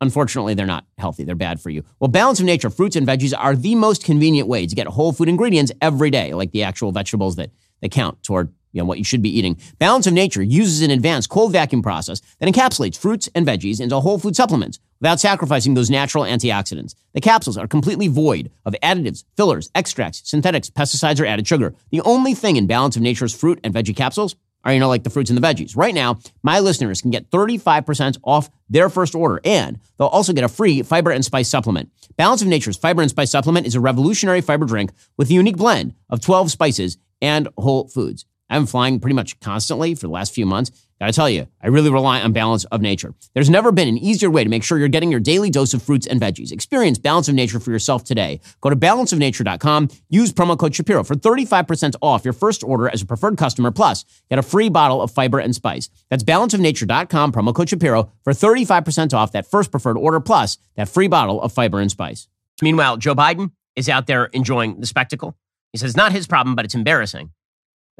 Unfortunately, 0.00 0.52
they're 0.52 0.66
not 0.66 0.84
healthy. 0.98 1.24
They're 1.24 1.34
bad 1.34 1.60
for 1.60 1.70
you. 1.70 1.82
Well, 1.98 2.08
Balance 2.08 2.40
of 2.40 2.44
Nature 2.44 2.68
fruits 2.68 2.94
and 2.94 3.06
veggies 3.06 3.32
are 3.36 3.56
the 3.56 3.74
most 3.74 4.04
convenient 4.04 4.48
way 4.48 4.66
to 4.66 4.74
get 4.74 4.86
whole 4.86 5.12
food 5.12 5.28
ingredients 5.30 5.72
every 5.80 6.10
day, 6.10 6.34
like 6.34 6.50
the 6.50 6.62
actual 6.62 6.92
vegetables 6.92 7.36
that, 7.36 7.50
that 7.84 7.92
count 7.92 8.20
toward 8.22 8.52
you 8.72 8.80
know, 8.80 8.86
what 8.86 8.98
you 8.98 9.04
should 9.04 9.22
be 9.22 9.38
eating. 9.38 9.56
Balance 9.78 10.08
of 10.08 10.14
Nature 10.14 10.42
uses 10.42 10.82
an 10.82 10.90
advanced 10.90 11.28
cold 11.28 11.52
vacuum 11.52 11.80
process 11.80 12.20
that 12.40 12.52
encapsulates 12.52 12.98
fruits 12.98 13.28
and 13.34 13.46
veggies 13.46 13.80
into 13.80 14.00
whole 14.00 14.18
food 14.18 14.34
supplements 14.34 14.80
without 15.00 15.20
sacrificing 15.20 15.74
those 15.74 15.90
natural 15.90 16.24
antioxidants. 16.24 16.96
The 17.12 17.20
capsules 17.20 17.56
are 17.56 17.68
completely 17.68 18.08
void 18.08 18.50
of 18.64 18.74
additives, 18.82 19.22
fillers, 19.36 19.70
extracts, 19.76 20.22
synthetics, 20.28 20.70
pesticides, 20.70 21.20
or 21.20 21.26
added 21.26 21.46
sugar. 21.46 21.74
The 21.90 22.00
only 22.00 22.34
thing 22.34 22.56
in 22.56 22.66
Balance 22.66 22.96
of 22.96 23.02
Nature's 23.02 23.34
fruit 23.34 23.60
and 23.62 23.72
veggie 23.72 23.94
capsules 23.94 24.34
are, 24.64 24.72
you 24.72 24.80
know, 24.80 24.88
like 24.88 25.04
the 25.04 25.10
fruits 25.10 25.30
and 25.30 25.40
the 25.40 25.46
veggies. 25.46 25.76
Right 25.76 25.94
now, 25.94 26.18
my 26.42 26.58
listeners 26.58 27.02
can 27.02 27.10
get 27.10 27.30
35% 27.30 28.18
off 28.24 28.50
their 28.68 28.88
first 28.88 29.14
order, 29.14 29.40
and 29.44 29.78
they'll 29.98 30.08
also 30.08 30.32
get 30.32 30.42
a 30.42 30.48
free 30.48 30.82
fiber 30.82 31.10
and 31.10 31.24
spice 31.24 31.48
supplement. 31.48 31.90
Balance 32.16 32.42
of 32.42 32.48
Nature's 32.48 32.76
fiber 32.76 33.02
and 33.02 33.10
spice 33.10 33.30
supplement 33.30 33.66
is 33.66 33.74
a 33.74 33.80
revolutionary 33.80 34.40
fiber 34.40 34.64
drink 34.64 34.90
with 35.16 35.30
a 35.30 35.34
unique 35.34 35.56
blend 35.56 35.94
of 36.08 36.20
12 36.20 36.50
spices 36.50 36.96
and 37.20 37.48
whole 37.56 37.88
foods. 37.88 38.24
I've 38.50 38.60
been 38.60 38.66
flying 38.66 39.00
pretty 39.00 39.14
much 39.14 39.40
constantly 39.40 39.94
for 39.94 40.06
the 40.06 40.12
last 40.12 40.34
few 40.34 40.46
months. 40.46 40.70
Gotta 41.00 41.12
tell 41.12 41.28
you, 41.28 41.48
I 41.60 41.68
really 41.68 41.90
rely 41.90 42.20
on 42.20 42.32
Balance 42.32 42.64
of 42.66 42.80
Nature. 42.80 43.14
There's 43.34 43.50
never 43.50 43.72
been 43.72 43.88
an 43.88 43.98
easier 43.98 44.30
way 44.30 44.44
to 44.44 44.50
make 44.50 44.62
sure 44.62 44.78
you're 44.78 44.88
getting 44.88 45.10
your 45.10 45.20
daily 45.20 45.50
dose 45.50 45.74
of 45.74 45.82
fruits 45.82 46.06
and 46.06 46.20
veggies. 46.20 46.52
Experience 46.52 46.98
Balance 46.98 47.28
of 47.28 47.34
Nature 47.34 47.58
for 47.58 47.72
yourself 47.72 48.04
today. 48.04 48.40
Go 48.60 48.70
to 48.70 48.76
balanceofnature.com, 48.76 49.88
use 50.08 50.32
promo 50.32 50.56
code 50.56 50.74
Shapiro 50.74 51.02
for 51.02 51.14
35% 51.14 51.96
off 52.00 52.24
your 52.24 52.32
first 52.32 52.62
order 52.62 52.88
as 52.88 53.02
a 53.02 53.06
preferred 53.06 53.36
customer, 53.36 53.70
plus 53.70 54.04
get 54.30 54.38
a 54.38 54.42
free 54.42 54.68
bottle 54.68 55.02
of 55.02 55.10
fiber 55.10 55.40
and 55.40 55.54
spice. 55.54 55.90
That's 56.10 56.22
balanceofnature.com, 56.22 57.32
promo 57.32 57.54
code 57.54 57.70
Shapiro 57.70 58.12
for 58.22 58.32
35% 58.32 59.12
off 59.14 59.32
that 59.32 59.46
first 59.46 59.70
preferred 59.70 59.98
order, 59.98 60.20
plus 60.20 60.58
that 60.76 60.88
free 60.88 61.08
bottle 61.08 61.42
of 61.42 61.52
fiber 61.52 61.80
and 61.80 61.90
spice. 61.90 62.28
Meanwhile, 62.62 62.98
Joe 62.98 63.14
Biden 63.14 63.50
is 63.74 63.88
out 63.88 64.06
there 64.06 64.26
enjoying 64.26 64.80
the 64.80 64.86
spectacle. 64.86 65.36
He 65.74 65.78
says, 65.78 65.96
not 65.96 66.12
his 66.12 66.28
problem, 66.28 66.54
but 66.54 66.64
it's 66.64 66.76
embarrassing. 66.76 67.32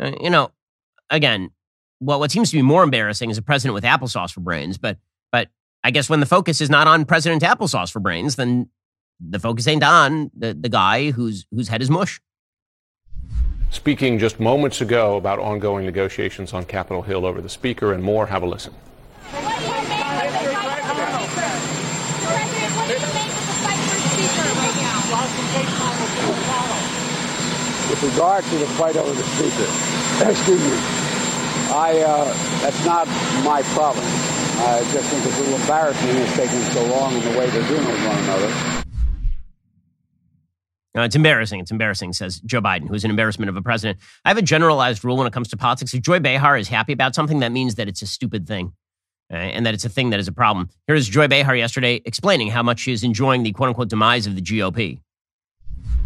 Uh, 0.01 0.13
you 0.21 0.31
know, 0.31 0.53
again, 1.11 1.51
well, 1.99 2.21
what 2.21 2.31
seems 2.31 2.49
to 2.51 2.57
be 2.57 2.63
more 2.63 2.85
embarrassing 2.85 3.31
is 3.31 3.37
a 3.37 3.43
president 3.43 3.75
with 3.75 3.83
applesauce 3.83 4.31
for 4.31 4.39
brains. 4.39 4.79
But 4.79 4.99
but 5.33 5.49
I 5.83 5.91
guess 5.91 6.09
when 6.09 6.21
the 6.21 6.27
focus 6.27 6.61
is 6.61 6.71
not 6.71 6.87
on 6.87 7.05
President 7.05 7.43
Applesauce 7.43 7.91
for 7.91 7.99
brains, 7.99 8.37
then 8.37 8.69
the 9.19 9.41
focus 9.41 9.67
ain't 9.67 9.83
on 9.83 10.31
the, 10.37 10.55
the 10.55 10.69
guy 10.69 11.11
whose 11.11 11.47
whose 11.51 11.67
head 11.67 11.83
is 11.83 11.91
mush. 11.91 12.21
Speaking 13.71 14.21
just 14.21 14.39
moments 14.39 14.81
ago 14.81 15.17
about 15.17 15.41
ongoing 15.41 15.85
negotiations 15.85 16.53
on 16.53 16.67
Capitol 16.67 17.03
Hill 17.03 17.27
over 17.27 17.41
the 17.41 17.49
Speaker 17.49 17.93
and 17.93 18.05
more, 18.05 18.27
have 18.27 18.45
a 18.45 18.47
listen. 18.47 18.73
Regard 28.05 28.45
to 28.45 28.59
the 28.59 28.67
fight 28.67 28.97
over 28.97 29.13
the 29.13 29.23
Speaker, 29.23 29.69
excuse 30.31 30.61
me, 30.61 30.77
I, 31.73 32.05
uh, 32.07 32.25
that's 32.61 32.85
not 32.85 33.07
my 33.45 33.63
problem. 33.73 34.05
I 34.57 34.81
just 34.93 35.09
think 35.11 35.25
it's 35.25 35.39
a 35.39 35.43
little 35.43 35.61
embarrassing 35.61 36.11
it's 36.11 36.37
taking 36.37 36.61
so 36.73 36.85
long 36.87 37.15
in 37.15 37.21
the 37.21 37.39
way 37.39 37.49
they're 37.51 37.67
doing 37.69 37.87
with 37.87 38.07
one 38.07 38.19
another. 38.25 38.85
Uh, 40.97 41.03
it's 41.03 41.17
embarrassing. 41.17 41.59
It's 41.59 41.73
embarrassing, 41.73 42.13
says 42.13 42.41
Joe 42.41 42.61
Biden, 42.61 42.87
who's 42.89 43.05
an 43.05 43.11
embarrassment 43.11 43.49
of 43.49 43.57
a 43.57 43.63
president. 43.63 43.99
I 44.25 44.29
have 44.29 44.39
a 44.39 44.43
generalized 44.43 45.05
rule 45.05 45.17
when 45.17 45.27
it 45.27 45.33
comes 45.33 45.49
to 45.49 45.57
politics. 45.57 45.93
If 45.93 46.03
Joy 46.03 46.21
Behar 46.21 46.57
is 46.57 46.69
happy 46.69 46.93
about 46.93 47.17
something, 47.17 47.41
that 47.41 47.51
means 47.51 47.75
that 47.75 47.89
it's 47.89 48.03
a 48.03 48.07
stupid 48.07 48.47
thing 48.47 48.73
uh, 49.33 49.37
and 49.37 49.67
that 49.67 49.75
it's 49.75 49.85
a 49.85 49.89
thing 49.89 50.11
that 50.11 50.21
is 50.21 50.29
a 50.29 50.33
problem. 50.33 50.69
Here's 50.87 51.09
Joy 51.09 51.27
Behar 51.27 51.57
yesterday 51.57 52.01
explaining 52.05 52.49
how 52.49 52.63
much 52.63 52.79
she 52.79 52.93
is 52.93 53.03
enjoying 53.03 53.43
the 53.43 53.53
quote 53.53 53.71
unquote 53.71 53.89
demise 53.89 54.29
of 54.29 54.37
the 54.37 54.43
GOP. 54.43 55.01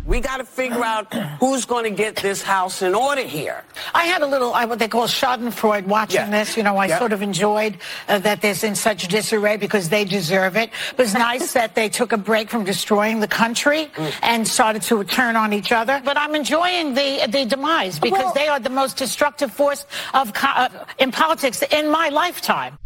We 0.08 0.20
got 0.20 0.38
to 0.38 0.44
figure 0.44 0.82
out 0.82 1.12
who's 1.38 1.66
going 1.66 1.84
to 1.84 1.90
get 1.90 2.16
this 2.16 2.42
house 2.42 2.80
in 2.80 2.94
order 2.94 3.20
here. 3.20 3.62
I 3.94 4.06
had 4.06 4.22
a 4.22 4.26
little, 4.26 4.54
I, 4.54 4.64
what 4.64 4.78
they 4.78 4.88
call 4.88 5.06
Schadenfreude 5.06 5.84
watching 5.84 6.16
yeah. 6.16 6.30
this. 6.30 6.56
You 6.56 6.62
know, 6.62 6.78
I 6.78 6.86
yeah. 6.86 6.98
sort 6.98 7.12
of 7.12 7.20
enjoyed 7.20 7.76
uh, 8.08 8.18
that 8.20 8.40
there's 8.40 8.64
in 8.64 8.74
such 8.74 9.06
disarray 9.08 9.58
because 9.58 9.90
they 9.90 10.06
deserve 10.06 10.56
it. 10.56 10.70
It 10.92 10.98
was 10.98 11.12
nice 11.12 11.52
that 11.58 11.74
they 11.74 11.90
took 11.90 12.12
a 12.12 12.16
break 12.16 12.48
from 12.48 12.64
destroying 12.64 13.20
the 13.20 13.28
country 13.28 13.90
mm. 13.94 14.14
and 14.22 14.48
started 14.48 14.80
to 14.84 15.04
turn 15.04 15.36
on 15.36 15.52
each 15.52 15.72
other. 15.72 16.00
But 16.02 16.16
I'm 16.16 16.34
enjoying 16.34 16.94
the 16.94 17.26
the 17.28 17.44
demise 17.44 17.98
because 17.98 18.24
well, 18.24 18.32
they 18.32 18.48
are 18.48 18.60
the 18.60 18.70
most 18.70 18.96
destructive 18.96 19.52
force 19.52 19.84
of 20.14 20.32
uh, 20.42 20.70
in 20.98 21.12
politics 21.12 21.62
in 21.70 21.90
my 21.90 22.08
lifetime. 22.08 22.78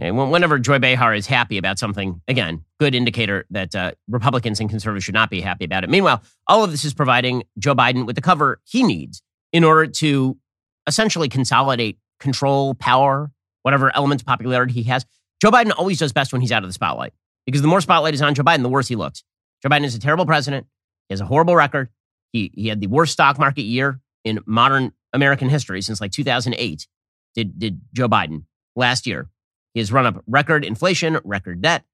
Whenever 0.00 0.58
Joy 0.58 0.78
Behar 0.78 1.14
is 1.14 1.26
happy 1.26 1.58
about 1.58 1.78
something, 1.78 2.22
again, 2.26 2.64
good 2.78 2.94
indicator 2.94 3.44
that 3.50 3.74
uh, 3.74 3.92
Republicans 4.08 4.58
and 4.58 4.70
conservatives 4.70 5.04
should 5.04 5.14
not 5.14 5.28
be 5.28 5.42
happy 5.42 5.66
about 5.66 5.84
it. 5.84 5.90
Meanwhile, 5.90 6.22
all 6.46 6.64
of 6.64 6.70
this 6.70 6.86
is 6.86 6.94
providing 6.94 7.44
Joe 7.58 7.74
Biden 7.74 8.06
with 8.06 8.16
the 8.16 8.22
cover 8.22 8.60
he 8.64 8.82
needs 8.82 9.22
in 9.52 9.62
order 9.62 9.86
to 9.86 10.38
essentially 10.86 11.28
consolidate 11.28 11.98
control, 12.18 12.74
power, 12.74 13.30
whatever 13.62 13.94
elements 13.94 14.22
of 14.22 14.26
popularity 14.26 14.72
he 14.72 14.84
has. 14.84 15.04
Joe 15.42 15.50
Biden 15.50 15.72
always 15.76 15.98
does 15.98 16.12
best 16.12 16.32
when 16.32 16.40
he's 16.40 16.52
out 16.52 16.62
of 16.62 16.68
the 16.68 16.74
spotlight 16.74 17.12
because 17.44 17.60
the 17.60 17.68
more 17.68 17.80
spotlight 17.82 18.14
is 18.14 18.22
on 18.22 18.34
Joe 18.34 18.42
Biden, 18.42 18.62
the 18.62 18.68
worse 18.68 18.88
he 18.88 18.96
looks. 18.96 19.22
Joe 19.62 19.68
Biden 19.68 19.84
is 19.84 19.94
a 19.94 20.00
terrible 20.00 20.24
president. 20.24 20.66
He 21.08 21.12
has 21.12 21.20
a 21.20 21.26
horrible 21.26 21.56
record. 21.56 21.90
He, 22.32 22.50
he 22.54 22.68
had 22.68 22.80
the 22.80 22.86
worst 22.86 23.12
stock 23.12 23.38
market 23.38 23.62
year 23.62 24.00
in 24.24 24.40
modern 24.46 24.92
American 25.12 25.48
history 25.48 25.82
since 25.82 26.00
like 26.00 26.12
2008. 26.12 26.86
Did, 27.34 27.58
did 27.58 27.80
Joe 27.92 28.08
Biden 28.08 28.44
last 28.76 29.06
year? 29.06 29.28
He 29.74 29.80
has 29.80 29.92
run 29.92 30.06
up 30.06 30.22
record 30.26 30.64
inflation, 30.64 31.18
record 31.24 31.62
debt. 31.62 31.84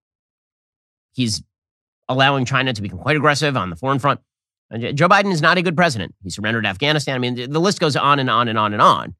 He's 1.12 1.42
allowing 2.08 2.44
China 2.44 2.72
to 2.72 2.82
become 2.82 2.98
quite 2.98 3.16
aggressive 3.16 3.56
on 3.56 3.70
the 3.70 3.76
foreign 3.76 3.98
front. 3.98 4.20
Joe 4.72 5.08
Biden 5.08 5.32
is 5.32 5.40
not 5.40 5.58
a 5.58 5.62
good 5.62 5.76
president. 5.76 6.14
He 6.22 6.30
surrendered 6.30 6.66
Afghanistan. 6.66 7.14
I 7.14 7.18
mean, 7.18 7.34
the 7.34 7.60
list 7.60 7.78
goes 7.78 7.94
on 7.96 8.18
and 8.18 8.28
on 8.28 8.48
and 8.48 8.58
on 8.58 8.72
and 8.72 8.82
on. 8.82 9.14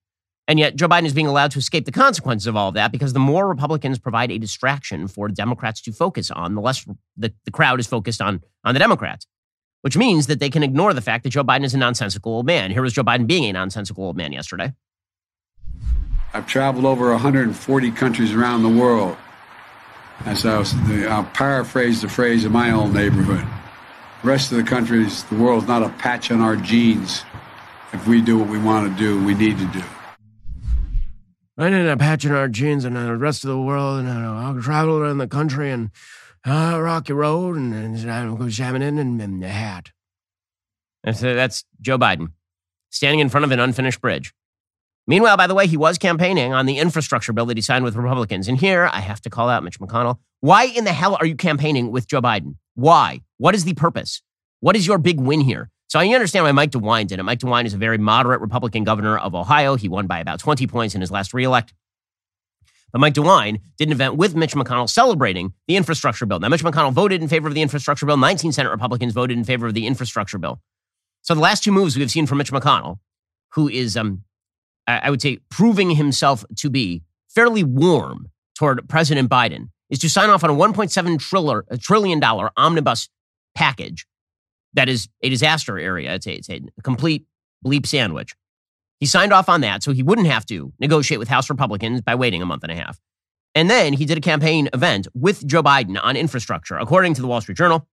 And 0.48 0.58
yet, 0.58 0.76
Joe 0.76 0.88
Biden 0.88 1.06
is 1.06 1.12
being 1.12 1.26
allowed 1.26 1.50
to 1.52 1.58
escape 1.58 1.86
the 1.86 1.92
consequences 1.92 2.46
of 2.46 2.56
all 2.56 2.68
of 2.68 2.74
that 2.74 2.92
because 2.92 3.12
the 3.12 3.18
more 3.18 3.48
Republicans 3.48 3.98
provide 3.98 4.30
a 4.30 4.38
distraction 4.38 5.08
for 5.08 5.28
Democrats 5.28 5.80
to 5.82 5.92
focus 5.92 6.30
on, 6.30 6.54
the 6.54 6.60
less 6.60 6.84
the, 7.16 7.32
the 7.44 7.50
crowd 7.50 7.80
is 7.80 7.86
focused 7.86 8.22
on, 8.22 8.42
on 8.64 8.74
the 8.74 8.78
Democrats, 8.78 9.26
which 9.82 9.96
means 9.96 10.28
that 10.28 10.38
they 10.38 10.50
can 10.50 10.62
ignore 10.62 10.94
the 10.94 11.00
fact 11.00 11.24
that 11.24 11.30
Joe 11.30 11.42
Biden 11.42 11.64
is 11.64 11.74
a 11.74 11.78
nonsensical 11.78 12.32
old 12.32 12.46
man. 12.46 12.70
Here 12.70 12.82
was 12.82 12.92
Joe 12.92 13.02
Biden 13.02 13.26
being 13.26 13.44
a 13.44 13.52
nonsensical 13.52 14.04
old 14.04 14.16
man 14.16 14.32
yesterday. 14.32 14.72
I've 16.36 16.46
traveled 16.46 16.84
over 16.84 17.10
140 17.12 17.90
countries 17.92 18.34
around 18.34 18.62
the 18.62 18.68
world. 18.68 19.16
As 20.26 20.44
I 20.44 20.58
was, 20.58 20.74
I'll 21.08 21.24
paraphrase 21.24 22.02
the 22.02 22.10
phrase 22.10 22.44
in 22.44 22.52
my 22.52 22.72
own 22.72 22.92
neighborhood. 22.92 23.46
The 24.20 24.28
rest 24.28 24.52
of 24.52 24.58
the 24.58 24.64
countries, 24.64 25.24
the 25.24 25.36
world's 25.36 25.66
not 25.66 25.82
a 25.82 25.88
patch 25.88 26.30
on 26.30 26.42
our 26.42 26.54
genes. 26.54 27.24
If 27.94 28.06
we 28.06 28.20
do 28.20 28.36
what 28.36 28.50
we 28.50 28.58
want 28.58 28.92
to 28.92 28.98
do, 29.02 29.24
we 29.24 29.32
need 29.32 29.56
to 29.56 29.64
do. 29.68 29.82
I 31.56 31.70
did 31.70 32.30
our 32.30 32.48
jeans 32.48 32.84
and 32.84 32.96
the 32.96 33.16
rest 33.16 33.42
of 33.42 33.48
the 33.48 33.58
world, 33.58 34.00
and 34.00 34.10
I'll 34.10 34.60
travel 34.60 34.98
around 34.98 35.16
the 35.16 35.28
country 35.28 35.70
and 35.70 35.90
uh, 36.46 36.78
Rocky 36.78 37.14
Road 37.14 37.56
and, 37.56 37.72
and 37.72 38.10
I'll 38.10 38.36
go 38.36 38.50
jamming 38.50 38.82
in 38.82 38.98
and, 38.98 39.22
and 39.22 39.42
the 39.42 39.48
hat. 39.48 39.90
And 41.02 41.16
so 41.16 41.34
that's 41.34 41.64
Joe 41.80 41.96
Biden 41.96 42.32
standing 42.90 43.20
in 43.20 43.30
front 43.30 43.46
of 43.46 43.52
an 43.52 43.58
unfinished 43.58 44.02
bridge. 44.02 44.34
Meanwhile, 45.06 45.36
by 45.36 45.46
the 45.46 45.54
way, 45.54 45.66
he 45.66 45.76
was 45.76 45.98
campaigning 45.98 46.52
on 46.52 46.66
the 46.66 46.78
infrastructure 46.78 47.32
bill 47.32 47.46
that 47.46 47.56
he 47.56 47.60
signed 47.60 47.84
with 47.84 47.94
Republicans. 47.94 48.48
And 48.48 48.58
here 48.58 48.90
I 48.92 49.00
have 49.00 49.20
to 49.22 49.30
call 49.30 49.48
out 49.48 49.62
Mitch 49.62 49.78
McConnell. 49.78 50.18
Why 50.40 50.64
in 50.64 50.84
the 50.84 50.92
hell 50.92 51.16
are 51.20 51.26
you 51.26 51.36
campaigning 51.36 51.92
with 51.92 52.08
Joe 52.08 52.20
Biden? 52.20 52.56
Why? 52.74 53.22
What 53.38 53.54
is 53.54 53.64
the 53.64 53.74
purpose? 53.74 54.22
What 54.60 54.74
is 54.74 54.86
your 54.86 54.98
big 54.98 55.20
win 55.20 55.40
here? 55.40 55.70
So 55.88 56.00
I 56.00 56.08
understand 56.08 56.44
why 56.44 56.52
Mike 56.52 56.72
DeWine 56.72 57.06
did 57.06 57.20
it. 57.20 57.22
Mike 57.22 57.38
DeWine 57.38 57.64
is 57.64 57.74
a 57.74 57.78
very 57.78 57.98
moderate 57.98 58.40
Republican 58.40 58.82
governor 58.82 59.16
of 59.16 59.34
Ohio. 59.34 59.76
He 59.76 59.88
won 59.88 60.08
by 60.08 60.18
about 60.18 60.40
20 60.40 60.66
points 60.66 60.96
in 60.96 61.00
his 61.00 61.12
last 61.12 61.32
reelect. 61.32 61.72
But 62.92 62.98
Mike 62.98 63.14
DeWine 63.14 63.60
did 63.78 63.88
an 63.88 63.92
event 63.92 64.16
with 64.16 64.34
Mitch 64.34 64.54
McConnell 64.54 64.90
celebrating 64.90 65.52
the 65.68 65.76
infrastructure 65.76 66.26
bill. 66.26 66.40
Now, 66.40 66.48
Mitch 66.48 66.64
McConnell 66.64 66.92
voted 66.92 67.22
in 67.22 67.28
favor 67.28 67.46
of 67.46 67.54
the 67.54 67.62
infrastructure 67.62 68.06
bill. 68.06 68.16
19 68.16 68.52
Senate 68.52 68.70
Republicans 68.70 69.12
voted 69.12 69.38
in 69.38 69.44
favor 69.44 69.66
of 69.66 69.74
the 69.74 69.86
infrastructure 69.86 70.38
bill. 70.38 70.60
So 71.22 71.34
the 71.34 71.40
last 71.40 71.62
two 71.62 71.72
moves 71.72 71.96
we've 71.96 72.10
seen 72.10 72.26
from 72.26 72.38
Mitch 72.38 72.52
McConnell, 72.52 72.98
who 73.52 73.68
is, 73.68 73.96
um, 73.96 74.22
I 74.86 75.10
would 75.10 75.20
say, 75.20 75.38
proving 75.50 75.90
himself 75.90 76.44
to 76.56 76.70
be 76.70 77.02
fairly 77.28 77.64
warm 77.64 78.30
toward 78.56 78.88
President 78.88 79.28
Biden, 79.28 79.70
is 79.90 79.98
to 80.00 80.08
sign 80.08 80.30
off 80.30 80.44
on 80.44 80.50
a 80.50 80.54
$1.7 80.54 81.80
trillion 81.80 82.22
omnibus 82.56 83.08
package 83.54 84.06
that 84.74 84.88
is 84.88 85.08
a 85.22 85.28
disaster 85.28 85.78
area. 85.78 86.14
It's 86.14 86.26
a, 86.26 86.34
it's 86.34 86.48
a 86.48 86.60
complete 86.82 87.26
bleep 87.64 87.86
sandwich. 87.86 88.34
He 89.00 89.06
signed 89.06 89.32
off 89.32 89.48
on 89.48 89.60
that 89.62 89.82
so 89.82 89.92
he 89.92 90.02
wouldn't 90.02 90.28
have 90.28 90.46
to 90.46 90.72
negotiate 90.78 91.18
with 91.18 91.28
House 91.28 91.50
Republicans 91.50 92.00
by 92.00 92.14
waiting 92.14 92.42
a 92.42 92.46
month 92.46 92.62
and 92.62 92.72
a 92.72 92.76
half. 92.76 92.98
And 93.54 93.70
then 93.70 93.94
he 93.94 94.04
did 94.04 94.18
a 94.18 94.20
campaign 94.20 94.68
event 94.74 95.08
with 95.14 95.46
Joe 95.46 95.62
Biden 95.62 95.98
on 96.02 96.16
infrastructure. 96.16 96.76
According 96.76 97.14
to 97.14 97.22
the 97.22 97.26
Wall 97.26 97.40
Street 97.40 97.56
Journal, 97.56 97.86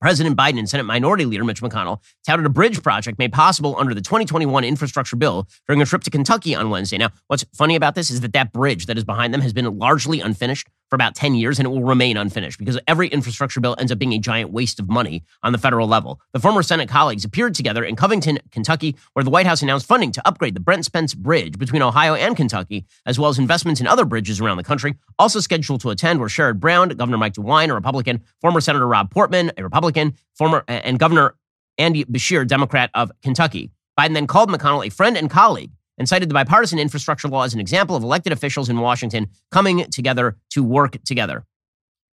President 0.00 0.36
Biden 0.36 0.58
and 0.58 0.68
Senate 0.68 0.84
Minority 0.84 1.24
Leader 1.24 1.42
Mitch 1.44 1.60
McConnell 1.60 2.00
touted 2.24 2.46
a 2.46 2.50
bridge 2.50 2.82
project 2.82 3.18
made 3.18 3.32
possible 3.32 3.74
under 3.78 3.94
the 3.94 4.00
2021 4.00 4.62
infrastructure 4.62 5.16
bill 5.16 5.48
during 5.66 5.82
a 5.82 5.84
trip 5.84 6.02
to 6.04 6.10
Kentucky 6.10 6.54
on 6.54 6.70
Wednesday. 6.70 6.98
Now, 6.98 7.10
what's 7.26 7.44
funny 7.54 7.74
about 7.74 7.96
this 7.96 8.08
is 8.10 8.20
that 8.20 8.32
that 8.32 8.52
bridge 8.52 8.86
that 8.86 8.96
is 8.96 9.04
behind 9.04 9.34
them 9.34 9.40
has 9.40 9.52
been 9.52 9.78
largely 9.78 10.20
unfinished 10.20 10.68
for 10.88 10.96
about 10.96 11.14
10 11.14 11.34
years 11.34 11.58
and 11.58 11.66
it 11.66 11.70
will 11.70 11.84
remain 11.84 12.16
unfinished 12.16 12.58
because 12.58 12.78
every 12.86 13.08
infrastructure 13.08 13.60
bill 13.60 13.76
ends 13.78 13.92
up 13.92 13.98
being 13.98 14.12
a 14.12 14.18
giant 14.18 14.50
waste 14.52 14.80
of 14.80 14.88
money 14.88 15.22
on 15.42 15.52
the 15.52 15.58
federal 15.58 15.86
level. 15.86 16.20
The 16.32 16.40
former 16.40 16.62
Senate 16.62 16.88
colleagues 16.88 17.24
appeared 17.24 17.54
together 17.54 17.84
in 17.84 17.96
Covington, 17.96 18.38
Kentucky, 18.50 18.96
where 19.12 19.24
the 19.24 19.30
White 19.30 19.46
House 19.46 19.62
announced 19.62 19.86
funding 19.86 20.12
to 20.12 20.26
upgrade 20.26 20.54
the 20.54 20.60
Brent 20.60 20.84
Spence 20.84 21.14
Bridge 21.14 21.58
between 21.58 21.82
Ohio 21.82 22.14
and 22.14 22.36
Kentucky, 22.36 22.86
as 23.06 23.18
well 23.18 23.30
as 23.30 23.38
investments 23.38 23.80
in 23.80 23.86
other 23.86 24.04
bridges 24.04 24.40
around 24.40 24.56
the 24.56 24.64
country. 24.64 24.94
Also 25.18 25.40
scheduled 25.40 25.80
to 25.82 25.90
attend 25.90 26.20
were 26.20 26.28
Sherrod 26.28 26.58
Brown, 26.58 26.88
Governor 26.90 27.18
Mike 27.18 27.34
DeWine, 27.34 27.70
a 27.70 27.74
Republican, 27.74 28.22
former 28.40 28.60
Senator 28.60 28.86
Rob 28.86 29.10
Portman, 29.10 29.52
a 29.56 29.62
Republican, 29.62 30.14
former 30.34 30.64
and 30.68 30.98
Governor 30.98 31.34
Andy 31.76 32.04
Beshear, 32.04 32.46
Democrat 32.46 32.90
of 32.94 33.12
Kentucky. 33.22 33.70
Biden 33.98 34.14
then 34.14 34.26
called 34.26 34.50
McConnell 34.50 34.86
a 34.86 34.90
friend 34.90 35.16
and 35.16 35.28
colleague 35.28 35.72
and 35.98 36.08
cited 36.08 36.30
the 36.30 36.34
bipartisan 36.34 36.78
infrastructure 36.78 37.28
law 37.28 37.42
as 37.42 37.52
an 37.52 37.60
example 37.60 37.96
of 37.96 38.02
elected 38.02 38.32
officials 38.32 38.68
in 38.68 38.78
Washington 38.78 39.28
coming 39.50 39.84
together 39.90 40.36
to 40.50 40.62
work 40.62 41.02
together. 41.04 41.44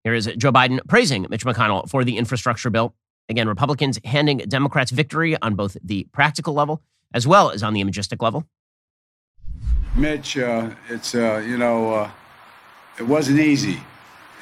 Here 0.04 0.14
is 0.14 0.26
Joe 0.38 0.52
Biden 0.52 0.80
praising 0.88 1.28
Mitch 1.30 1.46
McConnell 1.46 1.90
for 1.90 2.04
the 2.04 2.18
infrastructure 2.18 2.70
bill. 2.70 2.96
Again, 3.30 3.48
Republicans 3.48 4.00
handing 4.04 4.40
Democrats 4.40 4.92
victory 4.92 5.40
on 5.42 5.56
both 5.56 5.78
the 5.84 6.08
practical 6.12 6.54
level 6.54 6.82
as 7.14 7.28
well 7.28 7.52
as 7.52 7.62
on 7.62 7.74
the 7.74 7.82
imagistic 7.82 8.22
level. 8.22 8.46
Mitch, 9.96 10.38
uh, 10.38 10.72
it's, 10.90 11.14
uh, 11.14 11.44
you 11.46 11.58
know, 11.58 11.94
uh, 11.94 12.12
it 12.98 13.04
wasn't 13.04 13.40
easy 13.40 13.80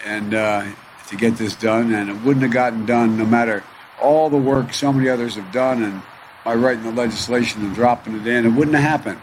and 0.05 0.33
uh, 0.33 0.65
to 1.07 1.15
get 1.17 1.35
this 1.35 1.55
done, 1.55 1.93
and 1.93 2.09
it 2.09 2.15
wouldn't 2.23 2.41
have 2.41 2.53
gotten 2.53 2.85
done 2.85 3.17
no 3.17 3.25
matter 3.25 3.63
all 4.01 4.29
the 4.29 4.37
work 4.37 4.73
so 4.73 4.91
many 4.91 5.09
others 5.09 5.35
have 5.35 5.51
done 5.51 5.83
and 5.83 6.01
by 6.43 6.55
writing 6.55 6.83
the 6.83 6.91
legislation 6.91 7.61
and 7.61 7.75
dropping 7.75 8.19
it 8.19 8.25
in. 8.25 8.45
It 8.45 8.49
wouldn't 8.49 8.75
have 8.75 8.83
happened 8.83 9.19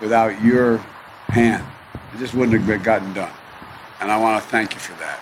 without 0.00 0.42
your 0.42 0.78
hand. 1.28 1.64
It 2.14 2.18
just 2.18 2.34
wouldn't 2.34 2.62
have 2.62 2.82
gotten 2.82 3.12
done. 3.12 3.32
And 4.00 4.10
I 4.10 4.16
want 4.18 4.42
to 4.42 4.48
thank 4.48 4.74
you 4.74 4.80
for 4.80 4.98
that. 5.00 5.20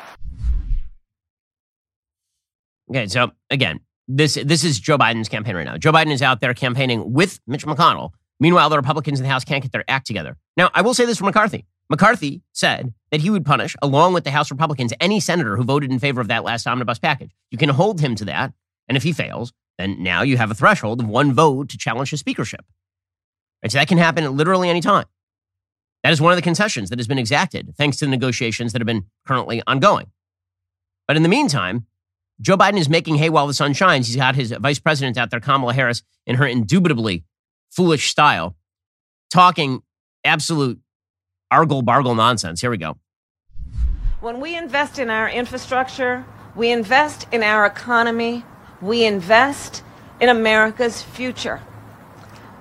Okay, 2.90 3.06
so 3.06 3.32
again, 3.50 3.80
this 4.06 4.38
this 4.42 4.64
is 4.64 4.80
Joe 4.80 4.96
Biden's 4.96 5.28
campaign 5.28 5.54
right 5.54 5.64
now. 5.64 5.76
Joe 5.76 5.92
Biden 5.92 6.12
is 6.12 6.22
out 6.22 6.40
there 6.40 6.54
campaigning 6.54 7.12
with 7.12 7.40
Mitch 7.46 7.66
McConnell. 7.66 8.12
Meanwhile, 8.40 8.70
the 8.70 8.76
Republicans 8.76 9.18
in 9.18 9.24
the 9.24 9.28
House 9.28 9.44
can't 9.44 9.62
get 9.62 9.72
their 9.72 9.84
act 9.88 10.06
together. 10.06 10.36
Now, 10.56 10.70
I 10.72 10.82
will 10.82 10.94
say 10.94 11.04
this 11.04 11.18
for 11.18 11.24
McCarthy. 11.24 11.66
McCarthy 11.90 12.42
said 12.52 12.94
that 13.10 13.20
he 13.20 13.30
would 13.30 13.44
punish, 13.44 13.74
along 13.82 14.12
with 14.12 14.24
the 14.24 14.30
House 14.30 14.50
Republicans, 14.50 14.92
any 15.00 15.20
senator 15.20 15.56
who 15.56 15.64
voted 15.64 15.90
in 15.90 15.98
favor 15.98 16.20
of 16.20 16.28
that 16.28 16.44
last 16.44 16.66
omnibus 16.66 16.98
package. 16.98 17.32
You 17.50 17.58
can 17.58 17.70
hold 17.70 18.00
him 18.00 18.14
to 18.16 18.24
that, 18.26 18.52
and 18.88 18.96
if 18.96 19.02
he 19.02 19.12
fails, 19.12 19.52
then 19.76 20.02
now 20.02 20.22
you 20.22 20.36
have 20.36 20.50
a 20.50 20.54
threshold 20.54 21.00
of 21.00 21.08
one 21.08 21.32
vote 21.32 21.68
to 21.70 21.78
challenge 21.78 22.10
his 22.10 22.20
speakership. 22.20 22.64
So 23.66 23.78
that 23.78 23.88
can 23.88 23.98
happen 23.98 24.24
at 24.24 24.32
literally 24.32 24.68
any 24.68 24.80
time. 24.80 25.06
That 26.04 26.12
is 26.12 26.20
one 26.20 26.32
of 26.32 26.36
the 26.36 26.42
concessions 26.42 26.90
that 26.90 26.98
has 26.98 27.08
been 27.08 27.18
exacted 27.18 27.74
thanks 27.76 27.96
to 27.98 28.04
the 28.04 28.10
negotiations 28.10 28.72
that 28.72 28.80
have 28.80 28.86
been 28.86 29.06
currently 29.26 29.62
ongoing. 29.66 30.06
But 31.06 31.16
in 31.16 31.22
the 31.22 31.28
meantime, 31.28 31.86
Joe 32.40 32.56
Biden 32.56 32.78
is 32.78 32.88
making 32.88 33.16
hay 33.16 33.30
while 33.30 33.46
the 33.46 33.54
sun 33.54 33.72
shines. 33.72 34.06
He's 34.06 34.16
got 34.16 34.36
his 34.36 34.52
vice 34.52 34.78
president 34.78 35.16
out 35.16 35.30
there, 35.30 35.40
Kamala 35.40 35.74
Harris, 35.74 36.02
in 36.26 36.36
her 36.36 36.46
indubitably 36.46 37.24
foolish 37.70 38.08
style, 38.10 38.56
talking 39.30 39.82
absolute 40.24 40.78
argle 41.50 41.82
bargle 41.82 42.14
nonsense. 42.14 42.60
Here 42.60 42.70
we 42.70 42.76
go. 42.76 42.96
When 44.20 44.40
we 44.40 44.56
invest 44.56 44.98
in 44.98 45.10
our 45.10 45.28
infrastructure, 45.28 46.24
we 46.54 46.70
invest 46.70 47.26
in 47.32 47.42
our 47.42 47.66
economy, 47.66 48.44
we 48.80 49.04
invest 49.04 49.82
in 50.20 50.28
America's 50.28 51.02
future. 51.02 51.60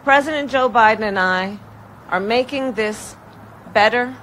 President 0.07 0.49
Joe 0.49 0.69
Biden 0.69 1.01
and 1.01 1.19
I 1.19 1.59
are 2.07 2.21
making 2.21 2.75
this 2.75 3.17
better, 3.73 4.15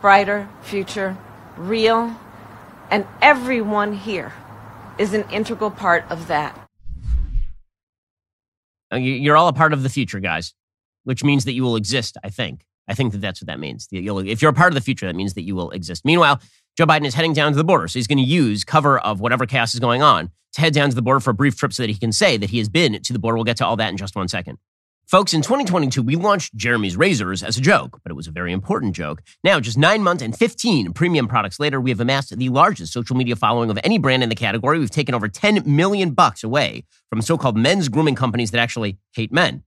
brighter 0.00 0.48
future 0.62 1.14
real, 1.58 2.16
and 2.90 3.06
everyone 3.20 3.92
here 3.92 4.32
is 4.96 5.12
an 5.12 5.28
integral 5.30 5.70
part 5.70 6.06
of 6.08 6.28
that. 6.28 6.58
You're 8.90 9.36
all 9.36 9.48
a 9.48 9.52
part 9.52 9.74
of 9.74 9.82
the 9.82 9.90
future, 9.90 10.20
guys, 10.20 10.54
which 11.04 11.22
means 11.22 11.44
that 11.44 11.52
you 11.52 11.64
will 11.64 11.76
exist, 11.76 12.16
I 12.24 12.30
think. 12.30 12.64
I 12.88 12.94
think 12.94 13.12
that 13.12 13.20
that's 13.20 13.42
what 13.42 13.48
that 13.48 13.60
means. 13.60 13.88
if 13.92 14.40
you're 14.40 14.52
a 14.52 14.54
part 14.54 14.72
of 14.72 14.74
the 14.74 14.80
future, 14.80 15.04
that 15.04 15.16
means 15.16 15.34
that 15.34 15.42
you 15.42 15.54
will 15.54 15.70
exist. 15.72 16.06
Meanwhile, 16.06 16.40
Joe 16.78 16.86
Biden 16.86 17.04
is 17.04 17.12
heading 17.12 17.34
down 17.34 17.52
to 17.52 17.58
the 17.58 17.64
border. 17.64 17.88
So 17.88 17.98
he's 17.98 18.06
going 18.06 18.16
to 18.16 18.24
use 18.24 18.64
cover 18.64 18.98
of 19.00 19.20
whatever 19.20 19.44
chaos 19.44 19.74
is 19.74 19.80
going 19.80 20.00
on 20.00 20.30
to 20.54 20.60
head 20.62 20.72
down 20.72 20.88
to 20.88 20.96
the 20.96 21.02
border 21.02 21.20
for 21.20 21.28
a 21.28 21.34
brief 21.34 21.58
trip 21.58 21.74
so 21.74 21.82
that 21.82 21.90
he 21.90 21.98
can 21.98 22.10
say 22.10 22.38
that 22.38 22.48
he 22.48 22.56
has 22.56 22.70
been 22.70 23.02
to 23.02 23.12
the 23.12 23.18
border. 23.18 23.36
We'll 23.36 23.44
get 23.44 23.58
to 23.58 23.66
all 23.66 23.76
that 23.76 23.90
in 23.90 23.98
just 23.98 24.16
one 24.16 24.28
second. 24.28 24.56
Folks, 25.08 25.34
in 25.34 25.40
2022, 25.40 26.02
we 26.02 26.16
launched 26.16 26.56
Jeremy's 26.56 26.96
Razors 26.96 27.44
as 27.44 27.56
a 27.56 27.60
joke, 27.60 28.00
but 28.02 28.10
it 28.10 28.16
was 28.16 28.26
a 28.26 28.32
very 28.32 28.52
important 28.52 28.96
joke. 28.96 29.22
Now, 29.44 29.60
just 29.60 29.78
nine 29.78 30.02
months 30.02 30.20
and 30.20 30.36
15 30.36 30.94
premium 30.94 31.28
products 31.28 31.60
later, 31.60 31.80
we 31.80 31.90
have 31.90 32.00
amassed 32.00 32.36
the 32.36 32.48
largest 32.48 32.92
social 32.92 33.14
media 33.14 33.36
following 33.36 33.70
of 33.70 33.78
any 33.84 33.98
brand 33.98 34.24
in 34.24 34.30
the 34.30 34.34
category. 34.34 34.80
We've 34.80 34.90
taken 34.90 35.14
over 35.14 35.28
10 35.28 35.62
million 35.64 36.10
bucks 36.10 36.42
away 36.42 36.86
from 37.08 37.22
so-called 37.22 37.56
men's 37.56 37.88
grooming 37.88 38.16
companies 38.16 38.50
that 38.50 38.58
actually 38.58 38.98
hate 39.12 39.30
men. 39.30 39.62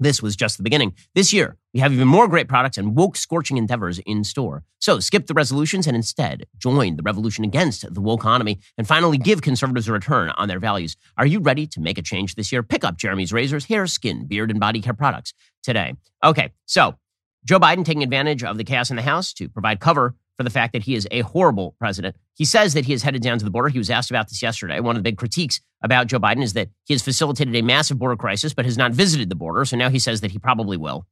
This 0.00 0.22
was 0.22 0.34
just 0.34 0.56
the 0.56 0.62
beginning. 0.62 0.94
This 1.14 1.30
year, 1.30 1.58
we 1.74 1.80
have 1.80 1.92
even 1.92 2.08
more 2.08 2.26
great 2.26 2.48
products 2.48 2.78
and 2.78 2.96
woke 2.96 3.16
scorching 3.16 3.58
endeavors 3.58 3.98
in 4.00 4.24
store. 4.24 4.64
So 4.78 4.98
skip 4.98 5.26
the 5.26 5.34
resolutions 5.34 5.86
and 5.86 5.94
instead 5.94 6.46
join 6.56 6.96
the 6.96 7.02
revolution 7.02 7.44
against 7.44 7.92
the 7.92 8.00
woke 8.00 8.20
economy 8.20 8.60
and 8.78 8.88
finally 8.88 9.18
give 9.18 9.42
conservatives 9.42 9.88
a 9.88 9.92
return 9.92 10.30
on 10.30 10.48
their 10.48 10.58
values. 10.58 10.96
Are 11.18 11.26
you 11.26 11.38
ready 11.38 11.66
to 11.66 11.80
make 11.80 11.98
a 11.98 12.02
change 12.02 12.34
this 12.34 12.50
year? 12.50 12.62
Pick 12.62 12.82
up 12.82 12.96
Jeremy's 12.96 13.32
Razors, 13.32 13.66
hair, 13.66 13.86
skin, 13.86 14.26
beard, 14.26 14.50
and 14.50 14.58
body 14.58 14.80
care 14.80 14.94
products 14.94 15.34
today. 15.62 15.94
Okay, 16.24 16.50
so 16.64 16.96
Joe 17.44 17.60
Biden 17.60 17.84
taking 17.84 18.02
advantage 18.02 18.42
of 18.42 18.56
the 18.56 18.64
chaos 18.64 18.88
in 18.88 18.96
the 18.96 19.02
House 19.02 19.34
to 19.34 19.50
provide 19.50 19.80
cover 19.80 20.14
for 20.40 20.44
the 20.44 20.48
fact 20.48 20.72
that 20.72 20.84
he 20.84 20.94
is 20.94 21.06
a 21.10 21.20
horrible 21.20 21.74
president. 21.78 22.16
He 22.34 22.46
says 22.46 22.72
that 22.72 22.86
he 22.86 22.94
is 22.94 23.02
headed 23.02 23.20
down 23.20 23.38
to 23.38 23.44
the 23.44 23.50
border. 23.50 23.68
He 23.68 23.76
was 23.76 23.90
asked 23.90 24.10
about 24.10 24.30
this 24.30 24.40
yesterday. 24.40 24.80
One 24.80 24.96
of 24.96 25.00
the 25.00 25.02
big 25.02 25.18
critiques 25.18 25.60
about 25.82 26.06
Joe 26.06 26.18
Biden 26.18 26.42
is 26.42 26.54
that 26.54 26.70
he 26.86 26.94
has 26.94 27.02
facilitated 27.02 27.54
a 27.54 27.60
massive 27.60 27.98
border 27.98 28.16
crisis, 28.16 28.54
but 28.54 28.64
has 28.64 28.78
not 28.78 28.92
visited 28.92 29.28
the 29.28 29.34
border. 29.34 29.66
So 29.66 29.76
now 29.76 29.90
he 29.90 29.98
says 29.98 30.22
that 30.22 30.30
he 30.30 30.38
probably 30.38 30.78
will. 30.78 31.04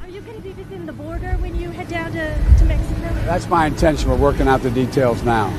Are 0.00 0.08
you 0.08 0.22
going 0.22 0.36
to 0.36 0.42
be 0.42 0.52
visiting 0.52 0.86
the 0.86 0.94
border 0.94 1.32
when 1.40 1.60
you 1.60 1.68
head 1.68 1.88
down 1.88 2.10
to, 2.12 2.34
to 2.58 2.64
Mexico? 2.64 3.00
That's 3.26 3.46
my 3.48 3.66
intention. 3.66 4.08
We're 4.08 4.16
working 4.16 4.48
out 4.48 4.62
the 4.62 4.70
details 4.70 5.22
now. 5.22 5.52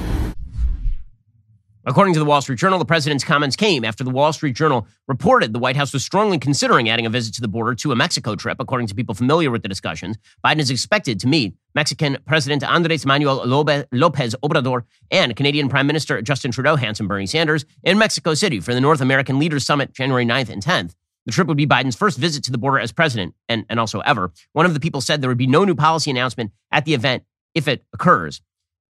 According 1.90 2.14
to 2.14 2.20
the 2.20 2.26
Wall 2.26 2.40
Street 2.40 2.60
Journal, 2.60 2.78
the 2.78 2.86
president's 2.86 3.24
comments 3.24 3.56
came 3.56 3.84
after 3.84 4.04
the 4.04 4.12
Wall 4.12 4.32
Street 4.32 4.56
Journal 4.56 4.86
reported 5.08 5.54
the 5.54 5.60
White 5.60 5.76
House 5.76 5.92
was 5.92 6.06
strongly 6.06 6.38
considering 6.38 6.88
adding 6.88 7.08
a 7.08 7.10
visit 7.10 7.34
to 7.34 7.42
the 7.42 7.48
border 7.48 7.74
to 7.74 7.92
a 7.92 7.96
Mexico 7.96 8.36
trip. 8.36 8.58
According 8.60 8.86
to 8.90 8.94
people 8.94 9.16
familiar 9.16 9.50
with 9.50 9.64
the 9.64 9.68
discussions, 9.68 10.16
Biden 10.46 10.60
is 10.60 10.70
expected 10.70 11.20
to 11.22 11.28
meet 11.28 11.56
Mexican 11.74 12.20
President 12.28 12.64
Andres 12.64 13.08
Manuel 13.08 13.44
Lopez 13.44 14.36
Obrador 14.44 14.84
and 15.10 15.36
Canadian 15.36 15.68
Prime 15.68 15.88
Minister 15.88 16.22
Justin 16.22 16.52
Trudeau, 16.52 16.76
handsome 16.76 17.08
Bernie 17.08 17.26
Sanders, 17.26 17.66
in 17.82 17.98
Mexico 17.98 18.36
City 18.36 18.60
for 18.60 18.76
the 18.76 18.82
North 18.82 19.02
American 19.02 19.40
Leaders 19.40 19.66
Summit 19.66 19.92
January 19.92 20.28
9th 20.28 20.50
and 20.50 20.64
10th. 20.64 20.94
The 21.26 21.32
trip 21.32 21.48
would 21.48 21.58
be 21.58 21.66
Biden's 21.66 21.96
first 21.96 22.20
visit 22.20 22.44
to 22.44 22.52
the 22.52 22.60
border 22.60 22.78
as 22.78 22.92
president 22.92 23.34
and, 23.48 23.66
and 23.68 23.80
also 23.80 24.02
ever. 24.02 24.32
One 24.54 24.68
of 24.68 24.76
the 24.76 24.80
people 24.80 25.02
said 25.02 25.22
there 25.22 25.30
would 25.32 25.40
be 25.40 25.48
no 25.48 25.66
new 25.66 25.74
policy 25.74 26.12
announcement 26.12 26.52
at 26.72 26.86
the 26.86 26.94
event 26.94 27.24
if 27.56 27.68
it 27.68 27.84
occurs. 27.94 28.42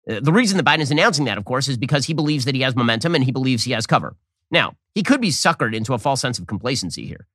Uh, 0.09 0.19
the 0.21 0.33
reason 0.33 0.57
that 0.57 0.65
Biden 0.65 0.79
is 0.79 0.91
announcing 0.91 1.25
that, 1.25 1.37
of 1.37 1.45
course, 1.45 1.67
is 1.67 1.77
because 1.77 2.05
he 2.05 2.13
believes 2.13 2.45
that 2.45 2.55
he 2.55 2.61
has 2.61 2.75
momentum 2.75 3.15
and 3.15 3.23
he 3.23 3.31
believes 3.31 3.63
he 3.63 3.71
has 3.71 3.85
cover. 3.85 4.15
Now, 4.49 4.75
he 4.95 5.03
could 5.03 5.21
be 5.21 5.29
suckered 5.29 5.75
into 5.75 5.93
a 5.93 5.99
false 5.99 6.21
sense 6.21 6.39
of 6.39 6.47
complacency 6.47 7.05
here. 7.05 7.27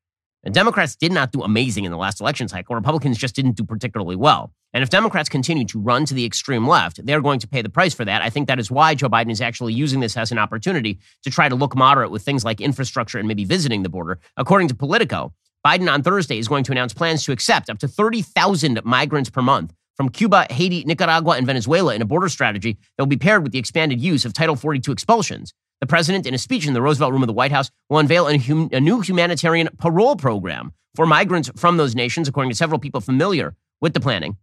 And 0.42 0.52
Democrats 0.52 0.94
did 0.94 1.12
not 1.12 1.32
do 1.32 1.42
amazing 1.42 1.84
in 1.84 1.90
the 1.90 1.96
last 1.96 2.20
election 2.20 2.48
cycle. 2.48 2.74
Republicans 2.74 3.16
just 3.16 3.34
didn't 3.34 3.56
do 3.56 3.64
particularly 3.64 4.16
well. 4.16 4.52
And 4.74 4.82
if 4.82 4.90
Democrats 4.90 5.28
continue 5.28 5.64
to 5.66 5.78
run 5.78 6.04
to 6.04 6.14
the 6.14 6.24
extreme 6.26 6.66
left, 6.66 7.04
they're 7.06 7.22
going 7.22 7.38
to 7.40 7.48
pay 7.48 7.62
the 7.62 7.70
price 7.70 7.94
for 7.94 8.04
that. 8.04 8.20
I 8.20 8.28
think 8.28 8.48
that 8.48 8.58
is 8.58 8.70
why 8.70 8.94
Joe 8.94 9.08
Biden 9.08 9.30
is 9.30 9.40
actually 9.40 9.72
using 9.72 10.00
this 10.00 10.16
as 10.16 10.32
an 10.32 10.38
opportunity 10.38 10.98
to 11.22 11.30
try 11.30 11.48
to 11.48 11.54
look 11.54 11.74
moderate 11.74 12.10
with 12.10 12.22
things 12.22 12.44
like 12.44 12.60
infrastructure 12.60 13.18
and 13.18 13.28
maybe 13.28 13.44
visiting 13.44 13.84
the 13.84 13.88
border. 13.88 14.18
According 14.36 14.68
to 14.68 14.74
Politico, 14.74 15.32
Biden 15.64 15.90
on 15.90 16.02
Thursday 16.02 16.38
is 16.38 16.48
going 16.48 16.64
to 16.64 16.72
announce 16.72 16.92
plans 16.92 17.24
to 17.24 17.32
accept 17.32 17.70
up 17.70 17.78
to 17.78 17.88
30,000 17.88 18.84
migrants 18.84 19.30
per 19.30 19.40
month 19.40 19.72
from 19.96 20.08
Cuba, 20.08 20.46
Haiti, 20.50 20.84
Nicaragua, 20.84 21.36
and 21.36 21.46
Venezuela 21.46 21.94
in 21.94 22.02
a 22.02 22.06
border 22.06 22.28
strategy 22.28 22.78
that 22.96 23.02
will 23.02 23.08
be 23.08 23.16
paired 23.16 23.42
with 23.42 23.52
the 23.52 23.58
expanded 23.58 24.00
use 24.00 24.24
of 24.24 24.32
Title 24.32 24.56
42 24.56 24.92
expulsions. 24.92 25.54
The 25.80 25.86
president, 25.86 26.26
in 26.26 26.34
a 26.34 26.38
speech 26.38 26.66
in 26.66 26.74
the 26.74 26.82
Roosevelt 26.82 27.12
Room 27.12 27.22
of 27.22 27.26
the 27.26 27.32
White 27.32 27.52
House, 27.52 27.70
will 27.88 27.98
unveil 27.98 28.28
a, 28.28 28.38
hum- 28.38 28.70
a 28.72 28.80
new 28.80 29.00
humanitarian 29.00 29.68
parole 29.78 30.16
program 30.16 30.72
for 30.94 31.06
migrants 31.06 31.50
from 31.56 31.76
those 31.76 31.94
nations, 31.94 32.28
according 32.28 32.50
to 32.50 32.56
several 32.56 32.78
people 32.78 33.00
familiar 33.00 33.54
with 33.80 33.94
the 33.94 34.00
planning. 34.00 34.36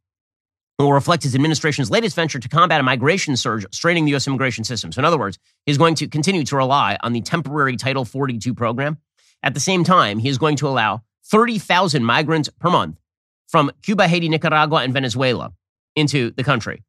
It 0.77 0.83
will 0.83 0.93
reflect 0.93 1.23
his 1.23 1.35
administration's 1.35 1.91
latest 1.91 2.15
venture 2.15 2.39
to 2.39 2.49
combat 2.49 2.79
a 2.79 2.83
migration 2.83 3.37
surge 3.37 3.65
straining 3.71 4.05
the 4.05 4.11
U.S. 4.11 4.27
immigration 4.27 4.63
system. 4.63 4.91
So, 4.91 4.99
in 4.99 5.05
other 5.05 5.17
words, 5.17 5.37
he's 5.65 5.77
going 5.77 5.95
to 5.95 6.07
continue 6.07 6.43
to 6.43 6.55
rely 6.55 6.97
on 7.01 7.13
the 7.13 7.21
temporary 7.21 7.75
Title 7.75 8.03
42 8.03 8.53
program. 8.53 8.97
At 9.43 9.53
the 9.53 9.59
same 9.59 9.83
time, 9.83 10.19
he 10.19 10.29
is 10.29 10.37
going 10.37 10.55
to 10.57 10.67
allow 10.67 11.01
30,000 11.25 12.03
migrants 12.03 12.49
per 12.59 12.69
month 12.69 12.97
from 13.51 13.71
Cuba, 13.83 14.07
Haiti, 14.07 14.29
Nicaragua, 14.29 14.77
and 14.77 14.93
Venezuela 14.93 15.51
into 15.95 16.31
the 16.31 16.43
country. 16.43 16.83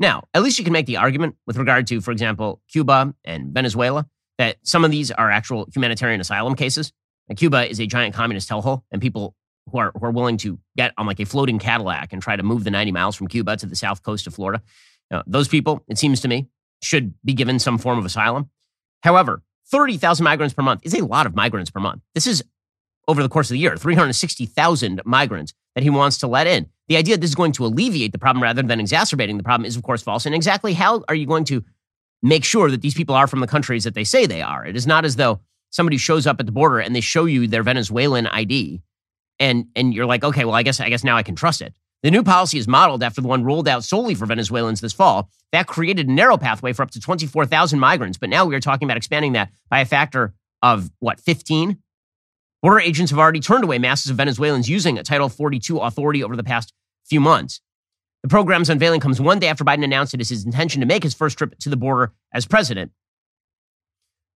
Now, 0.00 0.24
at 0.34 0.42
least 0.42 0.58
you 0.58 0.64
can 0.64 0.72
make 0.72 0.86
the 0.86 0.96
argument 0.96 1.36
with 1.46 1.56
regard 1.56 1.86
to, 1.88 2.00
for 2.00 2.10
example, 2.10 2.60
Cuba 2.70 3.14
and 3.24 3.52
Venezuela, 3.54 4.06
that 4.36 4.56
some 4.62 4.84
of 4.84 4.90
these 4.90 5.10
are 5.10 5.30
actual 5.30 5.68
humanitarian 5.72 6.20
asylum 6.20 6.54
cases. 6.54 6.92
And 7.28 7.38
Cuba 7.38 7.68
is 7.68 7.80
a 7.80 7.86
giant 7.86 8.14
communist 8.14 8.48
hellhole, 8.48 8.82
and 8.90 9.00
people 9.02 9.34
who 9.70 9.78
are, 9.78 9.92
who 9.94 10.06
are 10.06 10.10
willing 10.10 10.36
to 10.38 10.58
get 10.76 10.92
on 10.96 11.06
like 11.06 11.20
a 11.20 11.24
floating 11.24 11.58
Cadillac 11.58 12.12
and 12.12 12.22
try 12.22 12.36
to 12.36 12.42
move 12.42 12.64
the 12.64 12.70
90 12.70 12.92
miles 12.92 13.16
from 13.16 13.28
Cuba 13.28 13.56
to 13.56 13.66
the 13.66 13.76
south 13.76 14.02
coast 14.02 14.26
of 14.26 14.34
Florida, 14.34 14.62
know, 15.10 15.22
those 15.26 15.48
people, 15.48 15.84
it 15.88 15.98
seems 15.98 16.20
to 16.20 16.28
me, 16.28 16.48
should 16.82 17.14
be 17.24 17.34
given 17.34 17.58
some 17.58 17.78
form 17.78 17.98
of 17.98 18.04
asylum. 18.04 18.50
However, 19.02 19.42
30,000 19.70 20.24
migrants 20.24 20.54
per 20.54 20.62
month 20.62 20.80
is 20.84 20.94
a 20.94 21.04
lot 21.04 21.26
of 21.26 21.34
migrants 21.34 21.70
per 21.70 21.80
month. 21.80 22.02
This 22.14 22.26
is 22.26 22.42
over 23.06 23.22
the 23.22 23.28
course 23.28 23.50
of 23.50 23.54
the 23.54 23.58
year, 23.58 23.76
360,000 23.76 25.02
migrants 25.04 25.54
that 25.78 25.84
he 25.84 25.90
wants 25.90 26.18
to 26.18 26.26
let 26.26 26.48
in. 26.48 26.66
The 26.88 26.96
idea 26.96 27.14
that 27.14 27.20
this 27.20 27.30
is 27.30 27.36
going 27.36 27.52
to 27.52 27.64
alleviate 27.64 28.10
the 28.10 28.18
problem 28.18 28.42
rather 28.42 28.62
than 28.62 28.80
exacerbating 28.80 29.36
the 29.36 29.44
problem 29.44 29.64
is, 29.64 29.76
of 29.76 29.84
course, 29.84 30.02
false. 30.02 30.26
And 30.26 30.34
exactly 30.34 30.74
how 30.74 31.04
are 31.06 31.14
you 31.14 31.24
going 31.24 31.44
to 31.44 31.64
make 32.20 32.42
sure 32.42 32.68
that 32.68 32.82
these 32.82 32.94
people 32.94 33.14
are 33.14 33.28
from 33.28 33.38
the 33.38 33.46
countries 33.46 33.84
that 33.84 33.94
they 33.94 34.02
say 34.02 34.26
they 34.26 34.42
are? 34.42 34.66
It 34.66 34.74
is 34.74 34.88
not 34.88 35.04
as 35.04 35.14
though 35.14 35.38
somebody 35.70 35.96
shows 35.96 36.26
up 36.26 36.40
at 36.40 36.46
the 36.46 36.52
border 36.52 36.80
and 36.80 36.96
they 36.96 37.00
show 37.00 37.26
you 37.26 37.46
their 37.46 37.62
Venezuelan 37.62 38.26
ID, 38.26 38.82
and 39.38 39.66
and 39.76 39.94
you're 39.94 40.04
like, 40.04 40.24
okay, 40.24 40.44
well, 40.44 40.56
I 40.56 40.64
guess 40.64 40.80
I 40.80 40.88
guess 40.88 41.04
now 41.04 41.16
I 41.16 41.22
can 41.22 41.36
trust 41.36 41.62
it. 41.62 41.74
The 42.02 42.10
new 42.10 42.24
policy 42.24 42.58
is 42.58 42.66
modeled 42.66 43.04
after 43.04 43.20
the 43.20 43.28
one 43.28 43.44
rolled 43.44 43.68
out 43.68 43.84
solely 43.84 44.16
for 44.16 44.26
Venezuelans 44.26 44.80
this 44.80 44.92
fall. 44.92 45.30
That 45.52 45.68
created 45.68 46.08
a 46.08 46.12
narrow 46.12 46.38
pathway 46.38 46.72
for 46.72 46.82
up 46.82 46.90
to 46.90 47.00
24,000 47.00 47.78
migrants, 47.78 48.18
but 48.18 48.30
now 48.30 48.46
we 48.46 48.56
are 48.56 48.60
talking 48.60 48.88
about 48.88 48.96
expanding 48.96 49.34
that 49.34 49.50
by 49.70 49.78
a 49.78 49.84
factor 49.84 50.34
of 50.60 50.90
what, 50.98 51.20
15? 51.20 51.78
Border 52.62 52.80
agents 52.80 53.10
have 53.10 53.20
already 53.20 53.40
turned 53.40 53.64
away 53.64 53.78
masses 53.78 54.10
of 54.10 54.16
Venezuelans 54.16 54.68
using 54.68 54.98
a 54.98 55.02
Title 55.02 55.28
42 55.28 55.78
authority 55.78 56.24
over 56.24 56.36
the 56.36 56.42
past 56.42 56.72
few 57.04 57.20
months. 57.20 57.60
The 58.22 58.28
program's 58.28 58.68
unveiling 58.68 59.00
comes 59.00 59.20
one 59.20 59.38
day 59.38 59.46
after 59.46 59.64
Biden 59.64 59.84
announced 59.84 60.12
it 60.12 60.20
is 60.20 60.28
his 60.28 60.44
intention 60.44 60.80
to 60.80 60.86
make 60.86 61.04
his 61.04 61.14
first 61.14 61.38
trip 61.38 61.56
to 61.60 61.70
the 61.70 61.76
border 61.76 62.12
as 62.32 62.46
president. 62.46 62.90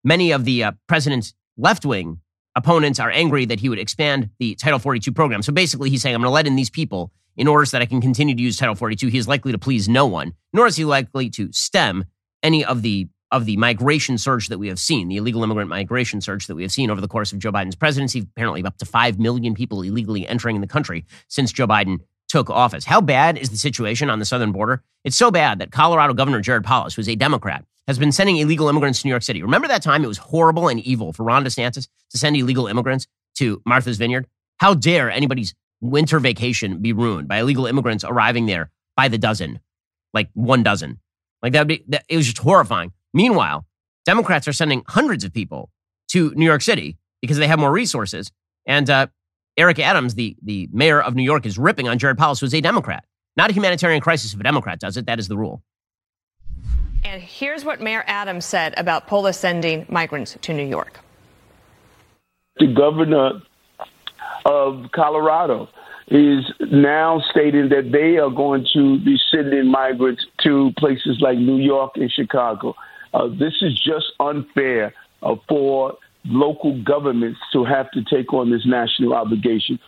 Many 0.04 0.30
of 0.30 0.44
the 0.44 0.64
uh, 0.64 0.72
president's 0.86 1.34
left 1.56 1.84
wing 1.84 2.20
opponents 2.54 3.00
are 3.00 3.10
angry 3.10 3.44
that 3.46 3.60
he 3.60 3.68
would 3.68 3.78
expand 3.78 4.30
the 4.38 4.54
Title 4.54 4.78
42 4.78 5.10
program. 5.12 5.42
So 5.42 5.52
basically, 5.52 5.90
he's 5.90 6.02
saying, 6.02 6.14
I'm 6.14 6.20
going 6.20 6.30
to 6.30 6.34
let 6.34 6.46
in 6.46 6.54
these 6.54 6.70
people 6.70 7.12
in 7.36 7.48
order 7.48 7.64
so 7.64 7.76
that 7.76 7.82
I 7.82 7.86
can 7.86 8.00
continue 8.00 8.34
to 8.34 8.42
use 8.42 8.56
Title 8.56 8.74
42. 8.74 9.08
He 9.08 9.18
is 9.18 9.26
likely 9.26 9.52
to 9.52 9.58
please 9.58 9.88
no 9.88 10.06
one, 10.06 10.34
nor 10.52 10.66
is 10.66 10.76
he 10.76 10.84
likely 10.84 11.30
to 11.30 11.50
stem 11.52 12.04
any 12.42 12.64
of 12.64 12.82
the 12.82 13.08
of 13.32 13.46
the 13.46 13.56
migration 13.56 14.18
surge 14.18 14.48
that 14.48 14.58
we 14.58 14.68
have 14.68 14.78
seen, 14.78 15.08
the 15.08 15.16
illegal 15.16 15.42
immigrant 15.42 15.70
migration 15.70 16.20
surge 16.20 16.46
that 16.46 16.54
we 16.54 16.62
have 16.62 16.70
seen 16.70 16.90
over 16.90 17.00
the 17.00 17.08
course 17.08 17.32
of 17.32 17.38
Joe 17.38 17.50
Biden's 17.50 17.74
presidency. 17.74 18.20
Apparently, 18.20 18.62
up 18.62 18.76
to 18.76 18.84
5 18.84 19.18
million 19.18 19.54
people 19.54 19.82
illegally 19.82 20.28
entering 20.28 20.60
the 20.60 20.66
country 20.66 21.06
since 21.28 21.50
Joe 21.50 21.66
Biden 21.66 22.00
took 22.28 22.50
office. 22.50 22.84
How 22.84 23.00
bad 23.00 23.38
is 23.38 23.50
the 23.50 23.56
situation 23.56 24.10
on 24.10 24.18
the 24.18 24.24
southern 24.24 24.52
border? 24.52 24.82
It's 25.02 25.16
so 25.16 25.30
bad 25.30 25.58
that 25.58 25.72
Colorado 25.72 26.14
Governor 26.14 26.40
Jared 26.40 26.64
Polis, 26.64 26.94
who's 26.94 27.08
a 27.08 27.16
Democrat, 27.16 27.64
has 27.88 27.98
been 27.98 28.12
sending 28.12 28.36
illegal 28.36 28.68
immigrants 28.68 29.00
to 29.00 29.06
New 29.06 29.12
York 29.12 29.22
City. 29.22 29.42
Remember 29.42 29.66
that 29.66 29.82
time 29.82 30.04
it 30.04 30.08
was 30.08 30.18
horrible 30.18 30.68
and 30.68 30.80
evil 30.80 31.12
for 31.12 31.24
Ron 31.24 31.44
DeSantis 31.44 31.88
to 32.10 32.18
send 32.18 32.36
illegal 32.36 32.66
immigrants 32.66 33.06
to 33.36 33.60
Martha's 33.66 33.96
Vineyard? 33.96 34.26
How 34.58 34.74
dare 34.74 35.10
anybody's 35.10 35.54
winter 35.80 36.20
vacation 36.20 36.78
be 36.78 36.92
ruined 36.92 37.28
by 37.28 37.40
illegal 37.40 37.66
immigrants 37.66 38.04
arriving 38.04 38.46
there 38.46 38.70
by 38.96 39.08
the 39.08 39.18
dozen, 39.18 39.60
like 40.12 40.28
one 40.34 40.62
dozen? 40.62 41.00
Like 41.42 41.54
that 41.54 41.60
would 41.60 41.68
be, 41.68 41.84
that 41.88 42.04
it 42.08 42.16
was 42.16 42.26
just 42.26 42.38
horrifying. 42.38 42.92
Meanwhile, 43.14 43.66
Democrats 44.04 44.48
are 44.48 44.52
sending 44.52 44.82
hundreds 44.88 45.24
of 45.24 45.32
people 45.32 45.70
to 46.08 46.32
New 46.34 46.46
York 46.46 46.62
City 46.62 46.98
because 47.20 47.38
they 47.38 47.46
have 47.46 47.58
more 47.58 47.72
resources. 47.72 48.30
And 48.66 48.88
uh, 48.88 49.06
Eric 49.56 49.78
Adams, 49.78 50.14
the, 50.14 50.36
the 50.42 50.68
mayor 50.72 51.00
of 51.00 51.14
New 51.14 51.22
York, 51.22 51.46
is 51.46 51.58
ripping 51.58 51.88
on 51.88 51.98
Jared 51.98 52.18
Polis, 52.18 52.40
who's 52.40 52.54
a 52.54 52.60
Democrat. 52.60 53.04
Not 53.36 53.50
a 53.50 53.52
humanitarian 53.52 54.00
crisis 54.00 54.34
if 54.34 54.40
a 54.40 54.42
Democrat 54.42 54.78
does 54.78 54.96
it. 54.96 55.06
That 55.06 55.18
is 55.18 55.28
the 55.28 55.36
rule. 55.36 55.62
And 57.04 57.20
here's 57.20 57.64
what 57.64 57.80
Mayor 57.80 58.04
Adams 58.06 58.44
said 58.44 58.74
about 58.76 59.06
Polis 59.06 59.38
sending 59.38 59.86
migrants 59.88 60.36
to 60.42 60.52
New 60.52 60.66
York. 60.66 61.00
The 62.58 62.68
governor 62.68 63.42
of 64.44 64.90
Colorado 64.92 65.68
is 66.08 66.44
now 66.60 67.22
stating 67.30 67.70
that 67.70 67.90
they 67.90 68.18
are 68.18 68.30
going 68.30 68.66
to 68.74 68.98
be 69.00 69.18
sending 69.30 69.70
migrants 69.70 70.24
to 70.44 70.72
places 70.78 71.18
like 71.20 71.38
New 71.38 71.56
York 71.56 71.92
and 71.96 72.10
Chicago. 72.12 72.74
Uh, 73.12 73.28
this 73.28 73.54
is 73.60 73.78
just 73.78 74.06
unfair 74.20 74.94
uh, 75.22 75.34
for 75.48 75.94
local 76.24 76.82
governments 76.82 77.40
to 77.52 77.64
have 77.64 77.90
to 77.92 78.02
take 78.04 78.32
on 78.32 78.50
this 78.50 78.62
national 78.64 79.14
obligation. 79.14 79.78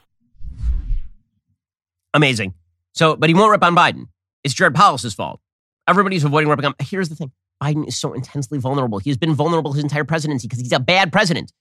Amazing. 2.12 2.54
So, 2.92 3.16
but 3.16 3.28
he 3.28 3.34
won't 3.34 3.50
rip 3.50 3.62
on 3.62 3.74
Biden. 3.74 4.08
It's 4.44 4.54
Jared 4.54 4.74
Polis's 4.74 5.14
fault. 5.14 5.40
Everybody's 5.88 6.24
avoiding 6.24 6.48
ripping 6.48 6.66
on. 6.66 6.74
Here's 6.80 7.08
the 7.08 7.16
thing: 7.16 7.32
Biden 7.62 7.86
is 7.86 7.96
so 7.96 8.12
intensely 8.12 8.58
vulnerable. 8.58 8.98
He 8.98 9.10
has 9.10 9.16
been 9.16 9.34
vulnerable 9.34 9.72
his 9.72 9.82
entire 9.82 10.04
presidency 10.04 10.46
because 10.46 10.60
he's 10.60 10.72
a 10.72 10.80
bad 10.80 11.12
president. 11.12 11.52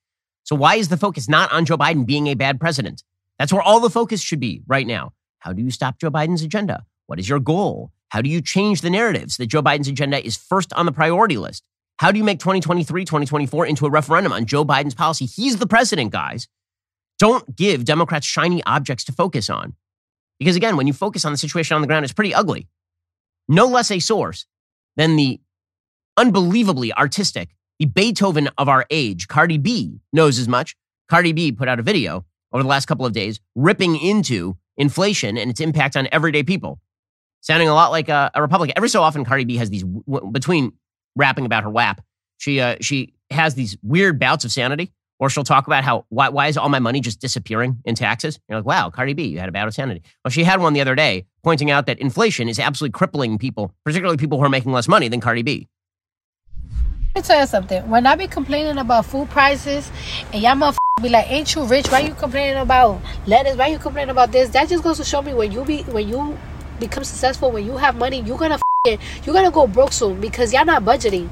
So 0.43 0.55
why 0.55 0.75
is 0.75 0.89
the 0.89 0.97
focus 0.97 1.29
not 1.29 1.51
on 1.51 1.65
Joe 1.65 1.77
Biden 1.77 2.05
being 2.05 2.27
a 2.27 2.35
bad 2.35 2.59
president? 2.59 3.03
That's 3.39 3.53
where 3.53 3.61
all 3.61 3.79
the 3.79 3.89
focus 3.89 4.21
should 4.21 4.39
be 4.39 4.61
right 4.67 4.85
now. 4.85 5.13
How 5.39 5.53
do 5.53 5.61
you 5.61 5.71
stop 5.71 5.99
Joe 5.99 6.11
Biden's 6.11 6.43
agenda? 6.43 6.85
What 7.07 7.19
is 7.19 7.27
your 7.27 7.39
goal? 7.39 7.91
How 8.13 8.21
do 8.21 8.29
you 8.29 8.43
change 8.43 8.81
the 8.81 8.91
narratives 8.91 9.37
that 9.37 9.47
Joe 9.47 9.63
Biden's 9.63 9.87
agenda 9.87 10.23
is 10.23 10.37
first 10.37 10.71
on 10.73 10.85
the 10.85 10.91
priority 10.91 11.35
list? 11.35 11.63
How 11.97 12.11
do 12.11 12.19
you 12.19 12.23
make 12.23 12.37
2023, 12.37 13.05
2024 13.05 13.65
into 13.65 13.87
a 13.87 13.89
referendum 13.89 14.31
on 14.31 14.45
Joe 14.45 14.63
Biden's 14.63 14.93
policy? 14.93 15.25
He's 15.25 15.57
the 15.57 15.65
president, 15.65 16.11
guys. 16.11 16.47
Don't 17.17 17.55
give 17.55 17.85
Democrats 17.85 18.27
shiny 18.27 18.63
objects 18.65 19.03
to 19.05 19.11
focus 19.11 19.49
on. 19.49 19.73
Because 20.37 20.55
again, 20.55 20.77
when 20.77 20.85
you 20.85 20.93
focus 20.93 21.25
on 21.25 21.31
the 21.31 21.39
situation 21.39 21.73
on 21.73 21.81
the 21.81 21.87
ground, 21.87 22.03
it's 22.03 22.13
pretty 22.13 22.35
ugly. 22.35 22.67
No 23.47 23.65
less 23.65 23.89
a 23.89 23.97
source 23.97 24.45
than 24.95 25.15
the 25.15 25.41
unbelievably 26.15 26.93
artistic, 26.93 27.55
the 27.79 27.85
Beethoven 27.85 28.47
of 28.59 28.69
our 28.69 28.85
age, 28.91 29.27
Cardi 29.27 29.57
B, 29.57 30.01
knows 30.13 30.37
as 30.37 30.47
much. 30.47 30.75
Cardi 31.09 31.33
B 31.33 31.51
put 31.51 31.67
out 31.67 31.79
a 31.79 31.83
video 31.83 32.25
over 32.51 32.61
the 32.61 32.69
last 32.69 32.85
couple 32.85 33.07
of 33.07 33.13
days 33.13 33.39
ripping 33.55 33.95
into 33.95 34.55
inflation 34.77 35.35
and 35.35 35.49
its 35.49 35.59
impact 35.59 35.97
on 35.97 36.07
everyday 36.11 36.43
people, 36.43 36.79
sounding 37.43 37.69
a 37.69 37.75
lot 37.75 37.91
like 37.91 38.09
a, 38.09 38.31
a 38.33 38.41
Republican. 38.41 38.73
Every 38.75 38.89
so 38.89 39.03
often, 39.03 39.23
Cardi 39.23 39.45
B 39.45 39.57
has 39.57 39.69
these, 39.69 39.83
w- 39.83 40.31
between 40.31 40.73
rapping 41.15 41.45
about 41.45 41.63
her 41.63 41.69
WAP. 41.69 42.01
She 42.39 42.59
uh, 42.59 42.77
she 42.81 43.13
has 43.29 43.53
these 43.53 43.77
weird 43.83 44.19
bouts 44.19 44.43
of 44.43 44.51
sanity, 44.51 44.91
or 45.19 45.29
she'll 45.29 45.43
talk 45.43 45.67
about 45.67 45.83
how 45.83 46.05
why 46.09 46.29
why 46.29 46.47
is 46.47 46.57
all 46.57 46.69
my 46.69 46.79
money 46.79 46.99
just 46.99 47.19
disappearing 47.19 47.77
in 47.85 47.95
taxes? 47.95 48.39
You're 48.49 48.59
like, 48.59 48.65
wow, 48.65 48.89
Cardi 48.89 49.13
B, 49.13 49.25
you 49.25 49.39
had 49.39 49.49
a 49.49 49.51
bout 49.51 49.67
of 49.67 49.73
sanity. 49.73 50.01
Well, 50.25 50.31
she 50.31 50.43
had 50.43 50.59
one 50.59 50.73
the 50.73 50.81
other 50.81 50.95
day 50.95 51.25
pointing 51.43 51.69
out 51.69 51.85
that 51.85 51.99
inflation 51.99 52.49
is 52.49 52.59
absolutely 52.59 52.93
crippling 52.93 53.37
people, 53.37 53.73
particularly 53.85 54.17
people 54.17 54.39
who 54.39 54.45
are 54.45 54.49
making 54.49 54.71
less 54.71 54.87
money 54.87 55.07
than 55.07 55.21
Cardi 55.21 55.43
B. 55.43 55.67
Let 57.15 57.23
me 57.23 57.27
tell 57.27 57.39
you 57.41 57.45
something. 57.45 57.87
When 57.89 58.07
I 58.07 58.15
be 58.15 58.25
complaining 58.25 58.79
about 58.79 59.05
food 59.05 59.29
prices, 59.29 59.91
and 60.33 60.41
y'all 60.41 60.55
motherfuckers 60.55 61.03
be 61.03 61.09
like, 61.09 61.29
"Ain't 61.29 61.53
you 61.53 61.63
rich? 61.63 61.87
Why 61.91 61.99
you 61.99 62.15
complaining 62.15 62.57
about 62.57 62.99
lettuce? 63.27 63.55
Why 63.55 63.67
you 63.67 63.77
complaining 63.77 64.09
about 64.09 64.31
this?" 64.31 64.49
That 64.49 64.67
just 64.67 64.83
goes 64.83 64.97
to 64.97 65.03
show 65.03 65.21
me 65.21 65.33
when 65.35 65.51
you 65.51 65.63
be 65.63 65.83
when 65.83 66.09
you 66.09 66.37
become 66.87 67.03
successful, 67.03 67.51
when 67.51 67.65
you 67.65 67.77
have 67.77 67.95
money, 67.95 68.21
you're 68.21 68.37
gonna 68.37 68.59
you're 69.23 69.33
gonna 69.33 69.51
go 69.51 69.65
broke 69.65 69.93
soon 69.93 70.19
because 70.19 70.51
y'all 70.53 70.65
not 70.65 70.83
budgeting. 70.83 71.29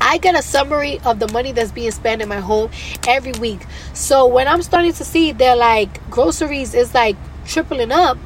I 0.00 0.18
get 0.18 0.34
a 0.34 0.42
summary 0.42 0.98
of 1.04 1.18
the 1.18 1.28
money 1.32 1.52
that's 1.52 1.70
being 1.72 1.90
spent 1.90 2.22
in 2.22 2.28
my 2.28 2.40
home 2.40 2.70
every 3.06 3.32
week. 3.32 3.60
So 3.92 4.26
when 4.26 4.48
I'm 4.48 4.62
starting 4.62 4.92
to 4.94 5.04
see 5.04 5.32
that 5.32 5.58
like 5.58 6.10
groceries 6.10 6.74
is 6.74 6.94
like 6.94 7.16
tripling 7.44 7.92
up, 7.92 8.16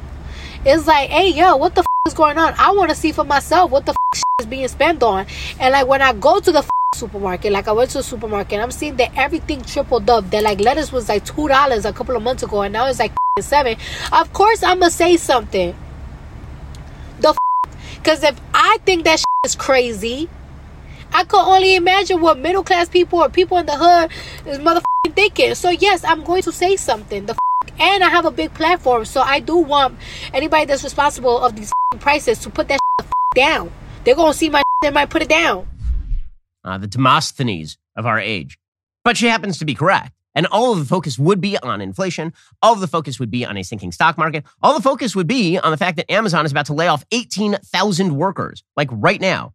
it's 0.65 0.87
like, 0.87 1.09
hey 1.09 1.29
yo, 1.29 1.57
what 1.57 1.75
the 1.75 1.81
f- 1.81 1.87
is 2.07 2.13
going 2.13 2.37
on? 2.37 2.53
I 2.57 2.71
want 2.71 2.89
to 2.91 2.95
see 2.95 3.11
for 3.11 3.25
myself 3.25 3.71
what 3.71 3.85
the 3.85 3.91
f- 4.13 4.23
is 4.39 4.45
being 4.45 4.67
spent 4.69 5.03
on. 5.03 5.25
And 5.59 5.73
like 5.73 5.87
when 5.87 6.01
I 6.01 6.13
go 6.13 6.39
to 6.39 6.51
the 6.51 6.59
f- 6.59 6.69
supermarket, 6.95 7.51
like 7.51 7.67
I 7.67 7.73
went 7.73 7.91
to 7.91 7.99
a 7.99 8.03
supermarket, 8.03 8.59
I'm 8.61 8.71
seeing 8.71 8.95
that 8.97 9.11
everything 9.17 9.61
tripled 9.61 10.09
up. 10.09 10.29
That 10.29 10.43
like 10.43 10.59
lettuce 10.61 10.93
was 10.93 11.09
like 11.09 11.25
two 11.25 11.49
dollars 11.49 11.83
a 11.85 11.91
couple 11.91 12.15
of 12.15 12.23
months 12.23 12.43
ago, 12.43 12.61
and 12.61 12.71
now 12.71 12.87
it's 12.87 12.99
like 12.99 13.11
seven. 13.41 13.77
Of 14.13 14.31
course, 14.31 14.63
I'm 14.63 14.79
gonna 14.79 14.91
say 14.91 15.17
something. 15.17 15.75
Because 17.99 18.23
if 18.23 18.39
I 18.53 18.77
think 18.85 19.03
that 19.03 19.23
is 19.45 19.55
crazy, 19.55 20.29
I 21.13 21.23
could 21.23 21.41
only 21.41 21.75
imagine 21.75 22.21
what 22.21 22.39
middle 22.39 22.63
class 22.63 22.89
people 22.89 23.19
or 23.19 23.29
people 23.29 23.57
in 23.57 23.65
the 23.65 23.75
hood 23.75 24.11
is 24.47 24.59
motherfucking 24.59 25.15
thinking. 25.15 25.55
So 25.55 25.69
yes, 25.69 26.03
I'm 26.03 26.23
going 26.23 26.43
to 26.43 26.51
say 26.51 26.75
something. 26.75 27.25
The 27.25 27.35
and 27.79 28.03
I 28.03 28.09
have 28.09 28.25
a 28.25 28.31
big 28.31 28.53
platform, 28.53 29.05
so 29.05 29.21
I 29.21 29.39
do 29.39 29.57
want 29.57 29.97
anybody 30.33 30.65
that's 30.65 30.83
responsible 30.83 31.39
of 31.39 31.55
these 31.55 31.71
prices 31.99 32.39
to 32.39 32.49
put 32.49 32.67
that 32.67 32.79
down. 33.35 33.71
They're 34.03 34.15
gonna 34.15 34.33
see 34.33 34.49
my 34.49 34.61
they 34.81 34.91
might 34.91 35.09
put 35.09 35.21
it 35.21 35.29
down. 35.29 35.67
Uh, 36.63 36.77
the 36.77 36.87
Demosthenes 36.87 37.77
of 37.95 38.05
our 38.05 38.19
age, 38.19 38.57
but 39.03 39.17
she 39.17 39.27
happens 39.27 39.59
to 39.59 39.65
be 39.65 39.75
correct. 39.75 40.11
And 40.35 40.45
all 40.47 40.73
of 40.73 40.79
the 40.79 40.85
focus 40.85 41.17
would 41.17 41.41
be 41.41 41.57
on 41.57 41.81
inflation. 41.81 42.33
All 42.61 42.73
of 42.73 42.79
the 42.79 42.87
focus 42.87 43.19
would 43.19 43.31
be 43.31 43.45
on 43.45 43.57
a 43.57 43.63
sinking 43.63 43.91
stock 43.91 44.17
market. 44.17 44.45
All 44.61 44.73
the 44.73 44.81
focus 44.81 45.15
would 45.15 45.27
be 45.27 45.57
on 45.57 45.71
the 45.71 45.77
fact 45.77 45.97
that 45.97 46.11
Amazon 46.11 46.45
is 46.45 46.51
about 46.51 46.67
to 46.67 46.73
lay 46.73 46.87
off 46.87 47.03
18,000 47.11 48.15
workers, 48.15 48.63
like 48.77 48.89
right 48.91 49.19
now. 49.19 49.53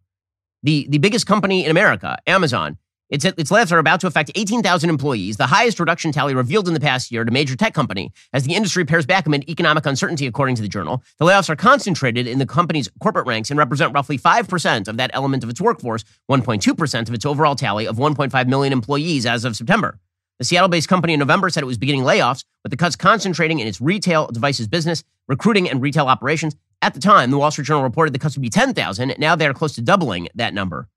The, 0.63 0.87
the 0.89 0.97
biggest 0.97 1.27
company 1.27 1.63
in 1.63 1.71
America, 1.71 2.17
Amazon, 2.25 2.77
its, 3.09 3.23
its 3.23 3.51
layoffs 3.51 3.71
are 3.71 3.77
about 3.77 3.99
to 3.99 4.07
affect 4.07 4.31
18,000 4.33 4.89
employees, 4.89 5.37
the 5.37 5.45
highest 5.45 5.79
reduction 5.79 6.11
tally 6.11 6.33
revealed 6.33 6.67
in 6.67 6.73
the 6.73 6.79
past 6.79 7.11
year 7.11 7.23
to 7.23 7.31
major 7.31 7.55
tech 7.55 7.73
company. 7.73 8.11
As 8.33 8.43
the 8.43 8.55
industry 8.55 8.83
pares 8.83 9.05
back 9.05 9.27
amid 9.27 9.47
economic 9.47 9.85
uncertainty, 9.85 10.25
according 10.25 10.55
to 10.55 10.63
the 10.63 10.67
journal, 10.67 11.03
the 11.19 11.25
layoffs 11.25 11.49
are 11.49 11.55
concentrated 11.55 12.25
in 12.25 12.39
the 12.39 12.47
company's 12.47 12.89
corporate 12.99 13.27
ranks 13.27 13.51
and 13.51 13.59
represent 13.59 13.93
roughly 13.93 14.17
5% 14.17 14.87
of 14.87 14.97
that 14.97 15.11
element 15.13 15.43
of 15.43 15.49
its 15.51 15.61
workforce, 15.61 16.03
1.2% 16.31 17.07
of 17.07 17.13
its 17.13 17.25
overall 17.25 17.55
tally 17.55 17.85
of 17.85 17.97
1.5 17.97 18.47
million 18.47 18.73
employees 18.73 19.27
as 19.27 19.45
of 19.45 19.55
September. 19.55 19.99
The 20.39 20.45
Seattle 20.45 20.67
based 20.67 20.89
company 20.89 21.13
in 21.13 21.19
November 21.19 21.49
said 21.49 21.63
it 21.63 21.67
was 21.67 21.77
beginning 21.77 22.03
layoffs, 22.03 22.43
with 22.63 22.71
the 22.71 22.77
cuts 22.77 22.95
concentrating 22.95 23.59
in 23.59 23.67
its 23.67 23.79
retail 23.79 24.27
devices 24.27 24.67
business, 24.67 25.03
recruiting, 25.27 25.69
and 25.69 25.81
retail 25.81 26.07
operations. 26.07 26.55
At 26.81 26.93
the 26.93 26.99
time, 26.99 27.31
the 27.31 27.37
Wall 27.37 27.51
Street 27.51 27.65
Journal 27.65 27.83
reported 27.83 28.13
the 28.13 28.19
cuts 28.19 28.35
would 28.35 28.41
be 28.41 28.49
10,000. 28.49 29.15
Now 29.17 29.35
they 29.35 29.47
are 29.47 29.53
close 29.53 29.75
to 29.75 29.81
doubling 29.81 30.27
that 30.35 30.53
number. 30.53 30.89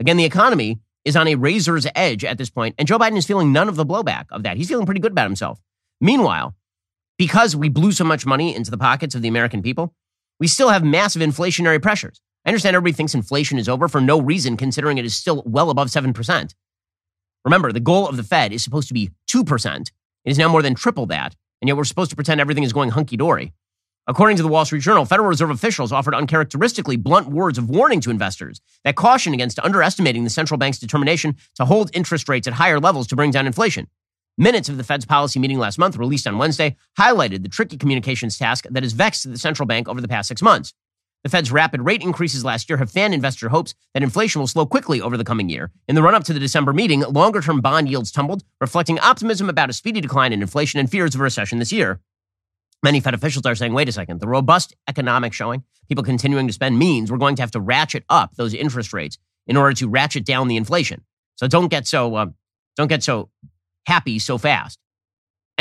Again, 0.00 0.16
the 0.16 0.24
economy 0.24 0.80
is 1.04 1.16
on 1.16 1.28
a 1.28 1.36
razor's 1.36 1.86
edge 1.94 2.24
at 2.24 2.38
this 2.38 2.50
point, 2.50 2.74
and 2.76 2.88
Joe 2.88 2.98
Biden 2.98 3.16
is 3.16 3.26
feeling 3.26 3.52
none 3.52 3.68
of 3.68 3.76
the 3.76 3.86
blowback 3.86 4.26
of 4.30 4.42
that. 4.42 4.56
He's 4.56 4.68
feeling 4.68 4.86
pretty 4.86 5.00
good 5.00 5.12
about 5.12 5.26
himself. 5.26 5.60
Meanwhile, 6.00 6.54
because 7.18 7.54
we 7.54 7.68
blew 7.68 7.92
so 7.92 8.04
much 8.04 8.26
money 8.26 8.54
into 8.54 8.70
the 8.70 8.78
pockets 8.78 9.14
of 9.14 9.22
the 9.22 9.28
American 9.28 9.62
people, 9.62 9.94
we 10.40 10.48
still 10.48 10.70
have 10.70 10.82
massive 10.82 11.22
inflationary 11.22 11.80
pressures. 11.80 12.20
I 12.44 12.48
understand 12.48 12.74
everybody 12.74 12.94
thinks 12.94 13.14
inflation 13.14 13.58
is 13.58 13.68
over 13.68 13.86
for 13.86 14.00
no 14.00 14.20
reason, 14.20 14.56
considering 14.56 14.98
it 14.98 15.04
is 15.04 15.16
still 15.16 15.44
well 15.46 15.70
above 15.70 15.88
7%. 15.88 16.54
Remember, 17.44 17.72
the 17.72 17.80
goal 17.80 18.08
of 18.08 18.16
the 18.16 18.22
Fed 18.22 18.52
is 18.52 18.62
supposed 18.62 18.88
to 18.88 18.94
be 18.94 19.10
2%. 19.28 19.80
It 19.80 19.90
is 20.24 20.38
now 20.38 20.48
more 20.48 20.62
than 20.62 20.74
triple 20.74 21.06
that, 21.06 21.34
and 21.60 21.68
yet 21.68 21.76
we're 21.76 21.84
supposed 21.84 22.10
to 22.10 22.16
pretend 22.16 22.40
everything 22.40 22.64
is 22.64 22.72
going 22.72 22.90
hunky 22.90 23.16
dory. 23.16 23.52
According 24.06 24.36
to 24.36 24.42
the 24.42 24.48
Wall 24.48 24.64
Street 24.64 24.82
Journal, 24.82 25.04
Federal 25.04 25.28
Reserve 25.28 25.50
officials 25.50 25.92
offered 25.92 26.14
uncharacteristically 26.14 26.96
blunt 26.96 27.28
words 27.28 27.56
of 27.56 27.70
warning 27.70 28.00
to 28.00 28.10
investors 28.10 28.60
that 28.84 28.96
caution 28.96 29.32
against 29.32 29.60
underestimating 29.60 30.24
the 30.24 30.30
central 30.30 30.58
bank's 30.58 30.80
determination 30.80 31.36
to 31.54 31.64
hold 31.64 31.90
interest 31.94 32.28
rates 32.28 32.48
at 32.48 32.54
higher 32.54 32.80
levels 32.80 33.06
to 33.08 33.16
bring 33.16 33.30
down 33.30 33.46
inflation. 33.46 33.86
Minutes 34.38 34.68
of 34.68 34.76
the 34.76 34.84
Fed's 34.84 35.04
policy 35.04 35.38
meeting 35.38 35.58
last 35.58 35.78
month, 35.78 35.96
released 35.96 36.26
on 36.26 36.38
Wednesday, 36.38 36.76
highlighted 36.98 37.42
the 37.42 37.48
tricky 37.48 37.76
communications 37.76 38.38
task 38.38 38.66
that 38.70 38.82
has 38.82 38.92
vexed 38.92 39.30
the 39.30 39.38
central 39.38 39.66
bank 39.66 39.88
over 39.88 40.00
the 40.00 40.08
past 40.08 40.26
six 40.26 40.42
months. 40.42 40.74
The 41.24 41.28
Fed's 41.28 41.52
rapid 41.52 41.82
rate 41.82 42.02
increases 42.02 42.44
last 42.44 42.68
year 42.68 42.78
have 42.78 42.90
fanned 42.90 43.14
investor 43.14 43.48
hopes 43.48 43.74
that 43.94 44.02
inflation 44.02 44.40
will 44.40 44.48
slow 44.48 44.66
quickly 44.66 45.00
over 45.00 45.16
the 45.16 45.24
coming 45.24 45.48
year. 45.48 45.70
In 45.86 45.94
the 45.94 46.02
run 46.02 46.16
up 46.16 46.24
to 46.24 46.32
the 46.32 46.40
December 46.40 46.72
meeting, 46.72 47.02
longer 47.02 47.40
term 47.40 47.60
bond 47.60 47.88
yields 47.88 48.10
tumbled, 48.10 48.42
reflecting 48.60 48.98
optimism 48.98 49.48
about 49.48 49.70
a 49.70 49.72
speedy 49.72 50.00
decline 50.00 50.32
in 50.32 50.42
inflation 50.42 50.80
and 50.80 50.90
fears 50.90 51.14
of 51.14 51.20
a 51.20 51.24
recession 51.24 51.60
this 51.60 51.70
year. 51.70 52.00
Many 52.82 52.98
Fed 52.98 53.14
officials 53.14 53.46
are 53.46 53.54
saying, 53.54 53.72
wait 53.72 53.88
a 53.88 53.92
second, 53.92 54.20
the 54.20 54.26
robust 54.26 54.74
economic 54.88 55.32
showing, 55.32 55.62
people 55.88 56.02
continuing 56.02 56.48
to 56.48 56.52
spend 56.52 56.76
means 56.76 57.12
we're 57.12 57.18
going 57.18 57.36
to 57.36 57.42
have 57.42 57.52
to 57.52 57.60
ratchet 57.60 58.04
up 58.08 58.34
those 58.34 58.52
interest 58.52 58.92
rates 58.92 59.16
in 59.46 59.56
order 59.56 59.74
to 59.74 59.88
ratchet 59.88 60.24
down 60.24 60.48
the 60.48 60.56
inflation. 60.56 61.04
So 61.36 61.46
don't 61.46 61.68
get 61.68 61.86
so 61.86 62.16
uh, 62.16 62.26
don't 62.76 62.88
get 62.88 63.04
so 63.04 63.30
happy 63.86 64.18
so 64.18 64.38
fast. 64.38 64.81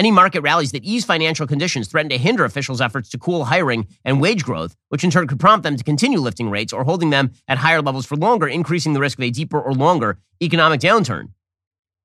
Any 0.01 0.09
market 0.09 0.41
rallies 0.41 0.71
that 0.71 0.83
ease 0.83 1.05
financial 1.05 1.45
conditions 1.45 1.87
threaten 1.87 2.09
to 2.09 2.17
hinder 2.17 2.43
officials' 2.43 2.81
efforts 2.81 3.07
to 3.09 3.19
cool 3.19 3.45
hiring 3.45 3.85
and 4.03 4.19
wage 4.19 4.43
growth, 4.43 4.75
which 4.89 5.03
in 5.03 5.11
turn 5.11 5.27
could 5.27 5.39
prompt 5.39 5.61
them 5.61 5.77
to 5.77 5.83
continue 5.83 6.19
lifting 6.19 6.49
rates 6.49 6.73
or 6.73 6.83
holding 6.83 7.11
them 7.11 7.33
at 7.47 7.59
higher 7.59 7.83
levels 7.83 8.07
for 8.07 8.15
longer, 8.15 8.47
increasing 8.47 8.93
the 8.93 8.99
risk 8.99 9.19
of 9.19 9.23
a 9.25 9.29
deeper 9.29 9.61
or 9.61 9.73
longer 9.75 10.17
economic 10.41 10.79
downturn. 10.79 11.25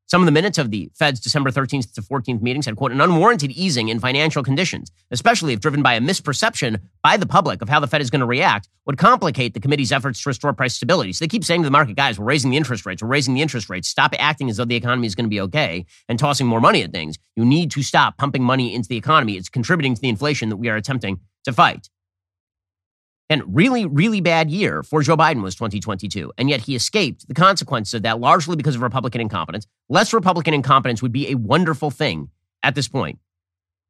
Some 0.09 0.23
of 0.23 0.27
the 0.27 0.33
minutes 0.33 0.57
of 0.57 0.71
the 0.71 0.89
Fed's 0.95 1.19
December 1.19 1.51
13th 1.51 1.93
to 1.95 2.01
14th 2.01 2.41
meeting 2.41 2.63
said, 2.63 2.77
quote, 2.77 2.93
an 2.93 3.01
unwarranted 3.01 3.51
easing 3.51 3.89
in 3.89 3.99
financial 3.99 4.45
conditions, 4.45 4.93
especially 5.11 5.53
if 5.53 5.59
driven 5.59 5.83
by 5.83 5.95
a 5.95 6.01
misperception 6.01 6.79
by 7.03 7.17
the 7.17 7.27
public 7.27 7.61
of 7.61 7.69
how 7.69 7.81
the 7.81 7.89
Fed 7.89 8.01
is 8.01 8.09
going 8.09 8.21
to 8.21 8.27
react, 8.27 8.69
would 8.87 8.99
complicate 8.99 9.53
the 9.53 9.59
committee's 9.59 9.91
efforts 9.91 10.23
to 10.23 10.29
restore 10.29 10.53
price 10.53 10.77
stability. 10.77 11.13
So 11.13 11.25
they 11.25 11.29
keep 11.29 11.45
saying 11.45 11.63
to 11.63 11.67
the 11.67 11.73
market, 11.73 11.97
guys, 11.97 12.21
we're 12.21 12.27
raising 12.27 12.53
the 12.53 12.57
interest 12.57 12.87
rates, 12.87 13.03
we're 13.03 13.09
raising 13.09 13.35
the 13.35 13.43
interest 13.43 13.69
rates. 13.69 13.89
Stop 13.89 14.15
acting 14.17 14.49
as 14.49 14.59
though 14.59 14.65
the 14.65 14.77
economy 14.77 15.09
is 15.09 15.17
going 15.17 15.25
to 15.25 15.31
be 15.31 15.41
okay 15.41 15.85
and 16.09 16.21
tossing 16.21 16.47
more 16.47 16.61
money 16.61 16.83
at 16.83 16.93
things. 16.93 17.19
You 17.35 17.45
need 17.45 17.73
to 17.73 17.83
stop 17.83 18.17
pumping 18.17 18.45
money 18.45 18.77
into 18.77 18.89
the 18.89 18.97
economy. 18.97 19.37
It's 19.37 19.49
contributing 19.49 19.97
to 19.97 20.01
the 20.01 20.09
inflation 20.09 20.51
that 20.51 20.57
we 20.57 20.69
are 20.69 20.77
attempting 20.77 21.19
to 21.45 21.53
fight. 21.53 21.91
And 23.29 23.43
really, 23.55 23.87
really 23.87 24.21
bad 24.21 24.51
year 24.51 24.83
for 24.83 25.03
Joe 25.03 25.17
Biden 25.17 25.43
was 25.43 25.57
2022. 25.57 26.33
And 26.39 26.49
yet 26.49 26.61
he 26.61 26.77
escaped 26.77 27.27
the 27.27 27.35
consequences 27.35 27.95
of 27.95 28.03
that 28.03 28.21
largely 28.21 28.57
because 28.57 28.77
of 28.77 28.83
Republican 28.83 29.21
incompetence. 29.21 29.67
Less 29.89 30.13
Republican 30.13 30.55
incompetence 30.55 31.03
would 31.03 31.13
be 31.13 31.31
a 31.31 31.35
wonderful 31.35 31.91
thing 31.91 32.31
at 32.63 32.75
this 32.75 32.87
point. 32.87 33.19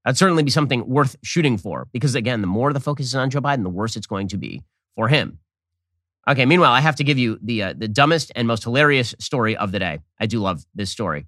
That'd 0.05 0.17
certainly 0.17 0.43
be 0.43 0.51
something 0.51 0.89
worth 0.89 1.17
shooting 1.23 1.59
for 1.59 1.89
because, 1.93 2.15
again, 2.15 2.41
the 2.41 2.47
more 2.47 2.73
the 2.73 2.81
focus 2.81 3.07
is 3.07 3.15
on 3.15 3.29
Joe 3.29 3.41
Biden, 3.41 3.63
the 3.63 3.69
worse 3.69 3.97
it's 3.97 4.07
going 4.07 4.29
to 4.29 4.39
be 4.39 4.63
for 4.95 5.09
him. 5.09 5.41
Okay, 6.29 6.47
meanwhile, 6.47 6.73
I 6.73 6.81
have 6.81 6.97
to 6.97 7.05
give 7.05 7.19
you 7.19 7.39
the, 7.43 7.63
uh, 7.63 7.75
the 7.77 7.89
dumbest 7.89 8.33
and 8.35 8.49
most 8.49 8.65
hilarious 8.65 9.15
story 9.19 9.57
of 9.57 9.71
the 9.71 9.79
day. 9.79 9.99
I 10.19 10.27
do 10.27 10.41
love 10.41 10.65
this 10.75 10.91
story. 10.91 11.27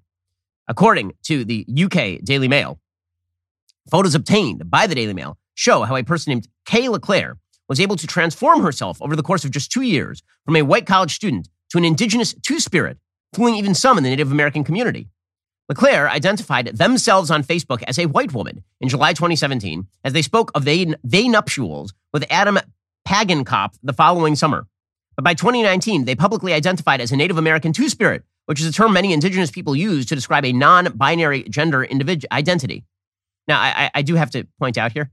According 0.67 1.13
to 1.23 1.45
the 1.45 1.65
UK 1.67 2.23
Daily 2.23 2.47
Mail, 2.47 2.79
photos 3.89 4.15
obtained 4.15 4.69
by 4.69 4.87
the 4.87 4.95
Daily 4.95 5.13
Mail 5.13 5.37
show 5.55 5.83
how 5.83 5.95
a 5.95 6.03
person 6.03 6.31
named 6.31 6.47
Kay 6.65 6.89
LeClaire 6.89 7.37
was 7.69 7.79
able 7.79 7.95
to 7.95 8.07
transform 8.07 8.61
herself 8.61 9.01
over 9.01 9.15
the 9.15 9.23
course 9.23 9.45
of 9.45 9.51
just 9.51 9.71
two 9.71 9.83
years 9.83 10.21
from 10.43 10.55
a 10.55 10.63
white 10.63 10.87
college 10.87 11.13
student 11.13 11.47
to 11.69 11.77
an 11.77 11.85
indigenous 11.85 12.33
two 12.41 12.59
spirit, 12.59 12.97
fooling 13.33 13.55
even 13.55 13.75
some 13.75 13.97
in 13.97 14.03
the 14.03 14.09
Native 14.09 14.31
American 14.31 14.63
community. 14.63 15.07
LeClaire 15.69 16.09
identified 16.09 16.65
themselves 16.75 17.29
on 17.29 17.43
Facebook 17.43 17.83
as 17.87 17.99
a 17.99 18.07
white 18.07 18.33
woman 18.33 18.63
in 18.81 18.89
July 18.89 19.13
2017 19.13 19.87
as 20.03 20.13
they 20.13 20.23
spoke 20.23 20.51
of 20.55 20.65
they, 20.65 20.95
they 21.03 21.27
nuptials 21.27 21.93
with 22.11 22.25
Adam 22.31 22.57
Pagenkopf 23.07 23.75
the 23.83 23.93
following 23.93 24.35
summer. 24.35 24.65
But 25.15 25.23
by 25.23 25.35
2019, 25.35 26.05
they 26.05 26.15
publicly 26.15 26.53
identified 26.53 27.01
as 27.01 27.11
a 27.11 27.17
Native 27.17 27.37
American 27.37 27.71
two 27.71 27.87
spirit, 27.87 28.23
which 28.47 28.59
is 28.59 28.65
a 28.65 28.71
term 28.71 28.93
many 28.93 29.13
indigenous 29.13 29.51
people 29.51 29.75
use 29.75 30.07
to 30.07 30.15
describe 30.15 30.43
a 30.43 30.53
non 30.53 30.85
binary 30.95 31.43
gender 31.43 31.87
identity. 32.31 32.83
Now, 33.47 33.59
I, 33.59 33.91
I 33.93 34.01
do 34.01 34.15
have 34.15 34.31
to 34.31 34.45
point 34.59 34.77
out 34.77 34.91
here 34.91 35.11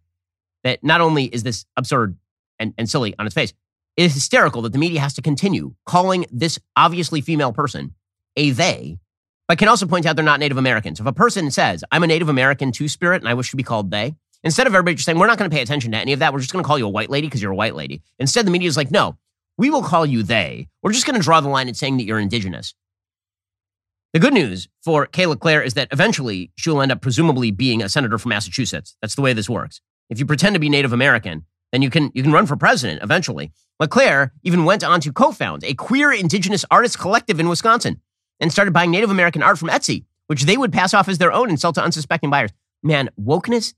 that 0.65 0.83
not 0.83 1.01
only 1.01 1.25
is 1.25 1.43
this 1.43 1.67
absurd 1.77 2.17
and, 2.59 2.75
and 2.79 2.89
silly 2.89 3.15
on 3.19 3.27
its 3.27 3.35
face. 3.35 3.53
It 3.97 4.05
is 4.05 4.15
hysterical 4.15 4.63
that 4.63 4.73
the 4.73 4.79
media 4.79 5.01
has 5.01 5.15
to 5.15 5.23
continue 5.23 5.75
calling 5.87 6.27
this 6.31 6.59
obviously 6.77 7.21
female 7.21 7.53
person 7.53 7.95
a 8.37 8.51
they, 8.51 8.99
but 9.49 9.59
can 9.59 9.69
also 9.69 9.87
point 9.87 10.05
out 10.05 10.17
they're 10.17 10.25
not 10.25 10.41
Native 10.41 10.59
Americans. 10.59 11.01
If 11.01 11.07
a 11.07 11.13
person 11.13 11.51
says, 11.51 11.83
I'm 11.91 12.03
a 12.03 12.07
Native 12.07 12.29
American 12.29 12.73
two 12.73 12.89
spirit 12.89 13.23
and 13.23 13.29
I 13.29 13.35
wish 13.35 13.51
to 13.51 13.57
be 13.57 13.63
called 13.63 13.91
they, 13.91 14.15
instead 14.45 14.67
of 14.67 14.75
everybody 14.75 14.97
just 14.97 15.07
saying, 15.07 15.19
we're 15.19 15.27
not 15.27 15.39
going 15.39 15.51
to 15.51 15.55
pay 15.55 15.63
attention 15.63 15.93
to 15.93 15.97
any 15.97 16.13
of 16.13 16.19
that, 16.19 16.33
we're 16.33 16.41
just 16.41 16.53
going 16.53 16.63
to 16.63 16.67
call 16.67 16.79
you 16.79 16.87
a 16.87 16.91
white 16.91 17.11
lady 17.11 17.27
because 17.27 17.41
you're 17.41 17.53
a 17.53 17.57
white 17.57 17.75
lady. 17.75 18.03
Instead, 18.19 18.47
the 18.47 18.51
media 18.51 18.69
is 18.69 18.77
like, 18.77 18.91
no, 18.91 19.17
we 19.57 19.71
will 19.71 19.83
call 19.83 20.05
you 20.05 20.23
they. 20.23 20.69
We're 20.83 20.93
just 20.93 21.07
going 21.07 21.19
to 21.19 21.25
draw 21.25 21.41
the 21.41 21.49
line 21.49 21.69
at 21.69 21.77
saying 21.77 21.97
that 21.97 22.05
you're 22.05 22.21
indigenous. 22.21 22.75
The 24.13 24.21
good 24.21 24.35
news 24.35 24.69
for 24.83 25.07
Kayla 25.07 25.31
LeClaire 25.31 25.63
is 25.63 25.75
that 25.75 25.89
eventually 25.91 26.51
she'll 26.57 26.81
end 26.81 26.93
up 26.93 27.01
presumably 27.01 27.51
being 27.51 27.83
a 27.83 27.89
senator 27.89 28.19
from 28.19 28.31
Massachusetts. 28.31 28.97
That's 29.01 29.15
the 29.15 29.23
way 29.23 29.33
this 29.33 29.49
works. 29.49 29.81
If 30.09 30.19
you 30.19 30.27
pretend 30.27 30.55
to 30.55 30.61
be 30.61 30.69
Native 30.69 30.93
American, 30.93 31.45
then 31.73 31.83
you 31.83 31.91
can 31.91 32.11
you 32.15 32.23
can 32.23 32.33
run 32.33 32.47
for 32.47 32.57
president 32.57 33.03
eventually. 33.03 33.53
LeClaire 33.79 34.33
even 34.43 34.65
went 34.65 34.83
on 34.83 35.01
to 35.01 35.13
co-found 35.13 35.63
a 35.65 35.75
queer 35.75 36.13
indigenous 36.13 36.65
artists 36.71 36.97
collective 36.97 37.39
in 37.39 37.49
Wisconsin 37.49 38.01
and 38.41 38.51
started 38.51 38.73
buying 38.73 38.91
Native 38.91 39.11
American 39.11 39.43
art 39.43 39.59
from 39.59 39.69
Etsy, 39.69 40.05
which 40.29 40.45
they 40.45 40.57
would 40.57 40.73
pass 40.73 40.95
off 40.95 41.09
as 41.09 41.19
their 41.19 41.33
own 41.33 41.49
and 41.49 41.61
sell 41.61 41.73
to 41.73 41.83
unsuspecting 41.83 42.31
buyers. 42.31 42.51
Man, 42.83 43.11
wokeness, 43.21 43.75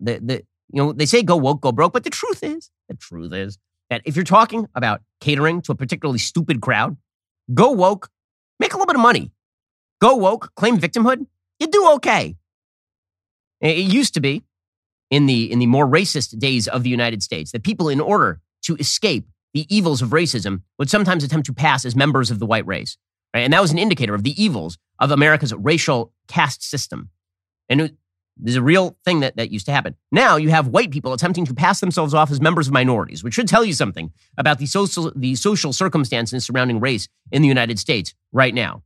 the 0.00 0.20
the 0.22 0.42
you 0.72 0.82
know, 0.82 0.92
they 0.92 1.06
say 1.06 1.22
go 1.22 1.36
woke, 1.36 1.60
go 1.60 1.72
broke, 1.72 1.92
but 1.92 2.04
the 2.04 2.10
truth 2.10 2.42
is, 2.42 2.70
the 2.88 2.94
truth 2.94 3.32
is 3.32 3.58
that 3.90 4.02
if 4.04 4.16
you're 4.16 4.24
talking 4.24 4.66
about 4.74 5.02
catering 5.20 5.60
to 5.62 5.72
a 5.72 5.74
particularly 5.74 6.18
stupid 6.18 6.60
crowd, 6.60 6.96
go 7.52 7.70
woke, 7.70 8.10
make 8.58 8.72
a 8.72 8.76
little 8.76 8.86
bit 8.86 8.96
of 8.96 9.02
money, 9.02 9.30
go 10.00 10.16
woke, 10.16 10.52
claim 10.56 10.78
victimhood, 10.78 11.26
you 11.58 11.66
do 11.66 11.90
okay. 11.94 12.36
It 13.60 13.76
used 13.78 14.14
to 14.14 14.20
be 14.20 14.42
in 15.14 15.26
the 15.26 15.52
in 15.52 15.60
the 15.60 15.66
more 15.66 15.86
racist 15.86 16.36
days 16.40 16.66
of 16.66 16.82
the 16.82 16.90
United 16.90 17.22
States 17.22 17.52
that 17.52 17.62
people, 17.62 17.88
in 17.88 18.00
order 18.00 18.40
to 18.62 18.74
escape 18.76 19.28
the 19.52 19.64
evils 19.68 20.02
of 20.02 20.08
racism, 20.08 20.62
would 20.76 20.90
sometimes 20.90 21.22
attempt 21.22 21.46
to 21.46 21.54
pass 21.54 21.84
as 21.84 21.94
members 21.94 22.32
of 22.32 22.40
the 22.40 22.46
white 22.46 22.66
race. 22.66 22.98
Right? 23.32 23.42
And 23.42 23.52
that 23.52 23.62
was 23.62 23.70
an 23.70 23.78
indicator 23.78 24.14
of 24.14 24.24
the 24.24 24.42
evils 24.42 24.76
of 24.98 25.12
America's 25.12 25.54
racial 25.54 26.12
caste 26.26 26.64
system. 26.64 27.10
And 27.68 27.80
it, 27.80 27.94
there's 28.36 28.56
a 28.56 28.62
real 28.62 28.96
thing 29.04 29.20
that, 29.20 29.36
that 29.36 29.52
used 29.52 29.66
to 29.66 29.72
happen. 29.72 29.94
Now 30.10 30.34
you 30.34 30.50
have 30.50 30.66
white 30.66 30.90
people 30.90 31.12
attempting 31.12 31.46
to 31.46 31.54
pass 31.54 31.78
themselves 31.78 32.12
off 32.12 32.32
as 32.32 32.40
members 32.40 32.66
of 32.66 32.72
minorities, 32.72 33.22
which 33.22 33.34
should 33.34 33.46
tell 33.46 33.64
you 33.64 33.72
something 33.72 34.12
about 34.36 34.58
the 34.58 34.66
social, 34.66 35.12
the 35.14 35.36
social 35.36 35.72
circumstances 35.72 36.44
surrounding 36.44 36.80
race 36.80 37.06
in 37.30 37.40
the 37.40 37.48
United 37.48 37.78
States 37.78 38.14
right 38.32 38.52
now. 38.52 38.82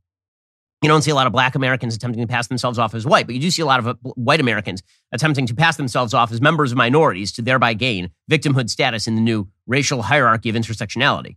You 0.81 0.87
don't 0.87 1.01
see 1.01 1.11
a 1.11 1.15
lot 1.15 1.27
of 1.27 1.33
black 1.33 1.55
Americans 1.55 1.93
attempting 1.93 2.25
to 2.25 2.27
pass 2.27 2.47
themselves 2.47 2.79
off 2.79 2.95
as 2.95 3.05
white, 3.05 3.25
but 3.25 3.35
you 3.35 3.41
do 3.41 3.51
see 3.51 3.61
a 3.61 3.65
lot 3.65 3.79
of 3.79 3.87
uh, 3.87 3.93
white 4.15 4.39
Americans 4.39 4.81
attempting 5.11 5.45
to 5.47 5.53
pass 5.53 5.75
themselves 5.75 6.13
off 6.13 6.31
as 6.31 6.39
members 6.39 6.71
of 6.71 6.77
minorities 6.77 7.33
to 7.33 7.41
thereby 7.41 7.73
gain 7.73 8.11
victimhood 8.31 8.69
status 8.69 9.05
in 9.05 9.15
the 9.15 9.21
new 9.21 9.49
racial 9.67 10.03
hierarchy 10.03 10.49
of 10.49 10.55
intersectionality. 10.55 11.35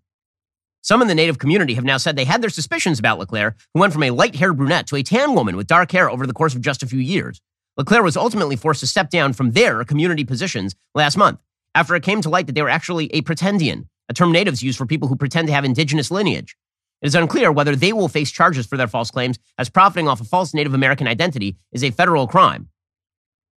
Some 0.83 1.03
in 1.03 1.09
the 1.09 1.15
Native 1.15 1.39
community 1.39 1.75
have 1.75 1.85
now 1.85 1.97
said 1.97 2.15
they 2.15 2.25
had 2.25 2.43
their 2.43 2.51
suspicions 2.51 3.01
about 3.01 3.19
LeClaire, 3.19 3.57
who 3.75 3.81
went 3.81 3.93
from 3.93 4.05
a 4.05 4.11
light 4.11 4.37
haired 4.37 4.57
brunette 4.57 4.87
to 4.89 4.97
a 4.97 5.03
tan 5.03 5.35
woman 5.35 5.57
with 5.57 5.67
dark 5.67 5.91
hair 5.91 6.09
over 6.09 6.27
the 6.27 6.33
course 6.33 6.55
of 6.55 6.61
just 6.61 6.83
a 6.83 6.87
few 6.87 7.01
years. 7.01 7.41
LeClaire 7.77 8.03
was 8.03 8.17
ultimately 8.17 8.55
forced 8.55 8.81
to 8.81 8.87
step 8.87 9.11
down 9.11 9.33
from 9.33 9.53
their 9.53 9.85
community 9.85 10.25
positions 10.25 10.75
last 10.95 11.17
month 11.17 11.41
after 11.75 11.95
it 11.95 12.03
came 12.03 12.21
to 12.21 12.29
light 12.29 12.47
that 12.47 12.55
they 12.55 12.63
were 12.63 12.69
actually 12.69 13.07
a 13.15 13.23
pretendian, 13.23 13.87
a 14.09 14.15
term 14.15 14.31
natives 14.31 14.63
use 14.63 14.77
for 14.77 14.87
people 14.87 15.09
who 15.09 15.17
pretend 15.17 15.49
to 15.49 15.55
have 15.55 15.65
indigenous 15.65 16.11
lineage. 16.11 16.57
It 17.03 17.09
is 17.09 17.15
unclear 17.17 17.51
whether 17.51 17.75
they 17.75 17.93
will 17.93 18.09
face 18.09 18.31
charges 18.31 18.65
for 18.65 18.77
their 18.77 18.87
false 18.87 19.11
claims, 19.11 19.39
as 19.59 19.69
profiting 19.69 20.09
off 20.09 20.21
a 20.21 20.25
false 20.25 20.55
Native 20.55 20.73
American 20.73 21.09
identity 21.09 21.57
is 21.73 21.83
a 21.83 21.91
federal 21.91 22.29
crime. 22.29 22.69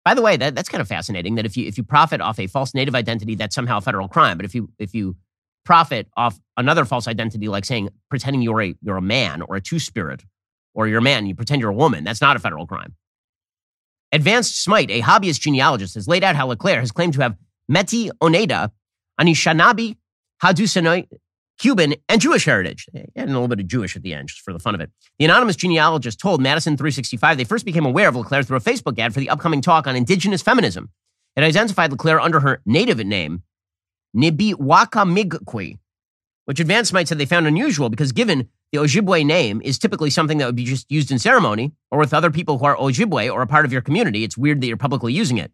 By 0.04 0.14
the 0.14 0.22
way, 0.22 0.36
that, 0.38 0.56
that's 0.56 0.70
kind 0.70 0.82
of 0.82 0.88
fascinating 0.88 1.36
that 1.36 1.46
if 1.46 1.56
you 1.56 1.68
if 1.68 1.78
you 1.78 1.84
profit 1.84 2.22
off 2.22 2.40
a 2.40 2.48
false 2.48 2.74
Native 2.74 2.96
identity, 2.96 3.36
that's 3.36 3.56
somehow 3.56 3.78
a 3.78 3.82
federal 3.82 4.08
crime. 4.08 4.38
But 4.38 4.46
if 4.46 4.56
you 4.56 4.70
if 4.80 4.94
you 4.94 5.16
profit 5.64 6.08
off 6.18 6.40
another 6.58 6.86
false 6.86 7.08
identity, 7.08 7.48
like 7.48 7.66
saying 7.66 7.90
pretending 8.10 8.42
you're 8.42 8.62
a 8.62 8.76
you're 8.82 8.98
a 8.98 9.02
man 9.02 9.42
or 9.44 9.56
a 9.56 9.62
two 9.62 9.80
spirit, 9.80 10.24
or 10.74 10.88
you're 10.88 11.00
a 11.00 11.04
man, 11.04 11.26
you 11.26 11.36
pretend 11.36 11.62
you're 11.62 11.72
a 11.72 11.76
woman. 11.76 12.04
That's 12.04 12.22
not 12.22 12.36
a 12.36 12.40
federal 12.40 12.68
crime. 12.68 12.96
Advanced 14.12 14.68
Might, 14.68 14.90
a 14.92 15.02
hobbyist 15.02 15.42
genealogist, 15.42 15.96
has 15.96 16.08
laid 16.08 16.24
out 16.24 16.36
how 16.36 16.48
LeClaire 16.48 16.80
has 16.80 16.92
claimed 16.92 17.14
to 17.14 17.22
have 17.22 17.36
Métis 17.70 18.12
Oneida, 18.22 18.72
Anishinaabe, 19.20 19.98
Haudenosaunee, 20.42 21.08
Cuban, 21.58 21.96
and 22.10 22.20
Jewish 22.20 22.46
heritage. 22.46 22.88
And 23.16 23.30
a 23.30 23.34
little 23.34 23.48
bit 23.48 23.60
of 23.60 23.68
Jewish 23.68 23.96
at 23.96 24.04
the 24.04 24.14
end, 24.14 24.28
just 24.28 24.42
for 24.42 24.54
the 24.54 24.60
fun 24.60 24.76
of 24.76 24.82
it. 24.82 24.92
The 25.20 25.26
anonymous 25.26 25.56
genealogist 25.56 26.20
told 26.20 26.42
Madison 26.42 26.76
365 26.76 27.38
they 27.38 27.44
first 27.44 27.66
became 27.66 27.86
aware 27.86 28.10
of 28.10 28.16
LeClaire 28.16 28.44
through 28.44 28.58
a 28.58 28.62
Facebook 28.62 29.00
ad 29.00 29.14
for 29.14 29.20
the 29.20 29.30
upcoming 29.30 29.62
talk 29.62 29.88
on 29.88 29.96
indigenous 29.96 30.42
feminism. 30.42 30.90
It 31.36 31.44
identified 31.44 31.92
LeClaire 31.92 32.20
under 32.20 32.42
her 32.42 32.62
native 32.66 33.00
name, 33.06 33.44
Nibiwakamigkwi, 34.16 35.80
which 36.46 36.60
Advanced 36.60 36.94
might 36.94 37.08
said 37.08 37.18
they 37.18 37.26
found 37.26 37.48
unusual 37.48 37.90
because 37.90 38.12
given 38.12 38.50
the 38.72 38.80
Ojibwe 38.80 39.26
name 39.26 39.62
is 39.64 39.78
typically 39.78 40.10
something 40.10 40.38
that 40.38 40.46
would 40.46 40.56
be 40.56 40.66
just 40.66 40.90
used 40.90 41.12
in 41.12 41.20
ceremony 41.20 41.74
or 41.92 42.00
with 42.00 42.14
other 42.14 42.32
people 42.32 42.58
who 42.58 42.66
are 42.66 42.76
Ojibwe 42.76 43.32
or 43.32 43.42
a 43.42 43.48
part 43.48 43.66
of 43.66 43.72
your 43.72 43.82
community, 43.82 44.24
it's 44.24 44.38
weird 44.38 44.62
that 44.62 44.68
you're 44.68 44.78
publicly 44.78 45.14
using 45.14 45.38
it. 45.38 45.52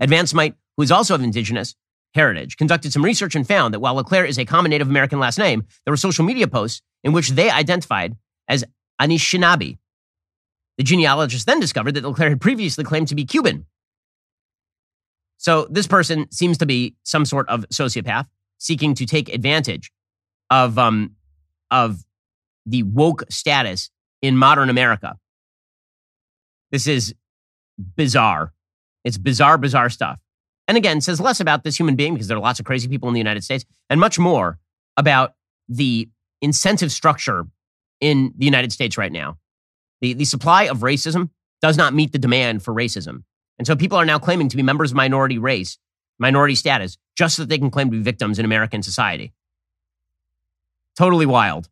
Advanced 0.00 0.34
might, 0.34 0.54
who 0.76 0.82
is 0.82 0.90
also 0.90 1.14
of 1.14 1.22
indigenous 1.22 1.74
heritage, 2.14 2.56
conducted 2.56 2.92
some 2.92 3.04
research 3.04 3.34
and 3.34 3.46
found 3.46 3.74
that 3.74 3.80
while 3.80 3.94
LeClaire 3.94 4.24
is 4.24 4.38
a 4.38 4.44
common 4.44 4.70
Native 4.70 4.88
American 4.88 5.18
last 5.18 5.38
name, 5.38 5.64
there 5.84 5.92
were 5.92 5.96
social 5.96 6.24
media 6.24 6.46
posts 6.46 6.82
in 7.02 7.12
which 7.12 7.30
they 7.30 7.50
identified 7.50 8.16
as 8.48 8.64
Anishinaabe. 9.00 9.78
The 10.78 10.84
genealogist 10.84 11.46
then 11.46 11.60
discovered 11.60 11.94
that 11.94 12.04
LeClaire 12.04 12.30
had 12.30 12.40
previously 12.40 12.84
claimed 12.84 13.08
to 13.08 13.14
be 13.14 13.24
Cuban. 13.24 13.66
So 15.38 15.66
this 15.70 15.86
person 15.86 16.30
seems 16.30 16.58
to 16.58 16.66
be 16.66 16.94
some 17.02 17.24
sort 17.24 17.48
of 17.48 17.68
sociopath 17.68 18.26
seeking 18.58 18.94
to 18.94 19.06
take 19.06 19.28
advantage 19.28 19.90
of 20.50 20.78
um, 20.78 21.16
of 21.70 22.04
the 22.64 22.84
woke 22.84 23.24
status 23.28 23.90
in 24.20 24.36
modern 24.36 24.70
America. 24.70 25.16
This 26.70 26.86
is 26.86 27.14
bizarre. 27.96 28.52
It's 29.04 29.18
bizarre, 29.18 29.58
bizarre 29.58 29.90
stuff. 29.90 30.18
And 30.72 30.78
again, 30.78 31.02
says 31.02 31.20
less 31.20 31.38
about 31.38 31.64
this 31.64 31.78
human 31.78 31.96
being 31.96 32.14
because 32.14 32.28
there 32.28 32.36
are 32.38 32.40
lots 32.40 32.58
of 32.58 32.64
crazy 32.64 32.88
people 32.88 33.06
in 33.06 33.12
the 33.12 33.20
United 33.20 33.44
States 33.44 33.66
and 33.90 34.00
much 34.00 34.18
more 34.18 34.58
about 34.96 35.34
the 35.68 36.08
incentive 36.40 36.90
structure 36.90 37.46
in 38.00 38.32
the 38.38 38.46
United 38.46 38.72
States 38.72 38.96
right 38.96 39.12
now. 39.12 39.36
The, 40.00 40.14
the 40.14 40.24
supply 40.24 40.62
of 40.68 40.78
racism 40.78 41.28
does 41.60 41.76
not 41.76 41.92
meet 41.92 42.12
the 42.12 42.18
demand 42.18 42.62
for 42.62 42.72
racism. 42.72 43.24
And 43.58 43.66
so 43.66 43.76
people 43.76 43.98
are 43.98 44.06
now 44.06 44.18
claiming 44.18 44.48
to 44.48 44.56
be 44.56 44.62
members 44.62 44.92
of 44.92 44.96
minority 44.96 45.36
race, 45.36 45.76
minority 46.18 46.54
status, 46.54 46.96
just 47.16 47.36
so 47.36 47.42
that 47.42 47.50
they 47.50 47.58
can 47.58 47.70
claim 47.70 47.90
to 47.90 47.98
be 47.98 48.02
victims 48.02 48.38
in 48.38 48.46
American 48.46 48.82
society. 48.82 49.34
Totally 50.96 51.26
wild. 51.26 51.68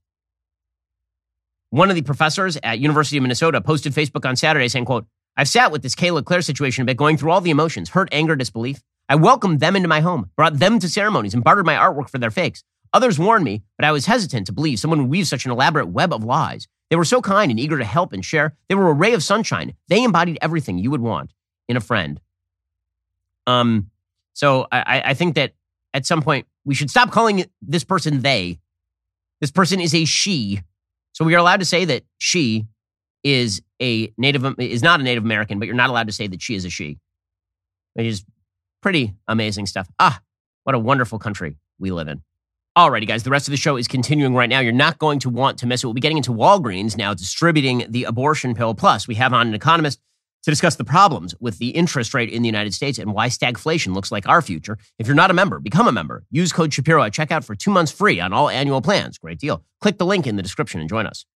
One 1.70 1.88
of 1.88 1.96
the 1.96 2.02
professors 2.02 2.58
at 2.62 2.80
University 2.80 3.16
of 3.16 3.22
Minnesota 3.22 3.62
posted 3.62 3.94
Facebook 3.94 4.28
on 4.28 4.36
Saturday 4.36 4.68
saying, 4.68 4.84
quote, 4.84 5.06
I've 5.38 5.48
sat 5.48 5.72
with 5.72 5.80
this 5.80 5.94
Kay 5.94 6.10
LeClaire 6.10 6.42
situation 6.42 6.82
a 6.82 6.84
bit, 6.84 6.98
going 6.98 7.16
through 7.16 7.30
all 7.30 7.40
the 7.40 7.50
emotions, 7.50 7.88
hurt, 7.88 8.10
anger, 8.12 8.36
disbelief. 8.36 8.82
I 9.10 9.16
welcomed 9.16 9.60
them 9.60 9.76
into 9.76 9.88
my 9.88 10.00
home, 10.00 10.30
brought 10.36 10.58
them 10.58 10.78
to 10.78 10.88
ceremonies, 10.88 11.34
and 11.34 11.44
bartered 11.44 11.66
my 11.66 11.74
artwork 11.74 12.08
for 12.08 12.18
their 12.18 12.30
fakes. 12.30 12.62
Others 12.92 13.18
warned 13.18 13.44
me, 13.44 13.62
but 13.76 13.84
I 13.84 13.92
was 13.92 14.06
hesitant 14.06 14.46
to 14.46 14.52
believe 14.52 14.78
someone 14.78 15.00
would 15.00 15.10
weave 15.10 15.26
such 15.26 15.44
an 15.44 15.50
elaborate 15.50 15.88
web 15.88 16.12
of 16.12 16.24
lies. 16.24 16.66
They 16.88 16.96
were 16.96 17.04
so 17.04 17.20
kind 17.20 17.50
and 17.50 17.60
eager 17.60 17.76
to 17.76 17.84
help 17.84 18.12
and 18.12 18.24
share. 18.24 18.56
They 18.68 18.74
were 18.74 18.88
a 18.88 18.94
ray 18.94 19.12
of 19.12 19.22
sunshine. 19.22 19.74
They 19.88 20.02
embodied 20.02 20.38
everything 20.40 20.78
you 20.78 20.90
would 20.90 21.00
want 21.00 21.32
in 21.68 21.76
a 21.76 21.80
friend. 21.80 22.20
Um, 23.46 23.90
so 24.32 24.66
I, 24.72 25.02
I 25.06 25.14
think 25.14 25.34
that 25.34 25.52
at 25.92 26.06
some 26.06 26.22
point 26.22 26.46
we 26.64 26.74
should 26.74 26.88
stop 26.88 27.10
calling 27.10 27.44
this 27.60 27.84
person 27.84 28.22
they 28.22 28.60
this 29.40 29.50
person 29.50 29.80
is 29.80 29.94
a 29.94 30.04
she. 30.04 30.60
So 31.12 31.24
we 31.24 31.34
are 31.34 31.38
allowed 31.38 31.60
to 31.60 31.66
say 31.66 31.84
that 31.86 32.04
she 32.18 32.66
is 33.24 33.62
a 33.82 34.12
native 34.16 34.44
is 34.58 34.82
not 34.82 35.00
a 35.00 35.02
Native 35.02 35.24
American, 35.24 35.58
but 35.58 35.66
you're 35.66 35.74
not 35.74 35.90
allowed 35.90 36.06
to 36.06 36.12
say 36.12 36.26
that 36.26 36.40
she 36.42 36.54
is 36.54 36.64
a 36.64 36.70
she. 36.70 36.98
Which 37.94 38.06
is 38.06 38.24
pretty 38.80 39.14
amazing 39.28 39.66
stuff. 39.66 39.88
Ah, 39.98 40.20
what 40.64 40.74
a 40.74 40.78
wonderful 40.78 41.18
country 41.18 41.56
we 41.78 41.90
live 41.90 42.08
in. 42.08 42.22
Alrighty, 42.78 43.06
guys, 43.06 43.24
the 43.24 43.30
rest 43.30 43.48
of 43.48 43.50
the 43.50 43.56
show 43.56 43.76
is 43.76 43.88
continuing 43.88 44.34
right 44.34 44.48
now. 44.48 44.60
You're 44.60 44.72
not 44.72 44.98
going 44.98 45.18
to 45.20 45.28
want 45.28 45.58
to 45.58 45.66
miss 45.66 45.82
it. 45.82 45.86
We'll 45.86 45.94
be 45.94 46.00
getting 46.00 46.16
into 46.16 46.32
Walgreens 46.32 46.96
now 46.96 47.14
distributing 47.14 47.84
the 47.88 48.04
abortion 48.04 48.54
pill. 48.54 48.74
Plus, 48.74 49.08
we 49.08 49.16
have 49.16 49.32
on 49.32 49.48
an 49.48 49.54
economist 49.54 50.00
to 50.44 50.50
discuss 50.50 50.76
the 50.76 50.84
problems 50.84 51.34
with 51.40 51.58
the 51.58 51.70
interest 51.70 52.14
rate 52.14 52.30
in 52.30 52.42
the 52.42 52.48
United 52.48 52.72
States 52.72 52.98
and 52.98 53.12
why 53.12 53.28
stagflation 53.28 53.92
looks 53.92 54.12
like 54.12 54.26
our 54.28 54.40
future. 54.40 54.78
If 54.98 55.06
you're 55.06 55.16
not 55.16 55.30
a 55.30 55.34
member, 55.34 55.58
become 55.58 55.88
a 55.88 55.92
member. 55.92 56.24
Use 56.30 56.52
code 56.52 56.72
Shapiro 56.72 57.02
at 57.02 57.12
checkout 57.12 57.44
for 57.44 57.54
two 57.54 57.70
months 57.70 57.92
free 57.92 58.20
on 58.20 58.32
all 58.32 58.48
annual 58.48 58.80
plans. 58.80 59.18
Great 59.18 59.38
deal. 59.38 59.64
Click 59.80 59.98
the 59.98 60.06
link 60.06 60.26
in 60.26 60.36
the 60.36 60.42
description 60.42 60.80
and 60.80 60.88
join 60.88 61.06
us. 61.06 61.26